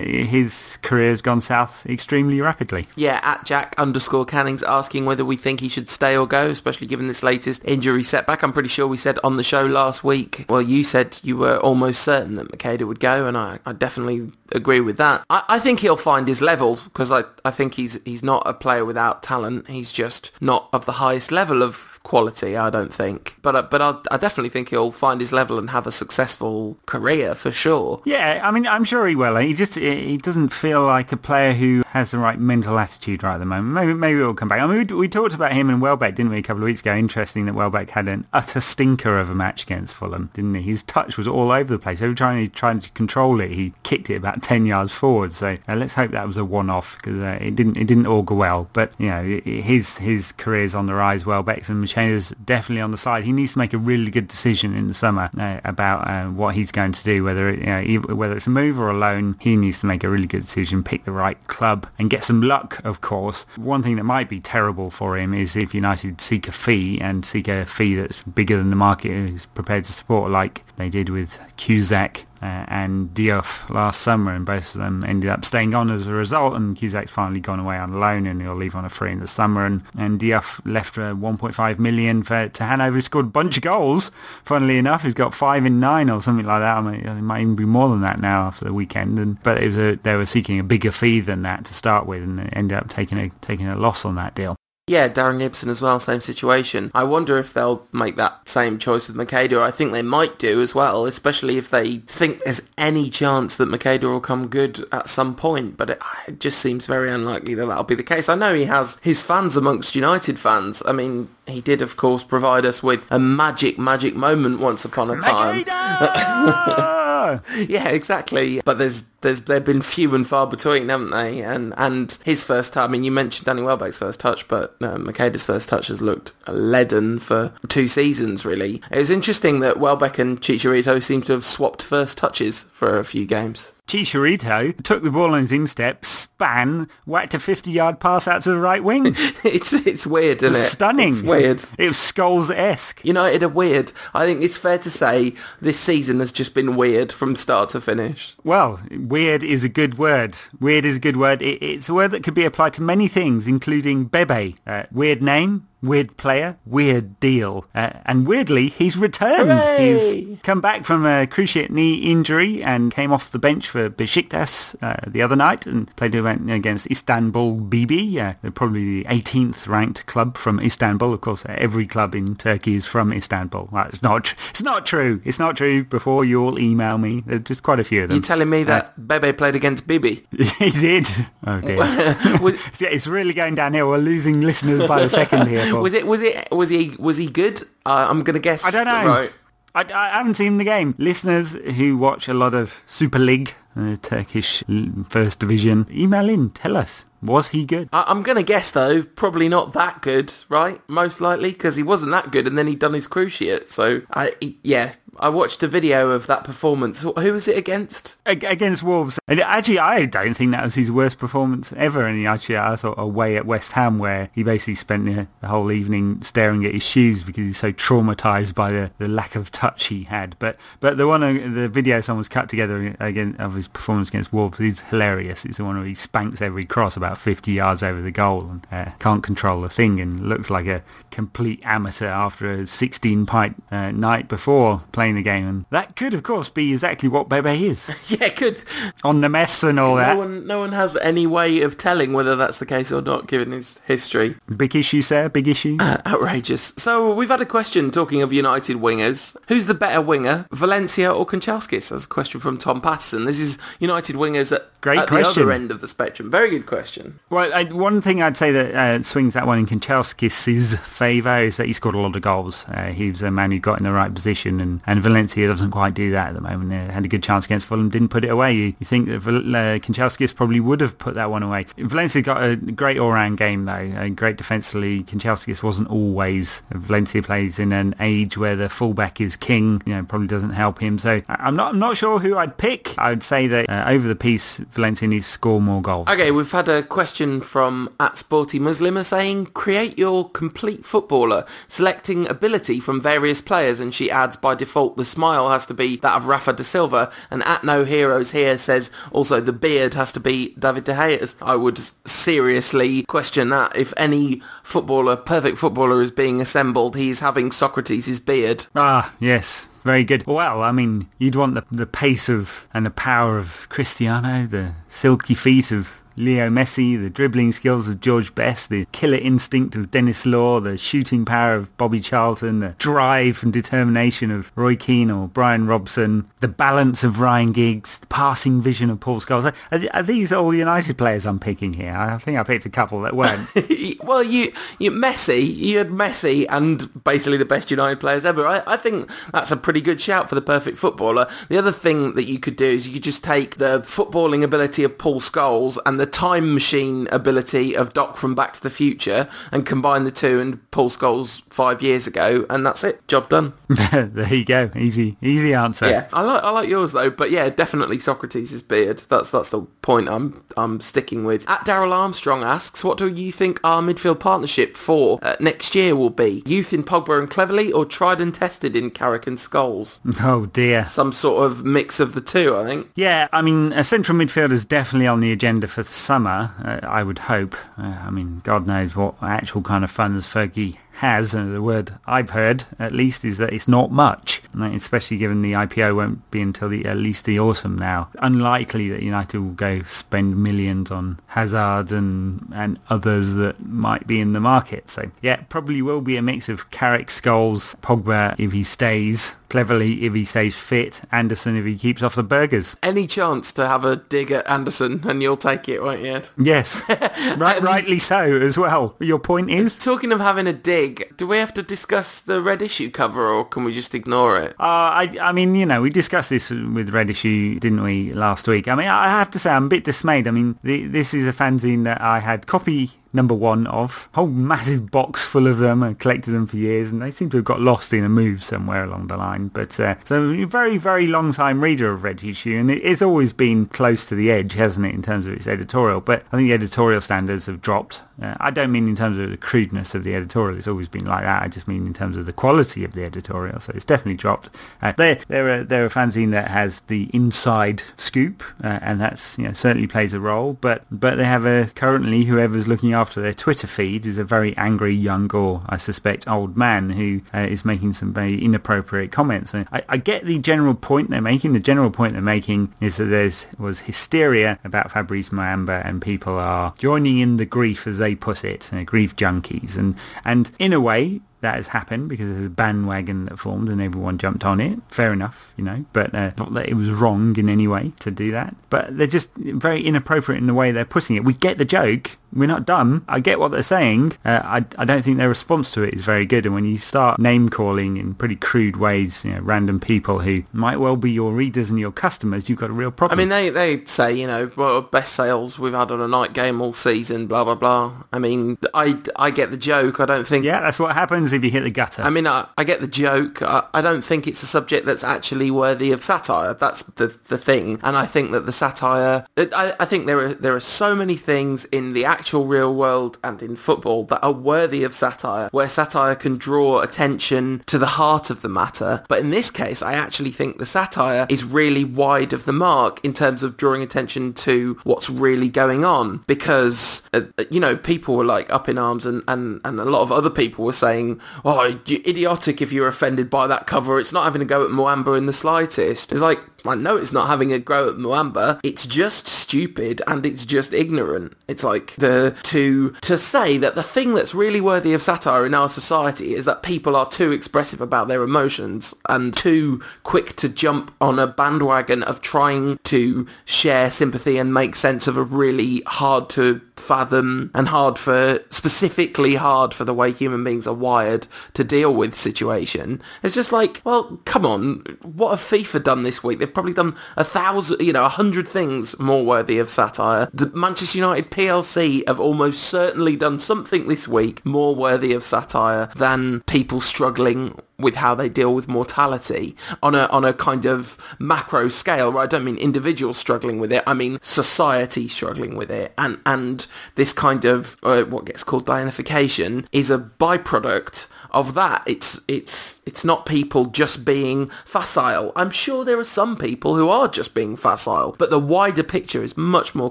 his 0.00 0.78
career 0.82 1.10
has 1.10 1.22
gone 1.22 1.40
south 1.40 1.86
extremely 1.86 2.40
rapidly. 2.40 2.88
Yeah, 2.94 3.20
at 3.22 3.46
Jack 3.46 3.74
underscore 3.78 4.26
Canning's 4.26 4.62
asking 4.62 5.06
whether 5.06 5.24
we 5.24 5.36
think 5.36 5.60
he 5.60 5.68
should 5.68 5.88
stay 5.88 6.16
or 6.16 6.26
go, 6.26 6.50
especially 6.50 6.86
given 6.86 7.08
this 7.08 7.22
latest 7.22 7.64
injury 7.64 8.02
setback. 8.02 8.42
I'm 8.42 8.52
pretty 8.52 8.68
sure 8.68 8.86
we 8.86 8.98
said 8.98 9.18
on 9.24 9.36
the 9.36 9.42
show 9.42 9.64
last 9.64 10.04
week, 10.04 10.44
well, 10.48 10.62
you 10.62 10.84
said 10.84 11.18
you 11.22 11.36
were 11.36 11.56
almost 11.58 12.02
certain 12.02 12.34
that 12.36 12.52
Macheda 12.52 12.86
would 12.86 13.00
go, 13.00 13.26
and 13.26 13.36
I, 13.36 13.60
I 13.64 13.72
definitely 13.72 14.32
agree 14.52 14.80
with 14.80 14.96
that. 14.98 15.24
I, 15.30 15.42
I 15.48 15.58
think 15.58 15.80
he'll 15.80 15.96
find 15.96 16.28
his 16.28 16.40
level 16.40 16.55
because 16.58 17.12
I, 17.12 17.24
I 17.44 17.50
think 17.50 17.74
he's 17.74 18.00
he's 18.04 18.22
not 18.22 18.42
a 18.46 18.54
player 18.54 18.84
without 18.84 19.22
talent. 19.22 19.68
He's 19.68 19.92
just 19.92 20.30
not 20.40 20.68
of 20.72 20.86
the 20.86 20.92
highest 20.92 21.30
level 21.32 21.62
of 21.62 21.95
quality, 22.06 22.56
I 22.56 22.70
don't 22.70 22.94
think. 22.94 23.36
But 23.42 23.56
uh, 23.56 23.62
but 23.62 23.82
I, 23.82 23.96
I 24.12 24.16
definitely 24.16 24.50
think 24.50 24.70
he'll 24.70 24.92
find 24.92 25.20
his 25.20 25.32
level 25.32 25.58
and 25.58 25.70
have 25.70 25.86
a 25.86 25.92
successful 25.92 26.78
career 26.86 27.34
for 27.34 27.50
sure. 27.50 28.00
Yeah, 28.04 28.40
I 28.42 28.52
mean, 28.52 28.66
I'm 28.66 28.84
sure 28.84 29.08
he 29.08 29.16
will. 29.16 29.36
He 29.36 29.52
just 29.54 29.74
he 29.74 30.16
doesn't 30.16 30.50
feel 30.50 30.84
like 30.84 31.10
a 31.10 31.16
player 31.16 31.52
who 31.52 31.82
has 31.88 32.12
the 32.12 32.18
right 32.18 32.38
mental 32.38 32.78
attitude 32.78 33.22
right 33.24 33.34
at 33.34 33.38
the 33.38 33.44
moment. 33.44 33.74
Maybe 33.74 33.92
maybe 33.92 34.18
he'll 34.20 34.34
come 34.34 34.48
back. 34.48 34.60
I 34.60 34.66
mean, 34.66 34.86
we, 34.86 34.94
we 34.94 35.08
talked 35.08 35.34
about 35.34 35.52
him 35.52 35.68
and 35.68 35.82
Welbeck, 35.82 36.14
didn't 36.14 36.30
we, 36.30 36.38
a 36.38 36.42
couple 36.42 36.62
of 36.62 36.66
weeks 36.66 36.80
ago? 36.80 36.94
Interesting 36.94 37.46
that 37.46 37.54
Welbeck 37.54 37.90
had 37.90 38.06
an 38.06 38.26
utter 38.32 38.60
stinker 38.60 39.18
of 39.18 39.28
a 39.28 39.34
match 39.34 39.64
against 39.64 39.92
Fulham, 39.92 40.30
didn't 40.34 40.54
he? 40.54 40.62
His 40.62 40.84
touch 40.84 41.18
was 41.18 41.26
all 41.26 41.50
over 41.50 41.72
the 41.72 41.78
place. 41.78 42.00
Every 42.00 42.14
time 42.14 42.38
he 42.38 42.48
tried 42.48 42.82
to 42.82 42.90
control 42.90 43.40
it, 43.40 43.50
he 43.50 43.74
kicked 43.82 44.10
it 44.10 44.16
about 44.16 44.42
ten 44.44 44.64
yards 44.64 44.92
forward. 44.92 45.32
So 45.32 45.58
uh, 45.68 45.74
let's 45.74 45.94
hope 45.94 46.12
that 46.12 46.26
was 46.26 46.36
a 46.36 46.44
one-off 46.44 46.96
because 46.96 47.18
uh, 47.18 47.38
it 47.40 47.56
didn't 47.56 47.76
it 47.76 47.86
didn't 47.86 48.06
augur 48.06 48.34
well. 48.34 48.68
But 48.72 48.92
you 48.98 49.08
know, 49.08 49.40
his 49.44 49.98
his 49.98 50.30
career's 50.32 50.74
on 50.74 50.86
the 50.86 50.94
rise. 50.94 51.26
Welbeck's 51.26 51.68
and 51.68 51.80
Macheda's 51.96 52.34
definitely 52.44 52.82
on 52.82 52.90
the 52.90 52.98
side. 52.98 53.24
He 53.24 53.32
needs 53.32 53.52
to 53.52 53.58
make 53.58 53.72
a 53.72 53.78
really 53.78 54.10
good 54.10 54.28
decision 54.28 54.74
in 54.74 54.88
the 54.88 54.94
summer 54.94 55.30
uh, 55.38 55.60
about 55.64 56.06
uh, 56.08 56.30
what 56.30 56.54
he's 56.54 56.70
going 56.70 56.92
to 56.92 57.02
do, 57.02 57.24
whether 57.24 57.48
it, 57.48 57.60
you 57.86 58.00
know, 58.00 58.14
whether 58.14 58.36
it's 58.36 58.46
a 58.46 58.50
move 58.50 58.78
or 58.78 58.90
a 58.90 58.94
loan. 58.94 59.36
He 59.40 59.56
needs 59.56 59.80
to 59.80 59.86
make 59.86 60.04
a 60.04 60.08
really 60.08 60.26
good 60.26 60.42
decision, 60.42 60.82
pick 60.82 61.04
the 61.04 61.12
right 61.12 61.38
club, 61.46 61.86
and 61.98 62.10
get 62.10 62.24
some 62.24 62.42
luck. 62.42 62.80
Of 62.84 63.00
course, 63.00 63.46
one 63.56 63.82
thing 63.82 63.96
that 63.96 64.04
might 64.04 64.28
be 64.28 64.40
terrible 64.40 64.90
for 64.90 65.16
him 65.16 65.32
is 65.32 65.56
if 65.56 65.74
United 65.74 66.20
seek 66.20 66.48
a 66.48 66.52
fee 66.52 67.00
and 67.00 67.24
seek 67.24 67.48
a 67.48 67.64
fee 67.64 67.94
that's 67.96 68.22
bigger 68.24 68.56
than 68.56 68.70
the 68.70 68.76
market 68.76 69.12
is 69.12 69.46
prepared 69.46 69.84
to 69.84 69.92
support, 69.92 70.30
like 70.30 70.64
they 70.76 70.88
did 70.88 71.08
with 71.08 71.38
Kuszczak 71.56 72.24
uh, 72.42 72.64
and 72.68 73.10
Diouf 73.14 73.68
last 73.70 74.02
summer, 74.02 74.34
and 74.34 74.44
both 74.44 74.74
of 74.74 74.80
them 74.80 75.02
ended 75.06 75.30
up 75.30 75.44
staying 75.44 75.74
on 75.74 75.90
as 75.90 76.06
a 76.06 76.12
result. 76.12 76.54
And 76.54 76.76
Kuszczak's 76.76 77.10
finally 77.10 77.40
gone 77.40 77.60
away 77.60 77.78
on 77.78 77.98
loan, 77.98 78.26
and 78.26 78.42
he'll 78.42 78.54
leave 78.54 78.74
on 78.74 78.84
a 78.84 78.88
free 78.88 79.12
in 79.12 79.20
the 79.20 79.26
summer. 79.26 79.64
And 79.64 79.82
and 79.96 80.20
Diouf 80.20 80.60
left 80.64 80.98
uh, 80.98 81.14
1.5 81.14 81.78
million 81.78 82.22
for 82.22 82.48
to 82.48 82.64
Hanover. 82.64 82.96
He 82.96 83.00
scored 83.00 83.26
a 83.26 83.30
bunch 83.30 83.56
of 83.56 83.62
goals. 83.62 84.10
Funnily 84.44 84.78
enough, 84.78 85.02
he's 85.02 85.14
got 85.14 85.34
five 85.34 85.64
in 85.64 85.80
nine 85.80 86.10
or 86.10 86.22
something 86.22 86.46
like 86.46 86.60
that. 86.60 86.78
I 86.78 86.80
mean, 86.80 87.06
it 87.06 87.22
might 87.22 87.40
even 87.40 87.56
be 87.56 87.64
more 87.64 87.88
than 87.88 88.02
that 88.02 88.20
now 88.20 88.46
after 88.46 88.64
the 88.64 88.74
weekend. 88.74 89.18
And 89.18 89.42
but 89.42 89.62
it 89.62 89.68
was 89.68 89.78
a, 89.78 89.96
they 89.96 90.16
were 90.16 90.26
seeking 90.26 90.58
a 90.58 90.64
bigger 90.64 90.92
fee 90.92 91.20
than 91.20 91.42
that 91.42 91.64
to 91.66 91.74
start 91.74 92.06
with, 92.06 92.22
and 92.22 92.50
ended 92.54 92.76
up 92.76 92.90
taking 92.90 93.18
a 93.18 93.30
taking 93.40 93.66
a 93.66 93.76
loss 93.76 94.04
on 94.04 94.14
that 94.16 94.34
deal. 94.34 94.56
Yeah, 94.88 95.08
Darren 95.08 95.40
Gibson 95.40 95.68
as 95.68 95.82
well, 95.82 95.98
same 95.98 96.20
situation. 96.20 96.92
I 96.94 97.02
wonder 97.02 97.38
if 97.38 97.52
they'll 97.52 97.84
make 97.92 98.14
that 98.18 98.48
same 98.48 98.78
choice 98.78 99.08
with 99.08 99.16
Macheda. 99.16 99.60
I 99.60 99.72
think 99.72 99.90
they 99.90 100.00
might 100.00 100.38
do 100.38 100.62
as 100.62 100.76
well, 100.76 101.06
especially 101.06 101.56
if 101.56 101.70
they 101.70 101.96
think 101.96 102.44
there's 102.44 102.60
any 102.78 103.10
chance 103.10 103.56
that 103.56 103.68
Macheda 103.68 104.04
will 104.04 104.20
come 104.20 104.46
good 104.46 104.86
at 104.92 105.08
some 105.08 105.34
point. 105.34 105.76
But 105.76 105.90
it, 105.90 106.00
it, 106.28 106.38
just 106.38 106.60
seems 106.60 106.86
very 106.86 107.10
unlikely 107.10 107.54
that 107.54 107.66
that'll 107.66 107.82
be 107.82 107.96
the 107.96 108.04
case. 108.04 108.28
I 108.28 108.36
know 108.36 108.54
he 108.54 108.66
has 108.66 108.96
his 109.02 109.24
fans 109.24 109.56
amongst 109.56 109.96
United 109.96 110.38
fans. 110.38 110.84
I 110.86 110.92
mean, 110.92 111.30
he 111.48 111.60
did, 111.60 111.82
of 111.82 111.96
course, 111.96 112.22
provide 112.22 112.64
us 112.64 112.80
with 112.80 113.04
a 113.10 113.18
magic, 113.18 113.80
magic 113.80 114.14
moment 114.14 114.60
once 114.60 114.84
upon 114.84 115.10
a 115.10 115.20
time. 115.20 115.64
yeah, 117.68 117.88
exactly. 117.88 118.60
But 118.64 118.78
there's 118.78 119.02
there's 119.26 119.42
they've 119.42 119.64
been 119.64 119.82
few 119.82 120.14
and 120.14 120.26
far 120.26 120.46
between, 120.46 120.88
haven't 120.88 121.10
they? 121.10 121.42
And 121.42 121.74
and 121.76 122.16
his 122.24 122.44
first 122.44 122.72
touch. 122.72 122.88
I 122.88 122.90
mean, 122.90 123.04
you 123.04 123.10
mentioned 123.10 123.44
Danny 123.44 123.62
Welbeck's 123.62 123.98
first 123.98 124.20
touch, 124.20 124.46
but 124.48 124.76
uh, 124.80 124.96
Macheda's 124.96 125.44
first 125.44 125.68
touch 125.68 125.88
has 125.88 126.00
looked 126.00 126.32
leaden 126.48 127.18
for 127.18 127.52
two 127.68 127.88
seasons. 127.88 128.46
Really, 128.46 128.80
it 128.90 128.98
was 128.98 129.10
interesting 129.10 129.60
that 129.60 129.78
Welbeck 129.78 130.18
and 130.18 130.40
Chicharito 130.40 131.02
seem 131.02 131.22
to 131.22 131.32
have 131.32 131.44
swapped 131.44 131.82
first 131.82 132.16
touches 132.16 132.62
for 132.72 132.98
a 132.98 133.04
few 133.04 133.26
games. 133.26 133.74
Chicharito 133.86 134.82
took 134.82 135.04
the 135.04 135.12
ball 135.12 135.34
on 135.34 135.42
his 135.42 135.52
instep, 135.52 136.04
span, 136.04 136.88
whacked 137.06 137.34
a 137.34 137.38
50-yard 137.38 138.00
pass 138.00 138.26
out 138.26 138.42
to 138.42 138.50
the 138.50 138.58
right 138.58 138.82
wing. 138.82 139.06
it's 139.44 139.72
it's 139.72 140.06
weird, 140.06 140.42
isn't 140.42 140.56
it? 140.56 140.58
It's 140.58 140.72
stunning. 140.72 141.10
It's 141.10 141.22
weird. 141.22 141.62
It 141.78 141.86
was 141.86 141.96
Scholes-esque. 141.96 143.04
United 143.04 143.44
are 143.44 143.48
weird. 143.48 143.92
I 144.12 144.26
think 144.26 144.42
it's 144.42 144.56
fair 144.56 144.78
to 144.78 144.90
say 144.90 145.34
this 145.60 145.78
season 145.78 146.18
has 146.18 146.32
just 146.32 146.52
been 146.52 146.74
weird 146.74 147.12
from 147.12 147.36
start 147.36 147.68
to 147.70 147.80
finish. 147.80 148.34
Well, 148.42 148.80
weird 149.16 149.42
is 149.42 149.64
a 149.64 149.68
good 149.70 149.96
word. 149.96 150.36
Weird 150.60 150.84
is 150.84 150.98
a 150.98 151.00
good 151.00 151.16
word. 151.16 151.40
It, 151.40 151.62
it's 151.62 151.88
a 151.88 151.94
word 151.94 152.10
that 152.10 152.22
could 152.22 152.34
be 152.34 152.44
applied 152.44 152.74
to 152.74 152.82
many 152.82 153.08
things, 153.08 153.48
including 153.48 154.04
Bebe. 154.04 154.56
Uh, 154.66 154.82
weird 154.92 155.22
name, 155.22 155.66
weird 155.86 156.16
player, 156.16 156.58
weird 156.64 157.18
deal. 157.20 157.66
Uh, 157.74 157.90
and 158.04 158.26
weirdly, 158.26 158.68
he's 158.68 158.96
returned. 158.96 159.50
Hooray! 159.50 160.20
He's 160.24 160.38
come 160.42 160.60
back 160.60 160.84
from 160.84 161.04
a 161.04 161.26
cruciate 161.26 161.70
knee 161.70 161.94
injury 161.94 162.62
and 162.62 162.92
came 162.92 163.12
off 163.12 163.30
the 163.30 163.38
bench 163.38 163.68
for 163.68 163.90
Besiktas 163.90 164.76
uh, 164.82 164.96
the 165.06 165.22
other 165.22 165.36
night 165.36 165.66
and 165.66 165.94
played 165.96 166.14
against 166.14 166.90
Istanbul 166.90 167.60
BB, 167.60 168.18
uh, 168.18 168.50
probably 168.50 169.02
the 169.02 169.04
18th 169.08 169.68
ranked 169.68 170.06
club 170.06 170.36
from 170.36 170.60
Istanbul. 170.60 171.12
Of 171.12 171.20
course, 171.20 171.44
every 171.48 171.86
club 171.86 172.14
in 172.14 172.36
Turkey 172.36 172.74
is 172.74 172.86
from 172.86 173.12
Istanbul. 173.12 173.68
That's 173.72 174.02
not, 174.02 174.34
it's 174.50 174.62
not 174.62 174.86
true. 174.86 175.20
It's 175.24 175.38
not 175.38 175.56
true. 175.56 175.84
Before 175.84 176.24
you 176.24 176.42
all 176.42 176.58
email 176.58 176.98
me, 176.98 177.22
there's 177.26 177.42
just 177.42 177.62
quite 177.62 177.80
a 177.80 177.84
few 177.84 178.02
of 178.02 178.08
them. 178.08 178.16
You're 178.16 178.22
telling 178.22 178.50
me 178.50 178.64
that 178.64 178.84
uh, 178.86 179.00
Bebe 179.00 179.32
played 179.32 179.56
against 179.56 179.86
Bibi? 179.86 180.26
he 180.58 180.70
did. 180.70 181.06
Oh 181.46 181.60
dear. 181.60 181.78
it's 182.80 183.06
really 183.06 183.34
going 183.34 183.54
downhill. 183.54 183.88
We're 183.88 183.98
losing 183.98 184.40
listeners 184.40 184.86
by 184.86 185.02
the 185.02 185.10
second 185.10 185.48
here. 185.48 185.64
Was 185.82 185.92
it? 185.94 186.06
Was 186.06 186.22
it? 186.22 186.48
Was 186.50 186.68
he? 186.68 186.94
Was 186.98 187.16
he 187.16 187.28
good? 187.28 187.62
Uh, 187.84 188.06
I'm 188.10 188.22
gonna 188.22 188.38
guess. 188.38 188.64
I 188.64 188.70
don't 188.70 188.86
know. 188.86 189.06
Right. 189.06 189.32
I, 189.74 189.84
I 189.92 190.08
haven't 190.16 190.36
seen 190.36 190.56
the 190.56 190.64
game. 190.64 190.94
Listeners 190.96 191.52
who 191.52 191.98
watch 191.98 192.28
a 192.28 192.34
lot 192.34 192.54
of 192.54 192.82
Super 192.86 193.18
League, 193.18 193.54
the 193.74 193.98
Turkish 193.98 194.64
First 195.10 195.40
Division, 195.40 195.86
email 195.90 196.30
in. 196.30 196.48
Tell 196.50 196.78
us. 196.78 197.04
Was 197.20 197.48
he 197.48 197.66
good? 197.66 197.90
I- 197.92 198.10
am 198.10 198.22
going 198.22 198.36
to 198.36 198.42
guess, 198.42 198.70
though, 198.70 199.02
probably 199.02 199.48
not 199.50 199.74
that 199.74 200.00
good, 200.00 200.32
right? 200.48 200.80
Most 200.88 201.20
likely, 201.20 201.50
because 201.50 201.76
he 201.76 201.82
wasn't 201.82 202.12
that 202.12 202.30
good, 202.30 202.46
and 202.46 202.56
then 202.56 202.68
he'd 202.68 202.78
done 202.78 202.94
his 202.94 203.06
cruciate. 203.06 203.68
So, 203.68 204.02
I 204.14 204.32
yeah, 204.62 204.94
I 205.20 205.28
watched 205.28 205.62
a 205.62 205.68
video 205.68 206.10
of 206.10 206.26
that 206.26 206.44
performance. 206.44 207.00
Who 207.00 207.12
was 207.12 207.48
it 207.48 207.56
against? 207.56 208.16
Against 208.26 208.82
Wolves. 208.82 209.18
And 209.28 209.40
actually, 209.40 209.78
I 209.78 210.06
don't 210.06 210.34
think 210.34 210.52
that 210.52 210.64
was 210.64 210.74
his 210.74 210.90
worst 210.90 211.18
performance 211.18 211.72
ever. 211.76 212.06
And 212.06 212.26
actually, 212.26 212.58
I 212.58 212.76
thought 212.76 212.98
away 212.98 213.36
at 213.36 213.46
West 213.46 213.72
Ham, 213.72 213.98
where 213.98 214.30
he 214.34 214.42
basically 214.42 214.74
spent 214.74 215.06
the, 215.06 215.28
the 215.40 215.48
whole 215.48 215.72
evening 215.72 216.22
staring 216.22 216.64
at 216.64 216.72
his 216.72 216.82
shoes 216.82 217.22
because 217.24 217.42
he 217.42 217.48
was 217.48 217.58
so 217.58 217.72
traumatized 217.72 218.54
by 218.54 218.70
the, 218.70 218.90
the 218.98 219.08
lack 219.08 219.34
of 219.34 219.50
touch 219.50 219.86
he 219.86 220.04
had. 220.04 220.36
But 220.38 220.56
but 220.80 220.96
the 220.96 221.06
one 221.06 221.20
the 221.54 221.68
video 221.68 222.00
someone's 222.00 222.28
cut 222.28 222.48
together 222.48 222.96
again 223.00 223.36
of 223.38 223.54
his 223.54 223.68
performance 223.68 224.08
against 224.08 224.32
Wolves 224.32 224.60
is 224.60 224.80
hilarious. 224.80 225.44
It's 225.44 225.58
the 225.58 225.64
one 225.64 225.76
where 225.76 225.86
he 225.86 225.94
spanks 225.94 226.40
every 226.42 226.64
cross 226.64 226.96
about 226.96 227.18
50 227.18 227.52
yards 227.52 227.82
over 227.82 228.00
the 228.00 228.10
goal 228.10 228.42
and 228.42 228.66
uh, 228.70 228.90
can't 228.98 229.22
control 229.22 229.60
the 229.60 229.68
thing 229.68 230.00
and 230.00 230.28
looks 230.28 230.50
like 230.50 230.66
a 230.66 230.82
complete 231.10 231.60
amateur 231.64 232.08
after 232.08 232.50
a 232.50 232.66
16 232.66 233.26
pint 233.26 233.62
uh, 233.70 233.90
night 233.90 234.28
before 234.28 234.82
playing 234.92 235.05
playing 235.06 235.14
the 235.14 235.22
game. 235.22 235.46
And 235.46 235.64
that 235.70 235.94
could, 235.94 236.14
of 236.14 236.22
course, 236.22 236.48
be 236.48 236.72
exactly 236.72 237.08
what 237.08 237.28
Bebe 237.28 237.66
is. 237.66 237.88
yeah, 238.08 238.26
it 238.26 238.36
could. 238.36 238.62
On 239.04 239.20
the 239.20 239.28
mess 239.28 239.62
and 239.62 239.78
all 239.78 239.94
no 239.94 240.00
that. 240.00 240.18
One, 240.18 240.46
no 240.46 240.58
one 240.58 240.72
has 240.72 240.96
any 240.96 241.26
way 241.26 241.62
of 241.62 241.76
telling 241.76 242.12
whether 242.12 242.34
that's 242.34 242.58
the 242.58 242.66
case 242.66 242.90
or 242.90 243.00
not, 243.00 243.28
given 243.28 243.52
his 243.52 243.78
history. 243.86 244.36
Big 244.56 244.74
issue, 244.74 245.02
sir? 245.02 245.28
Big 245.28 245.46
issue? 245.46 245.76
Uh, 245.78 245.98
outrageous. 246.06 246.74
So 246.76 247.14
we've 247.14 247.28
had 247.28 247.40
a 247.40 247.46
question 247.46 247.90
talking 247.90 248.20
of 248.20 248.32
United 248.32 248.78
wingers. 248.78 249.36
Who's 249.48 249.66
the 249.66 249.74
better 249.74 250.00
winger, 250.00 250.46
Valencia 250.50 251.12
or 251.12 251.24
Kanchelskis? 251.24 251.90
That's 251.90 252.06
a 252.06 252.08
question 252.08 252.40
from 252.40 252.58
Tom 252.58 252.80
Patterson. 252.80 253.24
This 253.26 253.38
is 253.38 253.58
United 253.78 254.16
wingers 254.16 254.54
at, 254.54 254.80
Great 254.80 254.98
at 254.98 255.08
question. 255.08 255.34
the 255.34 255.40
other 255.42 255.52
end 255.52 255.70
of 255.70 255.80
the 255.80 255.88
spectrum. 255.88 256.30
Very 256.30 256.50
good 256.50 256.66
question. 256.66 257.20
Well, 257.30 257.52
I, 257.54 257.64
one 257.64 258.00
thing 258.00 258.22
I'd 258.22 258.36
say 258.36 258.50
that 258.50 258.74
uh, 258.74 259.02
swings 259.02 259.34
that 259.34 259.46
one 259.46 259.58
in 259.60 259.66
Kanchelskis' 259.66 260.76
favour 260.78 261.38
is 261.38 261.56
that 261.58 261.66
he 261.66 261.72
scored 261.72 261.94
a 261.94 261.98
lot 261.98 262.16
of 262.16 262.22
goals. 262.22 262.64
Uh, 262.68 262.86
he 262.86 263.10
was 263.10 263.22
a 263.22 263.30
man 263.30 263.52
who 263.52 263.60
got 263.60 263.78
in 263.78 263.84
the 263.84 263.92
right 263.92 264.12
position 264.12 264.60
and, 264.60 264.82
and 264.86 264.95
and 264.96 265.02
Valencia 265.02 265.46
doesn't 265.46 265.72
quite 265.72 265.92
do 265.92 266.10
that 266.12 266.28
at 266.28 266.34
the 266.34 266.40
moment. 266.40 266.70
They 266.70 266.92
had 266.92 267.04
a 267.04 267.08
good 267.08 267.22
chance 267.22 267.44
against 267.44 267.66
Fulham, 267.66 267.90
didn't 267.90 268.08
put 268.08 268.24
it 268.24 268.28
away. 268.28 268.54
You, 268.54 268.74
you 268.78 268.86
think 268.86 269.08
that 269.08 269.18
uh, 269.18 269.78
Kanchelskis 269.78 270.34
probably 270.34 270.58
would 270.58 270.80
have 270.80 270.96
put 270.96 271.14
that 271.14 271.30
one 271.30 271.42
away. 271.42 271.66
Valencia 271.76 272.22
got 272.22 272.42
a 272.42 272.56
great 272.56 272.96
all-round 272.96 273.36
game 273.36 273.64
though, 273.64 273.92
a 273.96 274.08
great 274.08 274.38
defensively. 274.38 275.02
Kanchelskis 275.02 275.62
wasn't 275.62 275.90
always. 275.90 276.62
Valencia 276.70 277.22
plays 277.22 277.58
in 277.58 277.72
an 277.72 277.94
age 278.00 278.38
where 278.38 278.56
the 278.56 278.70
fullback 278.70 279.20
is 279.20 279.36
king. 279.36 279.82
You 279.84 279.96
know, 279.96 280.04
probably 280.04 280.28
doesn't 280.28 280.50
help 280.50 280.80
him. 280.80 280.98
So 280.98 281.20
I'm 281.28 281.56
not 281.56 281.74
I'm 281.74 281.78
not 281.78 281.98
sure 281.98 282.20
who 282.20 282.38
I'd 282.38 282.56
pick. 282.56 282.98
I 282.98 283.10
would 283.10 283.22
say 283.22 283.46
that 283.48 283.68
uh, 283.68 283.84
over 283.88 284.08
the 284.08 284.16
piece, 284.16 284.56
Valencia 284.56 285.06
needs 285.08 285.26
to 285.26 285.32
score 285.32 285.60
more 285.60 285.82
goals. 285.82 286.08
Okay, 286.08 286.30
we've 286.30 286.50
had 286.50 286.68
a 286.68 286.82
question 286.82 287.42
from 287.42 287.94
at 288.00 288.16
Sporty 288.16 288.58
Muslim 288.58 289.02
saying, 289.04 289.46
create 289.46 289.98
your 289.98 290.30
complete 290.30 290.84
footballer, 290.84 291.44
selecting 291.68 292.26
ability 292.28 292.80
from 292.80 293.02
various 293.02 293.40
players, 293.42 293.80
and 293.80 293.92
she 293.92 294.10
adds 294.10 294.36
by 294.36 294.54
default 294.54 294.85
the 294.94 295.04
smile 295.04 295.50
has 295.50 295.66
to 295.66 295.74
be 295.74 295.96
that 295.96 296.16
of 296.16 296.26
Rafa 296.26 296.52
da 296.52 296.62
Silva, 296.62 297.10
and 297.30 297.42
at 297.44 297.64
No 297.64 297.84
Heroes 297.84 298.32
here 298.32 298.58
says 298.58 298.90
also 299.10 299.40
the 299.40 299.52
beard 299.52 299.94
has 299.94 300.12
to 300.12 300.20
be 300.20 300.54
David 300.58 300.84
De 300.84 300.94
Gea's. 300.94 301.36
I 301.42 301.56
would 301.56 301.78
seriously 302.04 303.02
question 303.04 303.48
that. 303.50 303.76
If 303.76 303.92
any 303.96 304.42
footballer, 304.62 305.16
perfect 305.16 305.58
footballer 305.58 306.02
is 306.02 306.10
being 306.10 306.40
assembled, 306.40 306.96
he's 306.96 307.20
having 307.20 307.50
Socrates' 307.50 308.20
beard. 308.20 308.66
Ah, 308.74 309.12
yes. 309.20 309.66
Very 309.84 310.02
good. 310.02 310.26
Well, 310.26 310.62
I 310.62 310.72
mean, 310.72 311.08
you'd 311.16 311.36
want 311.36 311.54
the, 311.54 311.64
the 311.70 311.86
pace 311.86 312.28
of 312.28 312.66
and 312.74 312.84
the 312.84 312.90
power 312.90 313.38
of 313.38 313.68
Cristiano, 313.68 314.44
the 314.44 314.72
silky 314.88 315.34
feet 315.34 315.70
of 315.70 316.00
Leo 316.16 316.48
Messi, 316.48 317.00
the 317.00 317.10
dribbling 317.10 317.52
skills 317.52 317.88
of 317.88 318.00
George 318.00 318.34
Best, 318.34 318.70
the 318.70 318.86
killer 318.92 319.18
instinct 319.18 319.74
of 319.74 319.90
Denis 319.90 320.24
Law, 320.24 320.60
the 320.60 320.78
shooting 320.78 321.24
power 321.24 321.54
of 321.54 321.76
Bobby 321.76 322.00
Charlton, 322.00 322.60
the 322.60 322.74
drive 322.78 323.42
and 323.42 323.52
determination 323.52 324.30
of 324.30 324.50
Roy 324.56 324.76
Keane 324.76 325.10
or 325.10 325.28
Brian 325.28 325.66
Robson, 325.66 326.28
the 326.40 326.48
balance 326.48 327.04
of 327.04 327.20
Ryan 327.20 327.52
Giggs, 327.52 327.98
the 327.98 328.06
passing 328.06 328.62
vision 328.62 328.88
of 328.88 329.00
Paul 329.00 329.20
Scholes. 329.20 329.52
Are, 329.70 329.80
are 329.92 330.02
these 330.02 330.32
all 330.32 330.54
United 330.54 330.96
players 330.96 331.26
I'm 331.26 331.38
picking 331.38 331.74
here? 331.74 331.94
I 331.94 332.16
think 332.18 332.38
I 332.38 332.42
picked 332.42 332.64
a 332.64 332.70
couple 332.70 333.02
that 333.02 333.14
weren't. 333.14 333.48
well, 334.02 334.22
you, 334.22 334.52
you 334.78 334.90
Messi, 334.90 335.54
you 335.54 335.78
had 335.78 335.88
Messi 335.88 336.46
and 336.48 337.04
basically 337.04 337.36
the 337.36 337.44
best 337.44 337.70
United 337.70 338.00
players 338.00 338.24
ever. 338.24 338.46
I, 338.46 338.62
I 338.66 338.76
think 338.76 339.10
that's 339.32 339.52
a 339.52 339.56
pretty 339.56 339.82
good 339.82 340.00
shout 340.00 340.28
for 340.28 340.34
the 340.34 340.42
perfect 340.42 340.78
footballer. 340.78 341.26
The 341.48 341.58
other 341.58 341.72
thing 341.72 342.14
that 342.14 342.24
you 342.24 342.38
could 342.38 342.56
do 342.56 342.64
is 342.64 342.86
you 342.86 342.94
could 342.94 343.02
just 343.02 343.22
take 343.22 343.56
the 343.56 343.80
footballing 343.80 344.42
ability 344.42 344.82
of 344.82 344.96
Paul 344.96 345.20
Scholes 345.20 345.78
and 345.84 346.00
the 346.00 346.05
the 346.06 346.12
time 346.12 346.54
machine 346.54 347.08
ability 347.10 347.76
of 347.76 347.92
Doc 347.92 348.16
from 348.16 348.36
Back 348.36 348.52
to 348.52 348.62
the 348.62 348.70
Future 348.70 349.28
and 349.50 349.66
combine 349.66 350.04
the 350.04 350.12
two 350.12 350.38
and 350.40 350.70
Paul 350.70 350.88
Scholes 350.88 351.42
five 351.52 351.82
years 351.82 352.06
ago, 352.06 352.46
and 352.48 352.64
that's 352.64 352.84
it. 352.84 353.06
Job 353.08 353.28
done. 353.28 353.54
there 353.92 354.32
you 354.32 354.44
go. 354.44 354.70
Easy, 354.76 355.16
easy 355.20 355.52
answer. 355.52 355.88
Yeah, 355.88 356.08
I 356.12 356.22
like 356.22 356.44
I 356.44 356.50
like 356.50 356.68
yours 356.68 356.92
though, 356.92 357.10
but 357.10 357.32
yeah, 357.32 357.48
definitely 357.48 357.98
Socrates' 357.98 358.62
beard. 358.62 359.02
That's 359.08 359.32
that's 359.32 359.48
the 359.48 359.62
point 359.82 360.08
I'm 360.08 360.40
I'm 360.56 360.80
sticking 360.80 361.24
with. 361.24 361.48
At 361.48 361.66
Daryl 361.66 361.90
Armstrong 361.90 362.44
asks, 362.44 362.84
what 362.84 362.98
do 362.98 363.08
you 363.08 363.32
think 363.32 363.58
our 363.64 363.82
midfield 363.82 364.20
partnership 364.20 364.76
for 364.76 365.18
uh, 365.22 365.34
next 365.40 365.74
year 365.74 365.96
will 365.96 366.10
be? 366.10 366.44
Youth 366.46 366.72
in 366.72 366.84
Pogba 366.84 367.18
and 367.18 367.28
Cleverley, 367.28 367.74
or 367.74 367.84
tried 367.84 368.20
and 368.20 368.32
tested 368.32 368.76
in 368.76 368.90
Carrick 368.90 369.26
and 369.26 369.38
Scholes? 369.38 370.00
Oh 370.22 370.46
dear. 370.46 370.84
Some 370.84 371.12
sort 371.12 371.50
of 371.50 371.64
mix 371.64 371.98
of 371.98 372.14
the 372.14 372.20
two, 372.20 372.56
I 372.56 372.64
think. 372.64 372.90
Yeah, 372.94 373.26
I 373.32 373.42
mean, 373.42 373.72
a 373.72 373.82
central 373.82 374.16
midfielder 374.16 374.52
is 374.52 374.64
definitely 374.64 375.08
on 375.08 375.18
the 375.18 375.32
agenda 375.32 375.66
for 375.66 375.82
summer, 375.96 376.52
uh, 376.62 376.86
I 376.86 377.02
would 377.02 377.20
hope. 377.20 377.54
Uh, 377.78 378.02
I 378.04 378.10
mean, 378.10 378.40
God 378.44 378.66
knows 378.66 378.94
what 378.94 379.14
actual 379.22 379.62
kind 379.62 379.84
of 379.84 379.90
funds 379.90 380.26
Fergie 380.26 380.76
has, 380.96 381.34
and 381.34 381.54
the 381.54 381.62
word 381.62 381.92
I've 382.06 382.30
heard 382.30 382.64
at 382.78 382.92
least 382.92 383.24
is 383.24 383.38
that 383.38 383.52
it's 383.52 383.68
not 383.68 383.90
much, 383.90 384.42
especially 384.58 385.18
given 385.18 385.42
the 385.42 385.52
IPO 385.52 385.94
won't 385.94 386.30
be 386.30 386.40
until 386.40 386.68
the, 386.68 386.86
at 386.86 386.96
least 386.96 387.26
the 387.26 387.38
autumn 387.38 387.76
now. 387.76 388.08
Unlikely 388.18 388.88
that 388.90 389.02
United 389.02 389.38
will 389.38 389.50
go 389.50 389.82
spend 389.82 390.42
millions 390.42 390.90
on 390.90 391.20
Hazard 391.28 391.92
and, 391.92 392.50
and 392.54 392.78
others 392.88 393.34
that 393.34 393.64
might 393.64 394.06
be 394.06 394.20
in 394.20 394.32
the 394.32 394.40
market. 394.40 394.88
So 394.90 395.10
yeah, 395.20 395.42
probably 395.48 395.82
will 395.82 396.00
be 396.00 396.16
a 396.16 396.22
mix 396.22 396.48
of 396.48 396.70
Carrick, 396.70 397.08
Scholes, 397.08 397.76
Pogba 397.80 398.34
if 398.38 398.52
he 398.52 398.64
stays, 398.64 399.36
Cleverley 399.50 400.02
if 400.02 400.14
he 400.14 400.24
stays 400.24 400.58
fit, 400.58 401.02
Anderson 401.12 401.56
if 401.56 401.64
he 401.64 401.76
keeps 401.76 402.02
off 402.02 402.14
the 402.14 402.22
burgers. 402.22 402.76
Any 402.82 403.06
chance 403.06 403.52
to 403.52 403.66
have 403.66 403.84
a 403.84 403.96
dig 403.96 404.30
at 404.30 404.48
Anderson 404.48 405.02
and 405.08 405.22
you'll 405.22 405.36
take 405.36 405.68
it, 405.68 405.82
won't 405.82 406.02
you? 406.02 406.20
Yes, 406.38 406.82
right, 406.88 407.58
um, 407.58 407.64
rightly 407.64 407.98
so 407.98 408.20
as 408.40 408.58
well. 408.58 408.96
Your 408.98 409.18
point 409.18 409.50
is? 409.50 409.76
Talking 409.78 410.12
of 410.12 410.20
having 410.20 410.46
a 410.46 410.52
dig, 410.52 410.85
do 410.94 411.26
we 411.26 411.38
have 411.38 411.52
to 411.54 411.62
discuss 411.62 412.20
the 412.20 412.40
red 412.40 412.62
issue 412.62 412.90
cover 412.90 413.26
or 413.26 413.44
can 413.44 413.64
we 413.64 413.72
just 413.72 413.94
ignore 413.94 414.38
it? 414.38 414.52
Uh, 414.52 415.02
I, 415.02 415.16
I 415.20 415.32
mean, 415.32 415.54
you 415.54 415.66
know, 415.66 415.82
we 415.82 415.90
discussed 415.90 416.30
this 416.30 416.50
with 416.50 416.90
red 416.90 417.10
issue, 417.10 417.58
didn't 417.58 417.82
we, 417.82 418.12
last 418.12 418.48
week? 418.48 418.68
I 418.68 418.74
mean, 418.74 418.88
I 418.88 419.08
have 419.08 419.30
to 419.32 419.38
say 419.38 419.50
I'm 419.50 419.66
a 419.66 419.68
bit 419.68 419.84
dismayed. 419.84 420.26
I 420.26 420.30
mean, 420.30 420.58
the, 420.62 420.86
this 420.86 421.14
is 421.14 421.26
a 421.26 421.32
fanzine 421.32 421.84
that 421.84 422.00
I 422.00 422.20
had 422.20 422.46
copy 422.46 422.90
number 423.16 423.34
one 423.34 423.66
of. 423.66 424.08
Whole 424.14 424.28
massive 424.28 424.90
box 424.90 425.24
full 425.24 425.48
of 425.48 425.58
them. 425.58 425.82
and 425.82 425.98
collected 425.98 426.30
them 426.30 426.46
for 426.46 426.56
years 426.56 426.92
and 426.92 427.02
they 427.02 427.10
seem 427.10 427.30
to 427.30 427.38
have 427.38 427.44
got 427.44 427.60
lost 427.60 427.92
in 427.92 428.04
a 428.04 428.08
move 428.08 428.44
somewhere 428.44 428.84
along 428.84 429.08
the 429.08 429.16
line. 429.16 429.48
But 429.48 429.78
uh, 429.80 429.96
so 430.04 430.46
very, 430.46 430.76
very 430.76 431.06
long 431.06 431.32
time 431.32 431.62
reader 431.62 431.92
of 431.92 432.04
Red 432.04 432.22
Issue 432.22 432.56
and 432.56 432.70
it's 432.70 433.02
always 433.02 433.32
been 433.32 433.66
close 433.66 434.06
to 434.06 434.14
the 434.14 434.30
edge, 434.30 434.52
hasn't 434.52 434.86
it, 434.86 434.94
in 434.94 435.02
terms 435.02 435.26
of 435.26 435.32
its 435.32 435.46
editorial. 435.46 436.00
But 436.00 436.22
I 436.30 436.36
think 436.36 436.48
the 436.48 436.54
editorial 436.54 437.00
standards 437.00 437.46
have 437.46 437.60
dropped. 437.60 438.02
Uh, 438.20 438.34
I 438.40 438.50
don't 438.50 438.72
mean 438.72 438.88
in 438.88 438.96
terms 438.96 439.18
of 439.18 439.30
the 439.30 439.36
crudeness 439.36 439.94
of 439.94 440.04
the 440.04 440.14
editorial. 440.14 440.56
It's 440.56 440.68
always 440.68 440.88
been 440.88 441.04
like 441.04 441.24
that. 441.24 441.42
I 441.42 441.48
just 441.48 441.68
mean 441.68 441.86
in 441.86 441.94
terms 441.94 442.16
of 442.16 442.26
the 442.26 442.32
quality 442.32 442.84
of 442.84 442.92
the 442.92 443.04
editorial. 443.04 443.60
So 443.60 443.72
it's 443.74 443.84
definitely 443.84 444.16
dropped. 444.16 444.48
Uh, 444.80 444.92
they're, 444.92 445.18
they're, 445.28 445.60
a, 445.60 445.64
they're 445.64 445.86
a 445.86 445.90
fanzine 445.90 446.30
that 446.32 446.48
has 446.50 446.80
the 446.86 447.10
inside 447.12 447.82
scoop 447.96 448.42
uh, 448.62 448.78
and 448.82 449.00
that's, 449.00 449.36
you 449.38 449.44
know, 449.44 449.52
certainly 449.52 449.86
plays 449.86 450.12
a 450.12 450.20
role. 450.20 450.54
But, 450.54 450.84
but 450.90 451.16
they 451.16 451.24
have 451.24 451.44
a, 451.44 451.68
currently 451.74 452.24
whoever's 452.24 452.68
looking 452.68 452.92
after 452.92 453.05
after 453.06 453.20
their 453.20 453.32
Twitter 453.32 453.68
feed 453.68 454.04
is 454.04 454.18
a 454.18 454.24
very 454.24 454.56
angry 454.56 454.92
young 454.92 455.32
or 455.32 455.62
I 455.68 455.76
suspect 455.76 456.26
old 456.26 456.56
man 456.56 456.90
who 456.90 457.20
uh, 457.32 457.46
is 457.48 457.64
making 457.64 457.92
some 457.92 458.12
very 458.12 458.34
inappropriate 458.42 459.12
comments. 459.12 459.54
And 459.54 459.68
I, 459.70 459.84
I, 459.88 459.96
get 459.96 460.24
the 460.24 460.40
general 460.40 460.74
point 460.74 461.10
they're 461.10 461.20
making. 461.20 461.52
The 461.52 461.60
general 461.60 461.92
point 461.92 462.14
they're 462.14 462.22
making 462.22 462.74
is 462.80 462.96
that 462.96 463.04
there 463.04 463.30
was 463.60 463.78
hysteria 463.80 464.58
about 464.64 464.90
Fabrice 464.90 465.28
Muamba 465.28 465.86
and 465.86 466.02
people 466.02 466.36
are 466.36 466.74
joining 466.78 467.18
in 467.18 467.36
the 467.36 467.46
grief 467.46 467.86
as 467.86 467.98
they 467.98 468.16
put 468.16 468.44
it, 468.44 468.72
you 468.72 468.78
know, 468.78 468.84
grief 468.84 469.14
junkies. 469.14 469.76
And, 469.76 469.94
and 470.24 470.50
in 470.58 470.72
a 470.72 470.80
way, 470.80 471.20
that 471.46 471.56
has 471.56 471.68
happened 471.68 472.08
because 472.08 472.26
there's 472.26 472.46
a 472.46 472.50
bandwagon 472.50 473.26
that 473.26 473.38
formed 473.38 473.68
and 473.68 473.80
everyone 473.80 474.18
jumped 474.18 474.44
on 474.44 474.60
it. 474.60 474.78
Fair 474.88 475.12
enough, 475.12 475.52
you 475.56 475.64
know, 475.64 475.84
but 475.92 476.14
uh, 476.14 476.32
not 476.36 476.54
that 476.54 476.68
it 476.68 476.74
was 476.74 476.90
wrong 476.90 477.36
in 477.36 477.48
any 477.48 477.68
way 477.68 477.92
to 478.00 478.10
do 478.10 478.30
that. 478.32 478.54
But 478.70 478.96
they're 478.96 479.06
just 479.06 479.32
very 479.36 479.80
inappropriate 479.80 480.40
in 480.40 480.46
the 480.46 480.54
way 480.54 480.72
they're 480.72 480.84
putting 480.84 481.14
it. 481.14 481.24
We 481.24 481.34
get 481.34 481.58
the 481.58 481.64
joke. 481.64 482.18
We're 482.36 482.46
not 482.46 482.66
done. 482.66 483.04
I 483.08 483.20
get 483.20 483.40
what 483.40 483.50
they're 483.50 483.62
saying. 483.62 484.12
Uh, 484.24 484.40
I, 484.44 484.64
I 484.78 484.84
don't 484.84 485.02
think 485.02 485.16
their 485.16 485.28
response 485.28 485.70
to 485.72 485.82
it 485.82 485.94
is 485.94 486.02
very 486.02 486.26
good. 486.26 486.44
And 486.44 486.54
when 486.54 486.66
you 486.66 486.76
start 486.76 487.18
name 487.18 487.48
calling 487.48 487.96
in 487.96 488.14
pretty 488.14 488.36
crude 488.36 488.76
ways, 488.76 489.24
you 489.24 489.32
know, 489.32 489.40
random 489.40 489.80
people 489.80 490.20
who 490.20 490.44
might 490.52 490.76
well 490.76 490.96
be 490.96 491.10
your 491.10 491.32
readers 491.32 491.70
and 491.70 491.80
your 491.80 491.92
customers, 491.92 492.50
you've 492.50 492.58
got 492.58 492.70
a 492.70 492.74
real 492.74 492.90
problem. 492.90 493.18
I 493.18 493.22
mean, 493.22 493.30
they, 493.30 493.48
they 493.48 493.84
say, 493.86 494.12
you 494.12 494.26
know, 494.26 494.50
well, 494.54 494.82
best 494.82 495.14
sales 495.14 495.58
we've 495.58 495.72
had 495.72 495.90
on 495.90 496.00
a 496.00 496.08
night 496.08 496.34
game 496.34 496.60
all 496.60 496.74
season, 496.74 497.26
blah, 497.26 497.42
blah, 497.42 497.54
blah. 497.54 498.04
I 498.12 498.18
mean, 498.18 498.58
I, 498.74 499.00
I 499.16 499.30
get 499.30 499.50
the 499.50 499.56
joke. 499.56 499.98
I 499.98 500.04
don't 500.04 500.28
think... 500.28 500.44
Yeah, 500.44 500.60
that's 500.60 500.78
what 500.78 500.94
happens 500.94 501.32
if 501.32 501.42
you 501.42 501.50
hit 501.50 501.62
the 501.62 501.70
gutter. 501.70 502.02
I 502.02 502.10
mean, 502.10 502.26
I, 502.26 502.46
I 502.58 502.64
get 502.64 502.80
the 502.80 502.86
joke. 502.86 503.40
I, 503.40 503.62
I, 503.72 503.80
don't 503.80 504.02
think 504.02 504.26
it's 504.26 504.42
a 504.42 504.46
subject 504.46 504.84
that's 504.84 505.04
actually 505.04 505.50
worthy 505.50 505.90
of 505.92 506.02
satire. 506.02 506.52
That's 506.52 506.82
the, 506.82 507.06
the 507.28 507.38
thing. 507.38 507.80
And 507.82 507.96
I 507.96 508.04
think 508.04 508.32
that 508.32 508.44
the 508.44 508.52
satire... 508.52 509.24
I, 509.38 509.74
I 509.80 509.84
think 509.86 510.06
there 510.06 510.18
are, 510.18 510.34
there 510.34 510.54
are 510.54 510.60
so 510.60 510.94
many 510.94 511.14
things 511.14 511.64
in 511.66 511.94
the 511.94 512.04
actual 512.04 512.25
real 512.34 512.74
world 512.74 513.18
and 513.22 513.42
in 513.42 513.56
football 513.56 514.04
that 514.04 514.22
are 514.22 514.32
worthy 514.32 514.84
of 514.84 514.94
satire, 514.94 515.48
where 515.52 515.68
satire 515.68 516.14
can 516.14 516.36
draw 516.36 516.80
attention 516.80 517.62
to 517.66 517.78
the 517.78 517.86
heart 517.86 518.30
of 518.30 518.42
the 518.42 518.48
matter. 518.48 519.04
But 519.08 519.20
in 519.20 519.30
this 519.30 519.50
case, 519.50 519.82
I 519.82 519.94
actually 519.94 520.30
think 520.30 520.58
the 520.58 520.66
satire 520.66 521.26
is 521.28 521.44
really 521.44 521.84
wide 521.84 522.32
of 522.32 522.44
the 522.44 522.52
mark 522.52 523.04
in 523.04 523.12
terms 523.12 523.42
of 523.42 523.56
drawing 523.56 523.82
attention 523.82 524.32
to 524.34 524.78
what's 524.84 525.10
really 525.10 525.48
going 525.48 525.84
on. 525.84 526.24
Because, 526.26 527.08
uh, 527.12 527.22
you 527.50 527.60
know, 527.60 527.76
people 527.76 528.16
were 528.16 528.24
like 528.24 528.52
up 528.52 528.68
in 528.68 528.78
arms 528.78 529.06
and, 529.06 529.22
and, 529.28 529.60
and 529.64 529.80
a 529.80 529.84
lot 529.84 530.02
of 530.02 530.12
other 530.12 530.30
people 530.30 530.64
were 530.64 530.72
saying, 530.72 531.20
oh, 531.44 531.78
you're 531.86 532.00
idiotic 532.06 532.60
if 532.60 532.72
you're 532.72 532.88
offended 532.88 533.30
by 533.30 533.46
that 533.46 533.66
cover. 533.66 534.00
It's 534.00 534.12
not 534.12 534.24
having 534.24 534.42
a 534.42 534.46
go 534.46 534.64
at 534.64 534.70
Muamba 534.70 535.16
in 535.16 535.26
the 535.26 535.32
slightest. 535.32 536.12
It's 536.12 536.20
like, 536.20 536.40
I 536.68 536.74
know 536.74 536.96
it's 536.96 537.12
not 537.12 537.28
having 537.28 537.52
a 537.52 537.58
go 537.58 537.88
at 537.88 537.96
Muamba. 537.96 538.60
It's 538.62 538.86
just 538.86 539.26
stupid 539.26 540.02
and 540.06 540.24
it's 540.26 540.44
just 540.44 540.72
ignorant. 540.72 541.34
It's 541.48 541.64
like 541.64 541.94
the 541.96 542.36
to 542.44 542.90
to 543.02 543.18
say 543.18 543.58
that 543.58 543.74
the 543.74 543.82
thing 543.82 544.14
that's 544.14 544.34
really 544.34 544.60
worthy 544.60 544.92
of 544.92 545.02
satire 545.02 545.46
in 545.46 545.54
our 545.54 545.68
society 545.68 546.34
is 546.34 546.44
that 546.44 546.62
people 546.62 546.96
are 546.96 547.08
too 547.08 547.32
expressive 547.32 547.80
about 547.80 548.08
their 548.08 548.22
emotions 548.22 548.94
and 549.08 549.36
too 549.36 549.82
quick 550.02 550.36
to 550.36 550.48
jump 550.48 550.92
on 551.00 551.18
a 551.18 551.26
bandwagon 551.26 552.02
of 552.02 552.20
trying 552.20 552.78
to 552.84 553.26
share 553.44 553.90
sympathy 553.90 554.38
and 554.38 554.52
make 554.52 554.74
sense 554.74 555.06
of 555.06 555.16
a 555.16 555.22
really 555.22 555.82
hard 555.86 556.28
to 556.30 556.60
fathom 556.76 557.50
and 557.54 557.68
hard 557.68 557.98
for, 557.98 558.40
specifically 558.50 559.34
hard 559.34 559.74
for 559.74 559.84
the 559.84 559.94
way 559.94 560.12
human 560.12 560.44
beings 560.44 560.66
are 560.66 560.74
wired 560.74 561.26
to 561.54 561.64
deal 561.64 561.94
with 561.94 562.14
situation. 562.14 563.02
It's 563.22 563.34
just 563.34 563.52
like, 563.52 563.80
well, 563.84 564.20
come 564.24 564.46
on, 564.46 564.98
what 565.02 565.30
have 565.30 565.40
FIFA 565.40 565.82
done 565.82 566.02
this 566.02 566.22
week? 566.22 566.38
They've 566.38 566.52
probably 566.52 566.74
done 566.74 566.96
a 567.16 567.24
thousand, 567.24 567.80
you 567.80 567.92
know, 567.92 568.04
a 568.04 568.10
hundred 568.10 568.46
things 568.46 568.98
more 568.98 569.24
worthy 569.24 569.58
of 569.58 569.68
satire. 569.68 570.28
The 570.32 570.50
Manchester 570.54 570.98
United 570.98 571.30
PLC 571.30 572.06
have 572.06 572.20
almost 572.20 572.62
certainly 572.62 573.16
done 573.16 573.40
something 573.40 573.88
this 573.88 574.06
week 574.06 574.44
more 574.44 574.74
worthy 574.74 575.12
of 575.12 575.24
satire 575.24 575.88
than 575.96 576.40
people 576.42 576.80
struggling 576.80 577.58
with 577.78 577.96
how 577.96 578.14
they 578.14 578.28
deal 578.28 578.54
with 578.54 578.68
mortality 578.68 579.56
on 579.82 579.94
a 579.94 580.06
on 580.06 580.24
a 580.24 580.32
kind 580.32 580.64
of 580.64 580.96
macro 581.18 581.68
scale 581.68 582.12
right? 582.12 582.24
I 582.24 582.26
don't 582.26 582.44
mean 582.44 582.56
individuals 582.56 583.18
struggling 583.18 583.58
with 583.58 583.72
it 583.72 583.82
I 583.86 583.94
mean 583.94 584.18
society 584.22 585.08
struggling 585.08 585.56
with 585.56 585.70
it. 585.70 585.92
And 585.98 586.18
and 586.26 586.66
this 586.94 587.12
kind 587.12 587.44
of 587.44 587.76
uh, 587.82 588.02
what 588.04 588.26
gets 588.26 588.44
called 588.44 588.66
Dianification 588.66 589.66
is 589.72 589.90
a 589.90 589.98
byproduct 589.98 591.08
of 591.36 591.52
that. 591.54 591.82
It's 591.86 592.22
it's 592.26 592.80
it's 592.86 593.04
not 593.04 593.26
people 593.26 593.66
just 593.66 594.04
being 594.04 594.48
facile. 594.64 595.32
I'm 595.36 595.50
sure 595.50 595.84
there 595.84 595.98
are 595.98 596.04
some 596.04 596.36
people 596.36 596.76
who 596.76 596.88
are 596.88 597.08
just 597.08 597.34
being 597.34 597.56
facile, 597.56 598.16
but 598.18 598.30
the 598.30 598.38
wider 598.38 598.82
picture 598.82 599.22
is 599.22 599.36
much 599.36 599.74
more 599.74 599.90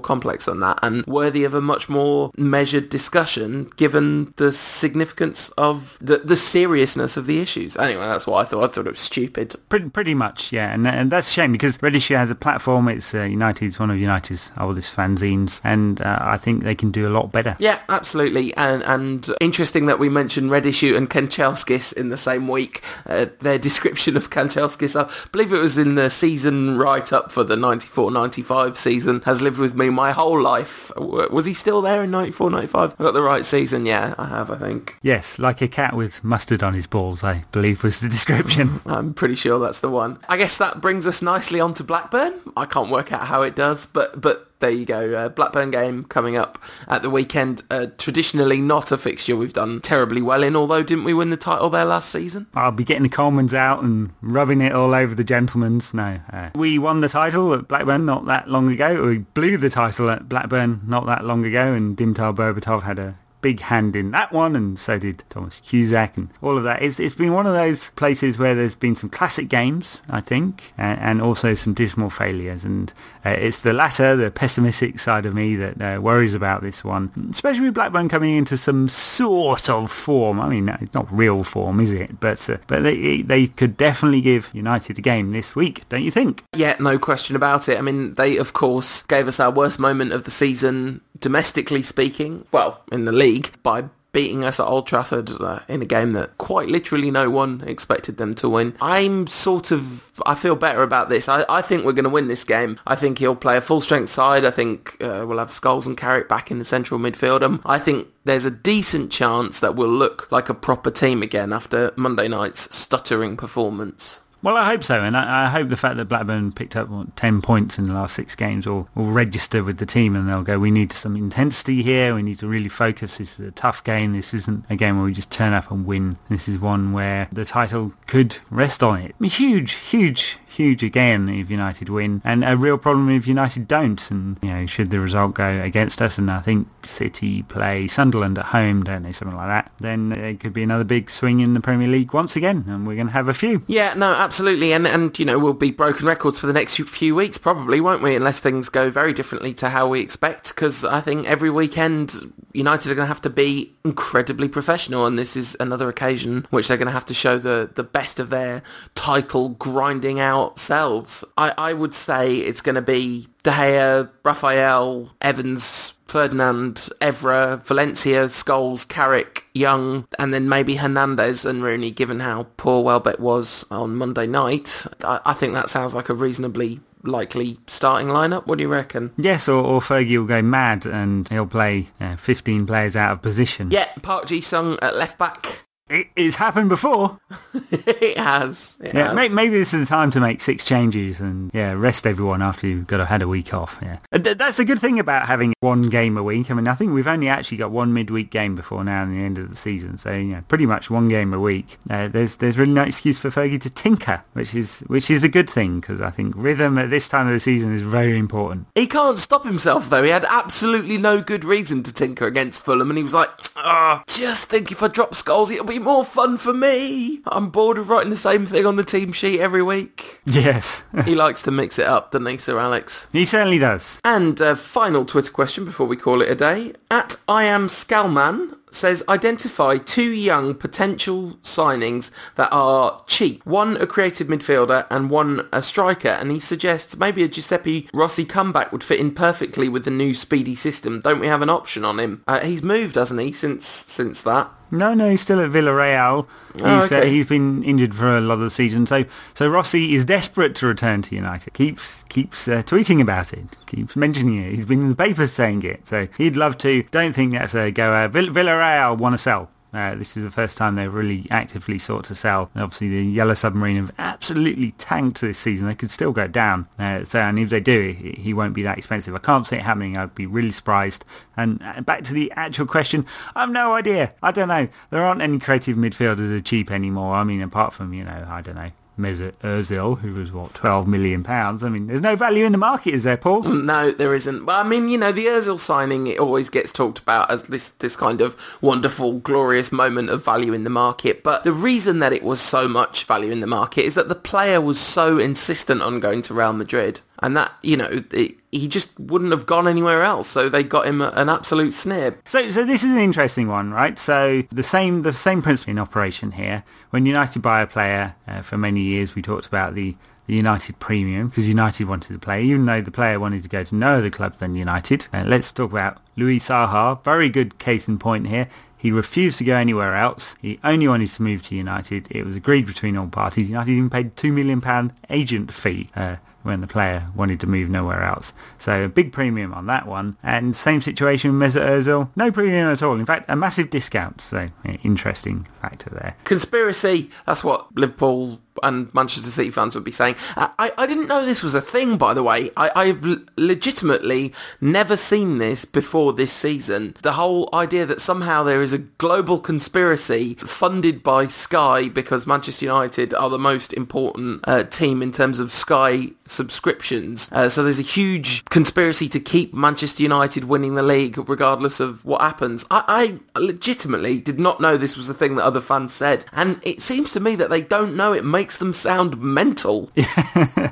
complex 0.00 0.46
than 0.46 0.60
that 0.60 0.80
and 0.82 1.06
worthy 1.06 1.44
of 1.44 1.54
a 1.54 1.60
much 1.60 1.88
more 1.88 2.32
measured 2.36 2.88
discussion 2.88 3.70
given 3.76 4.34
the 4.36 4.50
significance 4.50 5.50
of 5.50 5.96
the 6.00 6.18
the 6.18 6.36
seriousness 6.36 7.16
of 7.16 7.26
the 7.26 7.38
issues. 7.40 7.76
Anyway, 7.76 8.00
that's 8.00 8.26
what 8.26 8.44
I 8.44 8.48
thought. 8.48 8.64
I 8.64 8.66
thought 8.66 8.86
it 8.88 8.90
was 8.90 9.00
stupid. 9.00 9.54
Pretty, 9.68 9.88
pretty 9.88 10.14
much, 10.14 10.52
yeah, 10.52 10.74
and, 10.74 10.86
and 10.86 11.12
that's 11.12 11.28
a 11.28 11.32
shame 11.32 11.52
because 11.52 11.80
Red 11.80 11.94
Issue 11.94 12.14
has 12.14 12.30
a 12.30 12.34
platform. 12.34 12.88
It's 12.88 13.14
uh, 13.14 13.22
United's 13.22 13.78
one 13.78 13.90
of 13.90 13.98
United's 13.98 14.50
oldest 14.58 14.96
fanzines, 14.96 15.60
and 15.62 16.00
uh, 16.00 16.18
I 16.20 16.38
think 16.38 16.64
they 16.64 16.74
can 16.74 16.90
do 16.90 17.06
a 17.06 17.10
lot 17.10 17.30
better. 17.30 17.54
Yeah, 17.60 17.80
absolutely, 17.88 18.52
and 18.56 18.82
and 18.82 19.28
interesting 19.40 19.86
that 19.86 20.00
we 20.00 20.08
mentioned 20.08 20.50
Red 20.50 20.66
Issue 20.66 20.96
and 20.96 21.08
Kanchelskis 21.36 21.92
in 21.92 22.08
the 22.08 22.16
same 22.16 22.48
week. 22.48 22.82
Uh, 23.06 23.26
their 23.40 23.58
description 23.58 24.16
of 24.16 24.30
Kanchelskis, 24.30 24.96
I 24.96 25.10
believe 25.32 25.52
it 25.52 25.60
was 25.60 25.76
in 25.78 25.94
the 25.94 26.08
season 26.08 26.78
write-up 26.78 27.30
for 27.30 27.44
the 27.44 27.56
94-95 27.56 28.76
season, 28.76 29.20
has 29.22 29.42
lived 29.42 29.58
with 29.58 29.74
me 29.74 29.90
my 29.90 30.12
whole 30.12 30.40
life. 30.40 30.90
Was 30.96 31.46
he 31.46 31.54
still 31.54 31.82
there 31.82 32.04
in 32.04 32.10
94-95? 32.10 32.94
I 32.98 33.02
got 33.02 33.12
the 33.12 33.22
right 33.22 33.44
season, 33.44 33.86
yeah, 33.86 34.14
I 34.18 34.26
have, 34.26 34.50
I 34.50 34.56
think. 34.56 34.96
Yes, 35.02 35.38
like 35.38 35.60
a 35.60 35.68
cat 35.68 35.94
with 35.94 36.24
mustard 36.24 36.62
on 36.62 36.74
his 36.74 36.86
balls, 36.86 37.22
I 37.22 37.44
believe 37.52 37.82
was 37.82 38.00
the 38.00 38.08
description. 38.16 38.80
I'm 38.86 39.14
pretty 39.14 39.34
sure 39.34 39.58
that's 39.58 39.80
the 39.80 39.90
one. 39.90 40.18
I 40.28 40.36
guess 40.36 40.56
that 40.58 40.80
brings 40.80 41.06
us 41.06 41.20
nicely 41.20 41.60
on 41.60 41.74
to 41.74 41.84
Blackburn. 41.84 42.34
I 42.56 42.64
can't 42.66 42.90
work 42.90 43.12
out 43.12 43.26
how 43.26 43.42
it 43.42 43.54
does, 43.54 43.86
but 43.86 44.20
but 44.20 44.55
there 44.60 44.70
you 44.70 44.84
go. 44.84 45.14
Uh, 45.14 45.28
Blackburn 45.28 45.70
game 45.70 46.04
coming 46.04 46.36
up 46.36 46.58
at 46.88 47.02
the 47.02 47.10
weekend. 47.10 47.62
Uh, 47.70 47.86
traditionally 47.98 48.60
not 48.60 48.90
a 48.90 48.98
fixture 48.98 49.36
we've 49.36 49.52
done 49.52 49.80
terribly 49.80 50.22
well 50.22 50.42
in, 50.42 50.56
although 50.56 50.82
didn't 50.82 51.04
we 51.04 51.14
win 51.14 51.30
the 51.30 51.36
title 51.36 51.70
there 51.70 51.84
last 51.84 52.10
season? 52.10 52.46
I'll 52.54 52.72
be 52.72 52.84
getting 52.84 53.02
the 53.02 53.08
Colman's 53.08 53.54
out 53.54 53.82
and 53.82 54.10
rubbing 54.22 54.60
it 54.60 54.72
all 54.72 54.94
over 54.94 55.14
the 55.14 55.24
gentlemen's. 55.24 55.92
No. 55.92 56.20
Uh, 56.32 56.50
we 56.54 56.78
won 56.78 57.00
the 57.00 57.08
title 57.08 57.52
at 57.54 57.68
Blackburn 57.68 58.06
not 58.06 58.26
that 58.26 58.48
long 58.48 58.70
ago. 58.70 59.06
We 59.06 59.18
blew 59.18 59.56
the 59.56 59.70
title 59.70 60.10
at 60.10 60.28
Blackburn 60.28 60.82
not 60.86 61.06
that 61.06 61.24
long 61.24 61.44
ago 61.44 61.72
and 61.74 61.96
Dimitar 61.96 62.34
Berbatov 62.34 62.82
had 62.82 62.98
a 62.98 63.16
big 63.46 63.60
hand 63.60 63.94
in 63.94 64.10
that 64.10 64.32
one, 64.32 64.56
and 64.56 64.76
so 64.76 64.98
did 64.98 65.22
Tomasz 65.30 65.62
Kuszczak 65.62 66.16
and 66.16 66.28
all 66.42 66.58
of 66.58 66.64
that. 66.64 66.82
It's, 66.82 66.98
it's 66.98 67.14
been 67.14 67.32
one 67.32 67.46
of 67.46 67.54
those 67.54 67.90
places 67.90 68.38
where 68.38 68.56
there's 68.56 68.74
been 68.74 68.96
some 68.96 69.08
classic 69.08 69.48
games, 69.48 70.02
I 70.10 70.20
think, 70.20 70.72
and, 70.76 70.98
and 70.98 71.22
also 71.22 71.54
some 71.54 71.72
dismal 71.72 72.10
failures. 72.10 72.64
And 72.64 72.92
uh, 73.24 73.36
it's 73.38 73.60
the 73.62 73.72
latter, 73.72 74.16
the 74.16 74.32
pessimistic 74.32 74.98
side 74.98 75.26
of 75.26 75.34
me, 75.34 75.54
that 75.54 75.80
uh, 75.80 76.00
worries 76.00 76.34
about 76.34 76.62
this 76.62 76.82
one, 76.82 77.12
especially 77.30 77.66
with 77.66 77.74
Blackburn 77.74 78.08
coming 78.08 78.34
into 78.34 78.56
some 78.56 78.88
sort 78.88 79.70
of 79.70 79.92
form. 79.92 80.40
I 80.40 80.48
mean, 80.48 80.64
not 80.92 81.06
real 81.12 81.44
form, 81.44 81.78
is 81.78 81.92
it? 81.92 82.18
But 82.18 82.50
uh, 82.50 82.56
but 82.66 82.82
they 82.82 83.22
they 83.22 83.46
could 83.46 83.76
definitely 83.76 84.22
give 84.22 84.50
United 84.52 84.98
a 84.98 85.02
game 85.02 85.30
this 85.30 85.54
week, 85.54 85.88
don't 85.88 86.02
you 86.02 86.10
think? 86.10 86.42
Yeah, 86.56 86.74
no 86.80 86.98
question 86.98 87.36
about 87.36 87.68
it. 87.68 87.78
I 87.78 87.82
mean, 87.82 88.14
they 88.14 88.38
of 88.38 88.52
course 88.52 89.04
gave 89.04 89.28
us 89.28 89.38
our 89.38 89.52
worst 89.52 89.78
moment 89.78 90.12
of 90.12 90.24
the 90.24 90.32
season 90.32 91.00
domestically 91.20 91.82
speaking, 91.82 92.46
well, 92.52 92.82
in 92.92 93.04
the 93.04 93.12
league, 93.12 93.35
by 93.62 93.84
beating 94.16 94.44
us 94.44 94.58
at 94.58 94.64
Old 94.64 94.86
Trafford 94.86 95.30
uh, 95.42 95.58
in 95.68 95.82
a 95.82 95.84
game 95.84 96.12
that 96.12 96.38
quite 96.38 96.68
literally 96.68 97.10
no 97.10 97.28
one 97.28 97.62
expected 97.66 98.16
them 98.16 98.34
to 98.36 98.48
win. 98.48 98.74
I'm 98.80 99.26
sort 99.26 99.70
of, 99.70 100.10
I 100.24 100.34
feel 100.34 100.56
better 100.56 100.82
about 100.82 101.10
this. 101.10 101.28
I, 101.28 101.44
I 101.50 101.60
think 101.60 101.84
we're 101.84 101.92
going 101.92 102.04
to 102.04 102.08
win 102.08 102.26
this 102.26 102.42
game. 102.42 102.80
I 102.86 102.94
think 102.94 103.18
he'll 103.18 103.36
play 103.36 103.58
a 103.58 103.60
full 103.60 103.82
strength 103.82 104.08
side. 104.08 104.46
I 104.46 104.50
think 104.50 104.96
uh, 105.02 105.26
we'll 105.28 105.36
have 105.36 105.50
Scholes 105.50 105.84
and 105.84 105.98
Carrick 105.98 106.30
back 106.30 106.50
in 106.50 106.58
the 106.58 106.64
central 106.64 106.98
midfield. 106.98 107.42
Um, 107.42 107.60
I 107.66 107.78
think 107.78 108.08
there's 108.24 108.46
a 108.46 108.50
decent 108.50 109.12
chance 109.12 109.60
that 109.60 109.76
we'll 109.76 109.88
look 109.88 110.32
like 110.32 110.48
a 110.48 110.54
proper 110.54 110.90
team 110.90 111.22
again 111.22 111.52
after 111.52 111.92
Monday 111.94 112.26
night's 112.26 112.74
stuttering 112.74 113.36
performance. 113.36 114.22
Well, 114.46 114.56
I 114.56 114.66
hope 114.66 114.84
so, 114.84 115.02
and 115.02 115.16
I, 115.16 115.46
I, 115.46 115.48
hope 115.48 115.70
the 115.70 115.76
fact 115.76 115.96
that 115.96 116.04
Blackburn 116.04 116.52
picked 116.52 116.76
up 116.76 116.88
what, 116.88 117.16
ten 117.16 117.42
points 117.42 117.78
in 117.78 117.88
the 117.88 117.94
last 117.94 118.14
six 118.14 118.36
games 118.36 118.64
will, 118.64 118.88
will 118.94 119.06
register 119.06 119.64
with 119.64 119.78
the 119.78 119.86
team, 119.86 120.14
and 120.14 120.28
they'll 120.28 120.44
go. 120.44 120.56
We 120.56 120.70
need 120.70 120.92
some 120.92 121.16
intensity 121.16 121.82
here. 121.82 122.14
We 122.14 122.22
need 122.22 122.38
to 122.38 122.46
really 122.46 122.68
focus. 122.68 123.16
This 123.16 123.40
is 123.40 123.48
a 123.48 123.50
tough 123.50 123.82
game. 123.82 124.12
This 124.12 124.32
isn't 124.32 124.64
a 124.70 124.76
game 124.76 124.98
where 124.98 125.06
we 125.06 125.12
just 125.12 125.32
turn 125.32 125.52
up 125.52 125.72
and 125.72 125.84
win. 125.84 126.18
This 126.28 126.46
is 126.48 126.60
one 126.60 126.92
where 126.92 127.28
the 127.32 127.44
title 127.44 127.94
could 128.06 128.38
rest 128.48 128.84
on 128.84 129.00
it. 129.00 129.10
I 129.10 129.14
mean, 129.18 129.32
huge, 129.32 129.72
huge, 129.72 130.38
huge 130.56 130.82
again 130.82 131.28
if 131.28 131.50
United 131.50 131.88
win, 131.88 132.22
and 132.24 132.44
a 132.44 132.56
real 132.56 132.78
problem 132.78 133.10
if 133.10 133.26
United 133.26 133.68
don't. 133.68 134.10
And 134.10 134.38
you 134.42 134.50
know, 134.50 134.66
should 134.66 134.90
the 134.90 135.00
result 135.00 135.34
go 135.34 135.62
against 135.62 136.00
us, 136.00 136.18
and 136.18 136.30
I 136.30 136.40
think 136.40 136.68
City 136.84 137.42
play 137.42 137.86
Sunderland 137.86 138.38
at 138.38 138.46
home, 138.46 138.84
don't 138.84 139.02
they, 139.02 139.12
something 139.12 139.36
like 139.36 139.48
that, 139.48 139.72
then 139.78 140.12
it 140.12 140.40
could 140.40 140.52
be 140.52 140.62
another 140.62 140.84
big 140.84 141.10
swing 141.10 141.40
in 141.40 141.54
the 141.54 141.60
Premier 141.60 141.88
League 141.88 142.12
once 142.12 142.36
again, 142.36 142.64
and 142.66 142.86
we're 142.86 142.94
going 142.94 143.08
to 143.08 143.12
have 143.12 143.28
a 143.28 143.34
few. 143.34 143.62
Yeah, 143.66 143.94
no, 143.94 144.12
absolutely, 144.12 144.72
and 144.72 144.86
and 144.86 145.16
you 145.18 145.24
know 145.24 145.38
we'll 145.38 145.52
be 145.52 145.70
broken 145.70 146.06
records 146.06 146.40
for 146.40 146.46
the 146.46 146.52
next 146.52 146.76
few 146.76 147.14
weeks 147.14 147.38
probably, 147.38 147.80
won't 147.80 148.02
we? 148.02 148.16
Unless 148.16 148.40
things 148.40 148.68
go 148.68 148.90
very 148.90 149.12
differently 149.12 149.52
to 149.54 149.70
how 149.70 149.88
we 149.88 150.00
expect, 150.00 150.54
because 150.54 150.84
I 150.84 151.00
think 151.00 151.26
every 151.26 151.50
weekend 151.50 152.32
United 152.52 152.90
are 152.90 152.94
going 152.94 153.04
to 153.04 153.08
have 153.08 153.20
to 153.22 153.30
be 153.30 153.74
incredibly 153.84 154.48
professional, 154.48 155.06
and 155.06 155.18
this 155.18 155.36
is 155.36 155.56
another 155.60 155.88
occasion 155.88 156.46
which 156.50 156.68
they're 156.68 156.76
going 156.76 156.86
to 156.86 156.92
have 156.92 157.06
to 157.06 157.14
show 157.14 157.38
the 157.38 157.70
the 157.74 157.84
best 157.84 158.18
of 158.18 158.30
their 158.30 158.62
title 158.94 159.50
grinding 159.50 160.20
out 160.20 160.45
selves. 160.54 161.24
I, 161.36 161.52
I 161.58 161.72
would 161.72 161.94
say 161.94 162.36
it's 162.36 162.60
going 162.60 162.74
to 162.74 162.82
be 162.82 163.28
De 163.42 163.50
Gea, 163.50 164.10
Rafael, 164.24 165.12
Evans, 165.20 165.94
Ferdinand, 166.06 166.88
Evra, 167.00 167.62
Valencia, 167.64 168.26
Scholes, 168.26 168.88
Carrick, 168.88 169.44
Young, 169.54 170.06
and 170.18 170.32
then 170.32 170.48
maybe 170.48 170.76
Hernandez 170.76 171.44
and 171.44 171.62
Rooney, 171.62 171.90
given 171.90 172.20
how 172.20 172.46
poor 172.56 172.82
Welbeck 172.82 173.18
was 173.18 173.66
on 173.70 173.96
Monday 173.96 174.26
night. 174.26 174.86
I, 175.02 175.20
I 175.26 175.32
think 175.32 175.54
that 175.54 175.70
sounds 175.70 175.94
like 175.94 176.08
a 176.08 176.14
reasonably 176.14 176.80
likely 177.02 177.58
starting 177.66 178.08
lineup. 178.08 178.46
What 178.46 178.58
do 178.58 178.62
you 178.62 178.68
reckon? 178.68 179.12
Yes, 179.16 179.48
or, 179.48 179.64
or 179.64 179.80
Fergie 179.80 180.18
will 180.18 180.26
go 180.26 180.42
mad 180.42 180.86
and 180.86 181.28
he'll 181.28 181.46
play 181.46 181.88
uh, 182.00 182.16
15 182.16 182.66
players 182.66 182.96
out 182.96 183.12
of 183.12 183.22
position. 183.22 183.70
Yeah, 183.70 183.86
Park 184.02 184.26
Ji-sung 184.26 184.78
at 184.82 184.96
left 184.96 185.18
back. 185.18 185.65
It, 185.88 186.08
it's 186.16 186.36
happened 186.36 186.68
before. 186.68 187.20
it 187.62 188.18
has. 188.18 188.76
It 188.82 188.92
yeah, 188.92 189.08
has. 189.08 189.14
Maybe, 189.14 189.34
maybe 189.34 189.58
this 189.58 189.72
is 189.72 189.80
the 189.80 189.86
time 189.86 190.10
to 190.12 190.20
make 190.20 190.40
six 190.40 190.64
changes 190.64 191.20
and 191.20 191.50
yeah, 191.54 191.74
rest 191.74 192.06
everyone 192.06 192.42
after 192.42 192.66
you've 192.66 192.88
got 192.88 192.96
to 192.96 193.04
had 193.06 193.22
a 193.22 193.28
week 193.28 193.54
off. 193.54 193.78
Yeah, 193.80 193.98
th- 194.12 194.36
that's 194.36 194.56
the 194.56 194.64
good 194.64 194.80
thing 194.80 194.98
about 194.98 195.28
having 195.28 195.54
one 195.60 195.82
game 195.82 196.16
a 196.16 196.24
week. 196.24 196.50
I 196.50 196.54
mean, 196.54 196.66
I 196.66 196.74
think 196.74 196.92
we've 196.92 197.06
only 197.06 197.28
actually 197.28 197.58
got 197.58 197.70
one 197.70 197.92
midweek 197.92 198.30
game 198.30 198.56
before 198.56 198.82
now 198.82 199.04
and 199.04 199.14
the 199.14 199.22
end 199.22 199.38
of 199.38 199.48
the 199.48 199.54
season, 199.54 199.96
so 199.96 200.12
yeah, 200.12 200.40
pretty 200.40 200.66
much 200.66 200.90
one 200.90 201.08
game 201.08 201.32
a 201.32 201.38
week. 201.38 201.78
Uh, 201.88 202.08
there's 202.08 202.36
there's 202.36 202.58
really 202.58 202.72
no 202.72 202.82
excuse 202.82 203.20
for 203.20 203.30
Fergie 203.30 203.60
to 203.60 203.70
tinker, 203.70 204.24
which 204.32 204.56
is 204.56 204.80
which 204.88 205.08
is 205.08 205.22
a 205.22 205.28
good 205.28 205.48
thing 205.48 205.78
because 205.78 206.00
I 206.00 206.10
think 206.10 206.34
rhythm 206.36 206.78
at 206.78 206.90
this 206.90 207.06
time 207.06 207.28
of 207.28 207.32
the 207.32 207.40
season 207.40 207.72
is 207.72 207.82
very 207.82 208.18
important. 208.18 208.66
He 208.74 208.88
can't 208.88 209.18
stop 209.18 209.44
himself 209.44 209.88
though. 209.88 210.02
He 210.02 210.10
had 210.10 210.24
absolutely 210.24 210.98
no 210.98 211.22
good 211.22 211.44
reason 211.44 211.84
to 211.84 211.94
tinker 211.94 212.26
against 212.26 212.64
Fulham, 212.64 212.90
and 212.90 212.96
he 212.96 213.04
was 213.04 213.14
like, 213.14 213.30
"Ah, 213.54 214.02
just 214.08 214.48
think 214.48 214.72
if 214.72 214.82
I 214.82 214.88
drop 214.88 215.12
Scholes, 215.12 215.52
it'll 215.52 215.64
be 215.64 215.75
more 215.78 216.04
fun 216.04 216.36
for 216.36 216.52
me. 216.52 217.20
I'm 217.26 217.50
bored 217.50 217.78
of 217.78 217.88
writing 217.88 218.10
the 218.10 218.16
same 218.16 218.46
thing 218.46 218.66
on 218.66 218.76
the 218.76 218.84
team 218.84 219.12
sheet 219.12 219.40
every 219.40 219.62
week. 219.62 220.20
Yes. 220.24 220.82
he 221.04 221.14
likes 221.14 221.42
to 221.42 221.50
mix 221.50 221.78
it 221.78 221.86
up, 221.86 222.10
doesn't 222.10 222.26
he, 222.26 222.38
Sir 222.38 222.58
Alex? 222.58 223.08
He 223.12 223.24
certainly 223.24 223.58
does. 223.58 224.00
And 224.04 224.40
a 224.40 224.56
final 224.56 225.04
Twitter 225.04 225.32
question 225.32 225.64
before 225.64 225.86
we 225.86 225.96
call 225.96 226.22
it 226.22 226.30
a 226.30 226.34
day. 226.34 226.72
At 226.90 227.16
I 227.28 227.44
am 227.44 227.68
Scalman 227.68 228.56
says 228.76 229.02
identify 229.08 229.78
two 229.78 230.12
young 230.12 230.54
potential 230.54 231.38
signings 231.42 232.10
that 232.36 232.48
are 232.52 233.02
cheap. 233.06 233.44
One 233.44 233.76
a 233.78 233.86
creative 233.86 234.28
midfielder 234.28 234.86
and 234.90 235.10
one 235.10 235.48
a 235.52 235.62
striker. 235.62 236.08
And 236.08 236.30
he 236.30 236.40
suggests 236.40 236.96
maybe 236.96 237.22
a 237.22 237.28
Giuseppe 237.28 237.88
Rossi 237.92 238.24
comeback 238.24 238.72
would 238.72 238.84
fit 238.84 239.00
in 239.00 239.12
perfectly 239.12 239.68
with 239.68 239.84
the 239.84 239.90
new 239.90 240.14
speedy 240.14 240.54
system. 240.54 241.00
Don't 241.00 241.20
we 241.20 241.26
have 241.26 241.42
an 241.42 241.50
option 241.50 241.84
on 241.84 241.98
him? 241.98 242.22
Uh, 242.28 242.40
he's 242.40 242.62
moved, 242.62 242.96
hasn't 242.96 243.20
he, 243.20 243.32
since 243.32 243.66
since 243.66 244.22
that? 244.22 244.50
No, 244.70 244.94
no, 244.94 245.10
he's 245.10 245.20
still 245.20 245.40
at 245.40 245.50
Villarreal. 245.50 246.26
He's, 246.54 246.62
Oh, 246.62 246.88
uh, 246.90 247.02
he's 247.04 247.26
been 247.26 247.62
injured 247.62 247.94
for 247.94 248.16
a 248.16 248.20
lot 248.20 248.34
of 248.34 248.40
the 248.40 248.50
season, 248.50 248.86
so 248.86 249.04
so 249.34 249.48
Rossi 249.48 249.94
is 249.94 250.04
desperate 250.04 250.54
to 250.56 250.66
return 250.66 251.02
to 251.02 251.14
United. 251.14 251.52
Keeps 251.52 252.02
keeps 252.04 252.48
uh, 252.48 252.62
tweeting 252.62 253.00
about 253.00 253.32
it, 253.32 253.56
keeps 253.66 253.94
mentioning 253.94 254.42
it. 254.42 254.52
He's 254.54 254.64
been 254.66 254.80
in 254.80 254.88
the 254.88 254.94
papers 254.96 255.32
saying 255.32 255.62
it, 255.64 255.86
so 255.86 256.08
he'd 256.18 256.34
love 256.36 256.56
to. 256.58 256.82
Don't 256.90 257.14
think 257.14 257.32
that's 257.32 257.54
a 257.54 257.70
go. 257.70 258.08
Vill- 258.08 258.28
Villarreal 258.28 258.96
want 258.98 259.14
to 259.14 259.18
sell. 259.18 259.50
Uh, 259.76 259.94
this 259.94 260.16
is 260.16 260.24
the 260.24 260.30
first 260.30 260.56
time 260.56 260.74
they've 260.74 260.94
really 260.94 261.26
actively 261.30 261.78
sought 261.78 262.04
to 262.06 262.14
sell. 262.14 262.50
And 262.54 262.62
obviously, 262.62 262.88
the 262.88 263.04
Yellow 263.04 263.34
Submarine 263.34 263.76
have 263.76 263.92
absolutely 263.98 264.70
tanked 264.72 265.20
this 265.20 265.38
season. 265.38 265.66
They 265.66 265.74
could 265.74 265.90
still 265.90 266.12
go 266.12 266.26
down. 266.26 266.66
Uh, 266.78 267.04
so, 267.04 267.18
and 267.18 267.38
if 267.38 267.50
they 267.50 267.60
do, 267.60 267.92
he, 267.92 268.32
won't 268.32 268.54
be 268.54 268.62
that 268.62 268.78
expensive. 268.78 269.14
I 269.14 269.18
can't 269.18 269.46
see 269.46 269.56
it 269.56 269.62
happening. 269.62 269.98
I'd 269.98 270.14
be 270.14 270.24
really 270.24 270.50
surprised. 270.50 271.04
And 271.36 271.62
uh, 271.62 271.82
back 271.82 272.04
to 272.04 272.14
the 272.14 272.32
actual 272.36 272.64
question, 272.64 273.04
I 273.34 273.40
have 273.40 273.50
no 273.50 273.74
idea. 273.74 274.14
I 274.22 274.30
don't 274.30 274.48
know. 274.48 274.68
There 274.88 275.02
aren't 275.02 275.20
any 275.20 275.38
creative 275.38 275.76
midfielders 275.76 276.28
that 276.28 276.36
are 276.36 276.40
cheap 276.40 276.70
anymore. 276.70 277.14
I 277.14 277.24
mean, 277.24 277.42
apart 277.42 277.74
from, 277.74 277.92
you 277.92 278.04
know, 278.04 278.26
I 278.26 278.40
don't 278.40 278.54
know, 278.54 278.70
Mesut 278.98 279.34
Ozil, 279.42 279.98
who 280.00 280.14
was, 280.14 280.32
what, 280.32 280.54
12 280.54 280.86
million 280.86 281.22
pounds. 281.22 281.62
I 281.62 281.68
mean, 281.68 281.86
there's 281.86 282.00
no 282.00 282.16
value 282.16 282.44
in 282.44 282.52
the 282.52 282.58
market, 282.58 282.94
is 282.94 283.02
there, 283.02 283.16
Paul? 283.16 283.42
No, 283.66 283.90
there 283.90 284.14
isn't. 284.14 284.44
But 284.44 284.64
I 284.64 284.68
mean, 284.68 284.88
you 284.88 284.96
know, 284.96 285.10
the 285.10 285.26
Ozil 285.26 285.58
signing, 285.58 286.06
it 286.06 286.20
always 286.20 286.50
gets 286.50 286.70
talked 286.70 287.00
about 287.00 287.30
as 287.30 287.42
this, 287.44 287.70
this 287.70 287.96
kind 287.96 288.20
of 288.20 288.36
wonderful, 288.60 289.14
glorious 289.14 289.72
moment 289.72 290.08
of 290.08 290.24
value 290.24 290.52
in 290.52 290.62
the 290.62 290.70
market. 290.70 291.24
But 291.24 291.42
the 291.42 291.52
reason 291.52 291.98
that 291.98 292.12
it 292.12 292.22
was 292.22 292.40
so 292.40 292.68
much 292.68 293.04
value 293.04 293.32
in 293.32 293.40
the 293.40 293.46
market 293.46 293.84
is 293.84 293.94
that 293.94 294.08
the 294.08 294.14
player 294.14 294.60
was 294.60 294.78
so 294.78 295.18
insistent 295.18 295.82
on 295.82 295.98
going 295.98 296.22
to 296.22 296.34
Real 296.34 296.52
Madrid. 296.52 297.00
And 297.20 297.36
that, 297.36 297.52
you 297.62 297.76
know, 297.76 297.88
it, 298.12 298.36
he 298.52 298.68
just 298.68 298.98
wouldn't 299.00 299.30
have 299.30 299.46
gone 299.46 299.66
anywhere 299.66 300.02
else. 300.02 300.28
So 300.28 300.48
they 300.48 300.62
got 300.62 300.86
him 300.86 301.00
a, 301.00 301.08
an 301.10 301.28
absolute 301.28 301.72
snib. 301.72 302.18
So, 302.28 302.50
so 302.50 302.64
this 302.64 302.84
is 302.84 302.92
an 302.92 302.98
interesting 302.98 303.48
one, 303.48 303.72
right? 303.72 303.98
So 303.98 304.42
the 304.50 304.62
same, 304.62 305.02
the 305.02 305.12
same 305.12 305.42
principle 305.42 305.72
in 305.72 305.78
operation 305.78 306.32
here. 306.32 306.64
When 306.90 307.06
United 307.06 307.40
buy 307.40 307.62
a 307.62 307.66
player, 307.66 308.14
uh, 308.26 308.42
for 308.42 308.58
many 308.58 308.80
years 308.80 309.14
we 309.14 309.22
talked 309.22 309.46
about 309.46 309.74
the, 309.74 309.96
the 310.26 310.34
United 310.34 310.78
premium 310.78 311.28
because 311.28 311.48
United 311.48 311.88
wanted 311.88 312.12
the 312.12 312.18
player, 312.18 312.42
even 312.42 312.66
though 312.66 312.80
the 312.80 312.90
player 312.90 313.18
wanted 313.18 313.42
to 313.42 313.48
go 313.48 313.64
to 313.64 313.74
no 313.74 313.98
other 313.98 314.10
club 314.10 314.36
than 314.36 314.54
United. 314.54 315.06
Uh, 315.12 315.24
let's 315.26 315.52
talk 315.52 315.70
about 315.70 316.02
Luis 316.16 316.48
Saha. 316.48 317.02
Very 317.02 317.28
good 317.28 317.58
case 317.58 317.88
in 317.88 317.98
point 317.98 318.26
here. 318.26 318.48
He 318.78 318.92
refused 318.92 319.38
to 319.38 319.44
go 319.44 319.56
anywhere 319.56 319.96
else. 319.96 320.36
He 320.40 320.60
only 320.62 320.86
wanted 320.86 321.08
to 321.08 321.22
move 321.22 321.42
to 321.44 321.56
United. 321.56 322.08
It 322.10 322.26
was 322.26 322.36
agreed 322.36 322.66
between 322.66 322.96
all 322.96 323.08
parties. 323.08 323.48
United 323.48 323.72
even 323.72 323.90
paid 323.90 324.16
two 324.16 324.32
million 324.32 324.60
pound 324.60 324.92
agent 325.08 325.52
fee. 325.52 325.90
Uh, 325.96 326.16
when 326.46 326.60
the 326.60 326.66
player 326.66 327.08
wanted 327.14 327.40
to 327.40 327.46
move 327.46 327.68
nowhere 327.68 328.02
else. 328.02 328.32
So 328.58 328.84
a 328.84 328.88
big 328.88 329.12
premium 329.12 329.52
on 329.52 329.66
that 329.66 329.86
one. 329.86 330.16
And 330.22 330.56
same 330.56 330.80
situation 330.80 331.38
with 331.38 331.54
Mesut 331.54 331.66
Ozil. 331.66 332.10
No 332.16 332.30
premium 332.30 332.68
at 332.68 332.82
all. 332.82 332.94
In 332.94 333.06
fact, 333.06 333.26
a 333.28 333.36
massive 333.36 333.70
discount. 333.70 334.20
So 334.20 334.50
yeah, 334.64 334.76
interesting 334.82 335.46
factor 335.60 335.90
there. 335.90 336.16
Conspiracy, 336.24 337.10
that's 337.26 337.44
what 337.44 337.74
Liverpool 337.76 338.40
and 338.62 338.92
Manchester 338.94 339.30
City 339.30 339.50
fans 339.50 339.74
would 339.74 339.84
be 339.84 339.92
saying. 339.92 340.16
I, 340.36 340.72
I 340.76 340.86
didn't 340.86 341.08
know 341.08 341.24
this 341.24 341.42
was 341.42 341.54
a 341.54 341.60
thing, 341.60 341.96
by 341.96 342.14
the 342.14 342.22
way. 342.22 342.50
I, 342.56 342.70
I've 342.74 343.04
legitimately 343.36 344.32
never 344.60 344.96
seen 344.96 345.38
this 345.38 345.64
before 345.64 346.12
this 346.12 346.32
season. 346.32 346.94
The 347.02 347.12
whole 347.12 347.48
idea 347.52 347.86
that 347.86 348.00
somehow 348.00 348.42
there 348.42 348.62
is 348.62 348.72
a 348.72 348.78
global 348.78 349.40
conspiracy 349.40 350.34
funded 350.34 351.02
by 351.02 351.26
Sky 351.26 351.88
because 351.88 352.26
Manchester 352.26 352.66
United 352.66 353.14
are 353.14 353.30
the 353.30 353.38
most 353.38 353.72
important 353.72 354.40
uh, 354.44 354.64
team 354.64 355.02
in 355.02 355.12
terms 355.12 355.40
of 355.40 355.50
Sky 355.52 356.08
subscriptions. 356.26 357.28
Uh, 357.32 357.48
so 357.48 357.62
there's 357.62 357.78
a 357.78 357.82
huge 357.82 358.44
conspiracy 358.46 359.08
to 359.08 359.20
keep 359.20 359.54
Manchester 359.54 360.02
United 360.02 360.44
winning 360.44 360.74
the 360.74 360.82
league 360.82 361.28
regardless 361.28 361.80
of 361.80 362.04
what 362.04 362.20
happens. 362.20 362.64
I, 362.70 363.20
I 363.34 363.40
legitimately 363.40 364.20
did 364.20 364.38
not 364.38 364.60
know 364.60 364.76
this 364.76 364.96
was 364.96 365.08
a 365.08 365.14
thing 365.14 365.36
that 365.36 365.44
other 365.44 365.60
fans 365.60 365.92
said. 365.92 366.24
And 366.32 366.60
it 366.62 366.80
seems 366.80 367.12
to 367.12 367.20
me 367.20 367.36
that 367.36 367.50
they 367.50 367.62
don't 367.62 367.96
know 367.96 368.12
it 368.12 368.24
makes 368.24 368.45
them 368.54 368.72
sound 368.72 369.18
mental. 369.18 369.90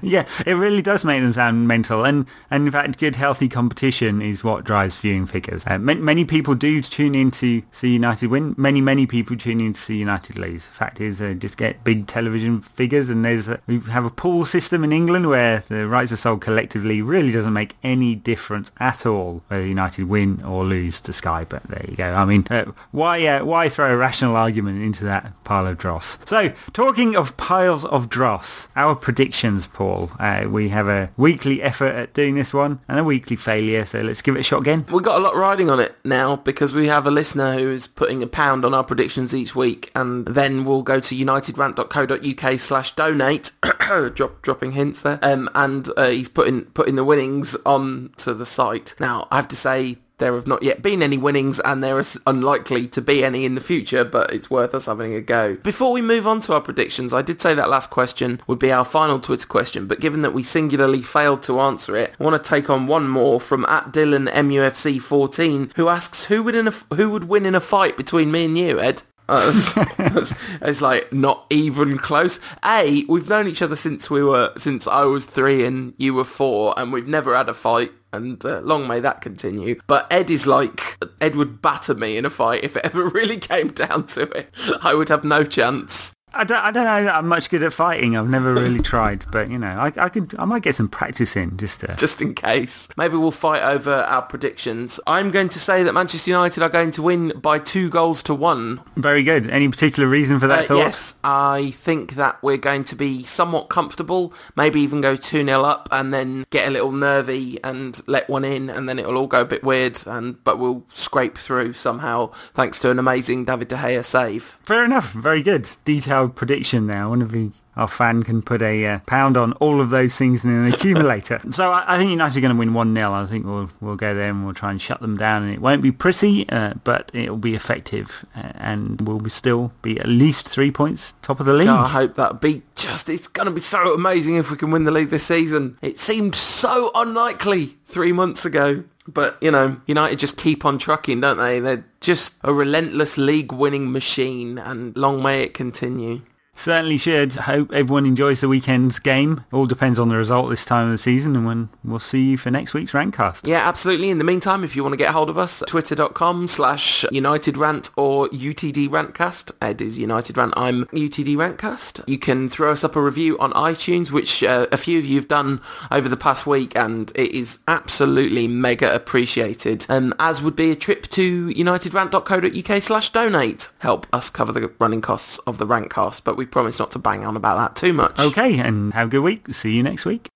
yeah, 0.02 0.26
it 0.46 0.54
really 0.54 0.82
does 0.82 1.04
make 1.04 1.22
them 1.22 1.32
sound 1.32 1.66
mental. 1.66 2.04
And, 2.04 2.26
and 2.50 2.66
in 2.66 2.72
fact, 2.72 2.98
good 2.98 3.16
healthy 3.16 3.48
competition 3.48 4.22
is 4.22 4.44
what 4.44 4.64
drives 4.64 4.98
viewing 4.98 5.26
figures. 5.26 5.64
Uh, 5.66 5.78
ma- 5.78 5.94
many 5.94 6.24
people 6.24 6.54
do 6.54 6.80
tune 6.80 7.14
in 7.14 7.30
to 7.32 7.62
see 7.72 7.92
United 7.92 8.28
win. 8.28 8.54
Many, 8.56 8.80
many 8.80 9.06
people 9.06 9.36
tune 9.36 9.60
in 9.60 9.72
to 9.72 9.80
see 9.80 9.96
United 9.96 10.38
lose. 10.38 10.66
Fact 10.66 11.00
is, 11.00 11.20
uh, 11.20 11.34
just 11.34 11.58
get 11.58 11.82
big 11.84 12.06
television 12.06 12.60
figures 12.60 13.10
and 13.10 13.24
there's 13.24 13.48
a, 13.48 13.60
we 13.66 13.80
have 13.80 14.04
a 14.04 14.10
pool 14.10 14.44
system 14.44 14.84
in 14.84 14.92
England 14.92 15.28
where 15.28 15.64
the 15.68 15.88
rights 15.88 16.12
are 16.12 16.16
sold 16.16 16.40
collectively 16.40 17.02
really 17.02 17.32
doesn't 17.32 17.52
make 17.52 17.74
any 17.82 18.14
difference 18.14 18.70
at 18.78 19.04
all 19.06 19.42
whether 19.48 19.66
United 19.66 20.04
win 20.04 20.42
or 20.42 20.64
lose 20.64 21.00
to 21.00 21.12
Sky. 21.12 21.44
But 21.48 21.62
there 21.64 21.84
you 21.88 21.96
go. 21.96 22.12
I 22.12 22.24
mean, 22.24 22.46
uh, 22.50 22.72
why 22.92 23.24
uh, 23.26 23.44
why 23.44 23.68
throw 23.68 23.92
a 23.92 23.96
rational 23.96 24.36
argument 24.36 24.82
into 24.82 25.04
that 25.04 25.32
pile 25.44 25.66
of 25.66 25.78
dross? 25.78 26.18
So, 26.24 26.52
talking 26.72 27.16
of 27.16 27.36
of 27.68 28.08
dross, 28.08 28.68
our 28.76 28.94
predictions, 28.94 29.66
Paul. 29.66 30.10
Uh, 30.18 30.46
we 30.48 30.68
have 30.68 30.88
a 30.88 31.10
weekly 31.16 31.62
effort 31.62 31.94
at 31.94 32.12
doing 32.12 32.34
this 32.34 32.52
one 32.52 32.80
and 32.88 32.98
a 32.98 33.04
weekly 33.04 33.36
failure. 33.36 33.84
So 33.84 34.00
let's 34.00 34.22
give 34.22 34.36
it 34.36 34.40
a 34.40 34.42
shot 34.42 34.60
again. 34.60 34.86
We've 34.90 35.02
got 35.02 35.18
a 35.18 35.22
lot 35.22 35.34
riding 35.34 35.70
on 35.70 35.80
it 35.80 35.96
now 36.04 36.36
because 36.36 36.74
we 36.74 36.86
have 36.88 37.06
a 37.06 37.10
listener 37.10 37.54
who 37.54 37.70
is 37.70 37.86
putting 37.86 38.22
a 38.22 38.26
pound 38.26 38.64
on 38.64 38.74
our 38.74 38.84
predictions 38.84 39.34
each 39.34 39.54
week 39.54 39.90
and 39.94 40.26
then 40.26 40.64
we'll 40.64 40.82
go 40.82 41.00
to 41.00 41.14
unitedrant.co.uk 41.14 42.60
slash 42.60 42.94
donate, 42.94 43.52
drop, 44.14 44.42
dropping 44.42 44.72
hints 44.72 45.02
there, 45.02 45.18
um, 45.22 45.48
and 45.54 45.88
uh, 45.96 46.08
he's 46.10 46.28
putting, 46.28 46.66
putting 46.66 46.96
the 46.96 47.04
winnings 47.04 47.56
on 47.64 48.12
to 48.18 48.34
the 48.34 48.46
site. 48.46 48.94
Now, 49.00 49.26
I 49.30 49.36
have 49.36 49.48
to 49.48 49.56
say 49.56 49.98
there 50.24 50.34
have 50.34 50.46
not 50.46 50.62
yet 50.62 50.80
been 50.80 51.02
any 51.02 51.18
winnings 51.18 51.60
and 51.60 51.84
there 51.84 52.00
is 52.00 52.18
unlikely 52.26 52.88
to 52.88 53.02
be 53.02 53.22
any 53.22 53.44
in 53.44 53.54
the 53.54 53.60
future, 53.60 54.06
but 54.06 54.32
it's 54.32 54.48
worth 54.48 54.74
us 54.74 54.86
having 54.86 55.14
a 55.14 55.20
go. 55.20 55.56
Before 55.56 55.92
we 55.92 56.00
move 56.00 56.26
on 56.26 56.40
to 56.40 56.54
our 56.54 56.62
predictions, 56.62 57.12
I 57.12 57.20
did 57.20 57.42
say 57.42 57.54
that 57.54 57.68
last 57.68 57.90
question 57.90 58.40
would 58.46 58.58
be 58.58 58.72
our 58.72 58.86
final 58.86 59.20
Twitter 59.20 59.46
question, 59.46 59.86
but 59.86 60.00
given 60.00 60.22
that 60.22 60.32
we 60.32 60.42
singularly 60.42 61.02
failed 61.02 61.42
to 61.42 61.60
answer 61.60 61.94
it, 61.94 62.14
I 62.18 62.24
want 62.24 62.42
to 62.42 62.48
take 62.48 62.70
on 62.70 62.86
one 62.86 63.06
more 63.06 63.38
from 63.38 63.66
at 63.66 63.92
Dylan 63.92 64.30
MUFC14, 64.30 65.76
who 65.76 65.88
asks 65.88 66.24
who 66.24 66.42
would 66.42 66.54
in 66.54 66.68
a, 66.68 66.94
who 66.94 67.10
would 67.10 67.24
win 67.24 67.44
in 67.44 67.54
a 67.54 67.60
fight 67.60 67.98
between 67.98 68.32
me 68.32 68.46
and 68.46 68.56
you, 68.56 68.80
Ed? 68.80 69.02
Uh, 69.28 69.52
it's 70.62 70.82
like 70.82 71.12
not 71.12 71.46
even 71.48 71.96
close. 71.96 72.40
A, 72.64 73.04
we've 73.08 73.28
known 73.28 73.48
each 73.48 73.62
other 73.62 73.76
since 73.76 74.10
we 74.10 74.22
were 74.22 74.52
since 74.56 74.86
I 74.86 75.04
was 75.04 75.24
three 75.24 75.64
and 75.64 75.94
you 75.96 76.14
were 76.14 76.24
four, 76.24 76.74
and 76.76 76.92
we've 76.92 77.08
never 77.08 77.34
had 77.34 77.48
a 77.48 77.54
fight. 77.54 77.92
And 78.14 78.44
uh, 78.44 78.60
long 78.60 78.86
may 78.86 79.00
that 79.00 79.20
continue. 79.20 79.80
But 79.88 80.06
Ed 80.12 80.30
is 80.30 80.46
like 80.46 81.02
Ed 81.20 81.34
would 81.34 81.60
batter 81.60 81.94
me 81.94 82.16
in 82.16 82.24
a 82.24 82.30
fight 82.30 82.62
if 82.62 82.76
it 82.76 82.84
ever 82.84 83.08
really 83.08 83.38
came 83.38 83.68
down 83.68 84.06
to 84.08 84.22
it. 84.22 84.54
I 84.82 84.94
would 84.94 85.08
have 85.08 85.24
no 85.24 85.42
chance. 85.42 86.13
I 86.36 86.44
don't, 86.44 86.64
I 86.64 86.70
don't 86.70 86.84
know 86.84 87.04
that 87.04 87.14
I'm 87.16 87.28
much 87.28 87.50
good 87.50 87.62
at 87.62 87.72
fighting. 87.72 88.16
I've 88.16 88.28
never 88.28 88.52
really 88.54 88.80
tried, 88.82 89.24
but 89.30 89.50
you 89.50 89.58
know, 89.58 89.68
I, 89.68 89.92
I 89.96 90.08
could, 90.08 90.34
I 90.38 90.44
might 90.44 90.62
get 90.62 90.74
some 90.74 90.88
practice 90.88 91.36
in 91.36 91.56
just 91.56 91.80
to. 91.80 91.94
just 91.96 92.20
in 92.20 92.34
case. 92.34 92.88
Maybe 92.96 93.16
we'll 93.16 93.30
fight 93.30 93.62
over 93.62 93.92
our 93.92 94.22
predictions. 94.22 94.98
I'm 95.06 95.30
going 95.30 95.48
to 95.50 95.58
say 95.58 95.82
that 95.82 95.92
Manchester 95.92 96.30
United 96.30 96.62
are 96.62 96.68
going 96.68 96.90
to 96.92 97.02
win 97.02 97.32
by 97.40 97.58
two 97.58 97.90
goals 97.90 98.22
to 98.24 98.34
one. 98.34 98.80
Very 98.96 99.22
good. 99.22 99.48
Any 99.48 99.68
particular 99.68 100.08
reason 100.08 100.40
for 100.40 100.46
that 100.46 100.60
Uh, 100.60 100.68
thought? 100.68 100.76
yes, 100.78 101.14
I 101.22 101.72
think 101.74 102.14
that 102.14 102.42
we're 102.42 102.56
going 102.56 102.84
to 102.84 102.96
be 102.96 103.22
somewhat 103.24 103.68
comfortable, 103.68 104.32
maybe 104.56 104.80
even 104.80 105.00
go 105.00 105.16
2-0 105.16 105.64
up 105.64 105.88
and 105.92 106.12
then 106.12 106.44
get 106.50 106.66
a 106.66 106.70
little 106.70 106.92
nervy 106.92 107.58
and 107.62 108.00
let 108.06 108.28
one 108.28 108.44
in 108.44 108.70
and 108.70 108.88
then 108.88 108.98
it'll 108.98 109.16
all 109.16 109.26
go 109.26 109.42
a 109.42 109.44
bit 109.44 109.62
weird 109.62 109.98
and 110.06 110.42
but 110.44 110.58
we'll 110.58 110.84
scrape 110.92 111.36
through 111.38 111.72
somehow 111.74 112.30
thanks 112.54 112.78
to 112.80 112.90
an 112.90 112.98
amazing 112.98 113.44
David 113.44 113.68
De 113.68 113.76
Gea 113.76 114.04
save. 114.04 114.56
Fair 114.64 114.84
enough. 114.84 115.12
Very 115.12 115.42
good. 115.42 115.68
Detailed 115.84 116.23
prediction 116.28 116.86
now. 116.86 117.10
One 117.10 117.22
of 117.22 117.32
the 117.32 117.50
our 117.76 117.88
fan 117.88 118.22
can 118.22 118.40
put 118.40 118.62
a 118.62 118.86
uh, 118.86 118.98
pound 119.00 119.36
on 119.36 119.52
all 119.54 119.80
of 119.80 119.90
those 119.90 120.16
things 120.16 120.44
in 120.44 120.50
an 120.50 120.72
accumulator. 120.72 121.40
so 121.50 121.72
I, 121.72 121.94
I 121.94 121.98
think 121.98 122.10
United 122.10 122.38
are 122.38 122.40
going 122.40 122.54
to 122.54 122.58
win 122.58 122.70
1-0. 122.70 123.10
I 123.10 123.26
think 123.26 123.44
we'll 123.44 123.68
we'll 123.80 123.96
go 123.96 124.14
there 124.14 124.30
and 124.30 124.44
we'll 124.44 124.54
try 124.54 124.70
and 124.70 124.80
shut 124.80 125.00
them 125.00 125.16
down. 125.16 125.42
And 125.42 125.52
it 125.52 125.60
won't 125.60 125.82
be 125.82 125.90
pretty, 125.90 126.48
uh, 126.48 126.74
but 126.84 127.10
it'll 127.12 127.36
be 127.36 127.54
effective. 127.54 128.24
Uh, 128.36 128.52
and 128.54 129.00
we'll 129.00 129.20
be 129.20 129.30
still 129.30 129.72
be 129.82 129.98
at 129.98 130.06
least 130.06 130.48
three 130.48 130.70
points 130.70 131.14
top 131.22 131.40
of 131.40 131.46
the 131.46 131.54
league. 131.54 131.68
I 131.68 131.88
hope 131.88 132.14
that 132.14 132.40
beat 132.40 132.62
just, 132.76 133.08
it's 133.08 133.28
going 133.28 133.46
to 133.46 133.54
be 133.54 133.60
so 133.60 133.94
amazing 133.94 134.36
if 134.36 134.50
we 134.50 134.56
can 134.56 134.70
win 134.70 134.84
the 134.84 134.90
league 134.90 135.10
this 135.10 135.24
season. 135.24 135.78
It 135.82 135.98
seemed 135.98 136.34
so 136.34 136.90
unlikely 136.94 137.76
three 137.84 138.12
months 138.12 138.44
ago. 138.44 138.84
But, 139.06 139.36
you 139.40 139.50
know, 139.50 139.80
United 139.86 140.18
just 140.18 140.38
keep 140.38 140.64
on 140.64 140.78
trucking, 140.78 141.20
don't 141.20 141.36
they? 141.36 141.60
They're 141.60 141.84
just 142.00 142.38
a 142.42 142.54
relentless 142.54 143.18
league 143.18 143.52
winning 143.52 143.92
machine 143.92 144.58
and 144.58 144.96
long 144.96 145.22
may 145.22 145.42
it 145.42 145.52
continue. 145.52 146.22
Certainly 146.56 146.98
should. 146.98 147.32
Hope 147.32 147.72
everyone 147.72 148.06
enjoys 148.06 148.40
the 148.40 148.48
weekend's 148.48 148.98
game. 148.98 149.44
All 149.52 149.66
depends 149.66 149.98
on 149.98 150.08
the 150.08 150.16
result 150.16 150.50
this 150.50 150.64
time 150.64 150.86
of 150.86 150.92
the 150.92 150.98
season 150.98 151.36
and 151.36 151.46
when 151.46 151.68
we'll 151.82 151.98
see 151.98 152.30
you 152.30 152.38
for 152.38 152.50
next 152.50 152.74
week's 152.74 152.92
Rantcast. 152.92 153.40
Yeah, 153.44 153.66
absolutely. 153.68 154.10
In 154.10 154.18
the 154.18 154.24
meantime, 154.24 154.64
if 154.64 154.76
you 154.76 154.82
want 154.82 154.92
to 154.92 154.96
get 154.96 155.10
hold 155.12 155.28
of 155.30 155.36
us, 155.36 155.62
twitter.com 155.66 156.48
slash 156.48 157.04
United 157.10 157.56
Rant 157.56 157.90
or 157.96 158.28
UTD 158.28 158.88
Rantcast. 158.88 159.52
Ed 159.60 159.82
is 159.82 159.98
United 159.98 160.36
Rant. 160.36 160.54
I'm 160.56 160.84
UTD 160.86 161.36
Rantcast. 161.36 162.04
You 162.06 162.18
can 162.18 162.48
throw 162.48 162.72
us 162.72 162.84
up 162.84 162.96
a 162.96 163.02
review 163.02 163.38
on 163.38 163.52
iTunes, 163.52 164.10
which 164.10 164.42
uh, 164.42 164.66
a 164.70 164.76
few 164.76 164.98
of 164.98 165.04
you 165.04 165.16
have 165.16 165.28
done 165.28 165.60
over 165.90 166.08
the 166.08 166.16
past 166.16 166.46
week, 166.46 166.76
and 166.76 167.10
it 167.14 167.32
is 167.32 167.58
absolutely 167.66 168.46
mega 168.48 168.94
appreciated. 168.94 169.86
And 169.88 170.14
as 170.18 170.40
would 170.40 170.56
be 170.56 170.70
a 170.70 170.76
trip 170.76 171.08
to 171.08 171.48
unitedrant.co.uk 171.48 172.82
slash 172.82 173.10
donate. 173.10 173.68
Help 173.78 174.06
us 174.12 174.30
cover 174.30 174.52
the 174.52 174.72
running 174.78 175.00
costs 175.00 175.38
of 175.38 175.58
the 175.58 175.66
Rantcast, 175.66 176.22
but 176.24 176.36
we 176.44 176.50
promise 176.50 176.78
not 176.78 176.90
to 176.90 176.98
bang 176.98 177.24
on 177.24 177.36
about 177.36 177.56
that 177.56 177.76
too 177.76 177.94
much. 177.94 178.18
Okay, 178.18 178.58
and 178.58 178.92
have 178.92 179.08
a 179.08 179.10
good 179.10 179.20
week. 179.20 179.54
See 179.54 179.72
you 179.72 179.82
next 179.82 180.04
week. 180.04 180.30